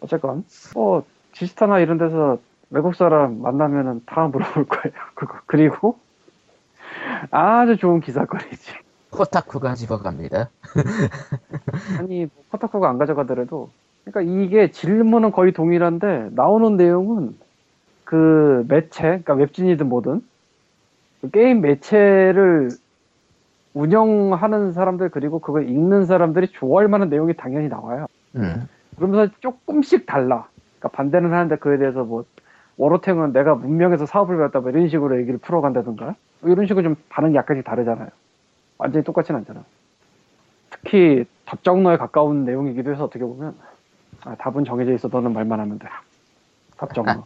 어쨌건 0.00 0.44
뭐 0.74 1.04
지스타나 1.32 1.78
이런 1.80 1.98
데서 1.98 2.38
외국 2.74 2.96
사람 2.96 3.40
만나면은 3.40 4.02
다 4.04 4.26
물어볼 4.26 4.64
거예요. 4.66 4.94
그거 5.14 5.38
그리고 5.46 5.96
아주 7.30 7.76
좋은 7.76 8.00
기사거리지. 8.00 8.72
코타쿠가 9.10 9.76
집어갑니다. 9.76 10.50
아니 12.00 12.26
뭐 12.34 12.44
코타쿠가 12.50 12.90
안 12.90 12.98
가져가더라도 12.98 13.70
그러니까 14.04 14.22
이게 14.42 14.72
질문은 14.72 15.30
거의 15.30 15.52
동일한데 15.52 16.30
나오는 16.32 16.76
내용은 16.76 17.36
그 18.02 18.64
매체, 18.66 19.02
그러니까 19.02 19.34
웹진이든 19.34 19.88
뭐든 19.88 20.20
그 21.20 21.30
게임 21.30 21.60
매체를 21.60 22.70
운영하는 23.72 24.72
사람들 24.72 25.10
그리고 25.10 25.38
그걸 25.38 25.68
읽는 25.68 26.06
사람들이 26.06 26.48
좋아할 26.48 26.88
만한 26.88 27.08
내용이 27.08 27.34
당연히 27.34 27.68
나와요. 27.68 28.06
음. 28.34 28.68
그러면서 28.96 29.32
조금씩 29.38 30.06
달라. 30.06 30.48
그러니까 30.80 30.88
반대는 30.96 31.32
하는데 31.32 31.56
그에 31.56 31.78
대해서 31.78 32.02
뭐 32.02 32.24
워로탱은 32.76 33.32
내가 33.32 33.54
문명에서 33.54 34.06
사업을 34.06 34.36
배웠다 34.36 34.60
뭐 34.60 34.70
이런 34.70 34.88
식으로 34.88 35.18
얘기를 35.20 35.38
풀어간다든가 35.38 36.14
뭐 36.40 36.50
이런 36.50 36.66
식으로 36.66 36.82
좀 36.82 36.96
반응이 37.08 37.34
약간씩 37.34 37.64
다르잖아요. 37.64 38.08
완전히 38.78 39.04
똑같진 39.04 39.36
않잖아. 39.36 39.64
특히 40.70 41.24
답정너에 41.44 41.96
가까운 41.96 42.44
내용이기도 42.44 42.92
해서 42.92 43.04
어떻게 43.04 43.24
보면 43.24 43.54
아, 44.24 44.34
답은 44.36 44.64
정해져 44.64 44.92
있어 44.94 45.08
너는 45.08 45.32
말만 45.32 45.60
하면 45.60 45.78
돼. 45.78 45.86
답정너. 46.76 47.24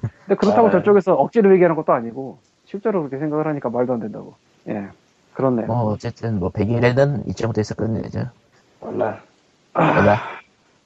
근데 0.00 0.34
그렇다고 0.36 0.68
아. 0.68 0.70
저쪽에서 0.70 1.14
억지로 1.14 1.52
얘기하는 1.54 1.76
것도 1.76 1.92
아니고 1.92 2.38
실제로 2.66 3.00
그렇게 3.00 3.18
생각을 3.18 3.46
하니까 3.46 3.70
말도 3.70 3.92
안 3.92 4.00
된다고. 4.00 4.34
예, 4.68 4.88
그렇네요. 5.34 5.66
뭐 5.66 5.92
어쨌든 5.92 6.40
뭐 6.40 6.50
100일에는 6.50 7.28
이 7.28 7.34
정도에서 7.34 7.74
끝내죠. 7.74 8.30
몰라. 8.80 9.20
몰라. 9.74 10.18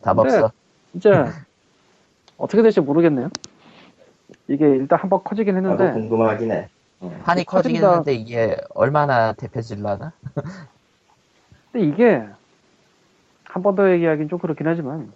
답 0.03 0.19
없어. 0.19 0.51
진짜 0.93 1.29
어떻게 2.37 2.63
될지 2.63 2.81
모르겠네요. 2.81 3.31
이게 4.49 4.67
일단 4.69 4.99
한번 4.99 5.21
커지긴 5.25 5.57
했는데 5.57 5.93
궁금하긴 5.93 6.51
해. 6.53 6.69
한이 7.23 7.45
커지긴 7.45 7.81
커진다. 7.81 7.89
했는데 7.91 8.15
이게 8.15 8.57
얼마나 8.75 9.33
대표질라나? 9.33 10.13
근데 11.73 11.87
이게 11.87 12.25
한 13.45 13.63
번 13.63 13.75
더 13.77 13.91
얘기하긴 13.91 14.29
좀 14.29 14.39
그렇긴 14.39 14.67
하지만 14.67 15.11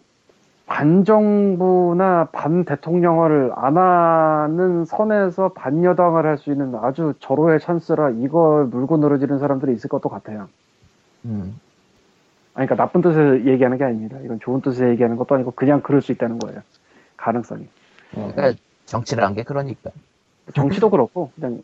반정부나 0.66 2.28
반대통령화를 2.32 3.52
안 3.56 3.76
하는 3.76 4.84
선에서 4.84 5.50
반여당을 5.52 6.24
할 6.26 6.38
수 6.38 6.50
있는 6.50 6.74
아주 6.76 7.14
절호의 7.20 7.60
찬스라 7.60 8.10
이걸 8.10 8.64
물고 8.66 8.96
늘어지는 8.96 9.38
사람들이 9.38 9.72
있을 9.74 9.88
것도 9.90 10.08
같아요. 10.08 10.48
음. 11.26 11.58
아니, 12.54 12.66
그러니까 12.66 12.76
나쁜 12.76 13.00
뜻에 13.02 13.44
얘기하는 13.50 13.76
게 13.78 13.84
아닙니다. 13.84 14.18
이건 14.24 14.40
좋은 14.40 14.60
뜻에 14.60 14.88
얘기하는 14.90 15.16
것도 15.16 15.34
아니고 15.34 15.50
그냥 15.52 15.80
그럴 15.82 16.00
수 16.00 16.10
있다는 16.12 16.38
거예요. 16.38 16.60
가능성이. 17.16 17.68
그러니까 18.12 18.52
정치를 18.93 19.24
한게 19.24 19.43
그러니까. 19.43 19.90
정치도 20.55 20.90
그렇고 20.90 21.32
그냥 21.34 21.62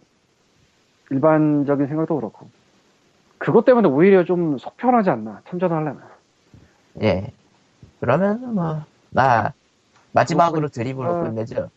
일반적인 1.10 1.86
생각도 1.86 2.16
그렇고 2.16 2.48
그것 3.36 3.64
때문에 3.66 3.86
오히려 3.88 4.24
좀 4.24 4.56
속편하지 4.56 5.10
않나 5.10 5.42
참전을 5.48 5.76
하려면 5.76 6.02
예. 7.02 7.32
그러면 8.00 8.54
뭐나 8.54 9.52
마지막으로 10.12 10.62
뭐, 10.62 10.68
드립으로 10.70 11.10
어. 11.10 11.22
끝내죠. 11.24 11.70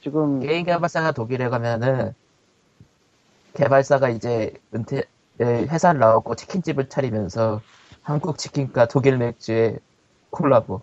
지금 0.00 0.40
게임 0.40 0.64
개발사가 0.64 1.12
독일에 1.12 1.48
가면은 1.48 2.12
개발사가 3.54 4.08
이제 4.08 4.54
은퇴 4.74 5.02
에, 5.40 5.44
회사를 5.66 6.00
나왔고 6.00 6.34
치킨집을 6.34 6.88
차리면서 6.88 7.60
한국 8.02 8.38
치킨과 8.38 8.88
독일 8.88 9.18
맥주의 9.18 9.78
콜라보. 10.30 10.80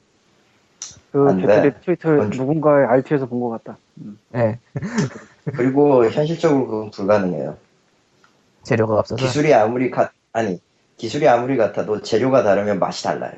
그. 1.20 1.38
댓글에 1.38 1.74
트위터 1.84 2.09
누군가의 2.11 2.86
RT에서 2.88 3.26
본 3.28 3.39
것 3.41 3.49
같다. 3.49 3.78
음. 3.99 4.18
예. 4.36 4.59
그리고 5.55 6.05
현실적으로 6.09 6.68
그건 6.68 6.91
불가능해요. 6.91 7.57
재료가 8.63 8.99
없어서 8.99 9.24
기술이 9.24 9.53
아무리 9.53 9.91
같 9.91 10.11
아니 10.34 10.59
기술이 10.97 11.28
아무리 11.28 11.55
같아도 11.57 12.01
재료가 12.01 12.43
다르면 12.43 12.80
맛이 12.80 13.03
달라요. 13.03 13.34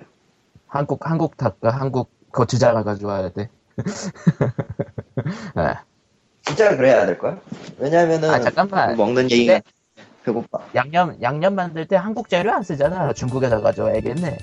한국 0.68 1.10
한국 1.10 1.38
닭과 1.38 1.70
한국 1.70 2.10
고추장을 2.32 2.82
가져와야 2.84 3.30
돼. 3.30 3.50
아, 5.56 5.82
진짜 6.44 6.76
그래야 6.78 7.06
될 7.06 7.18
거야? 7.18 7.38
왜냐면은 7.78 8.30
아, 8.30 8.40
잠깐만. 8.40 8.92
그 8.96 9.02
먹는 9.02 9.30
얘기가 9.30 9.60
배고파. 10.24 10.60
양념 10.76 11.16
양념 11.22 11.56
만들 11.56 11.88
때 11.88 11.96
한국 11.96 12.30
재료 12.30 12.52
안 12.54 12.64
쓰잖아. 12.64 13.14
중국에서 13.14 13.62
가져와야겠네. 13.62 14.38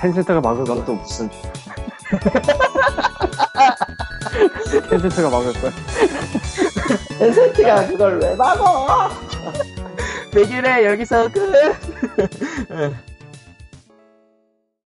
텐센트가 0.00 0.40
막을 0.40 0.60
그건 0.64 0.76
거야. 0.76 0.84
또 0.86 0.94
무슨 0.94 1.28
텐센트가 4.88 5.28
막을 5.30 5.52
거야. 5.54 5.72
엔센트가 7.20 7.86
그걸 7.88 8.20
왜 8.20 8.34
막어? 8.34 9.10
백일에 10.32 10.86
여기서 10.86 11.28
끝. 11.30 11.76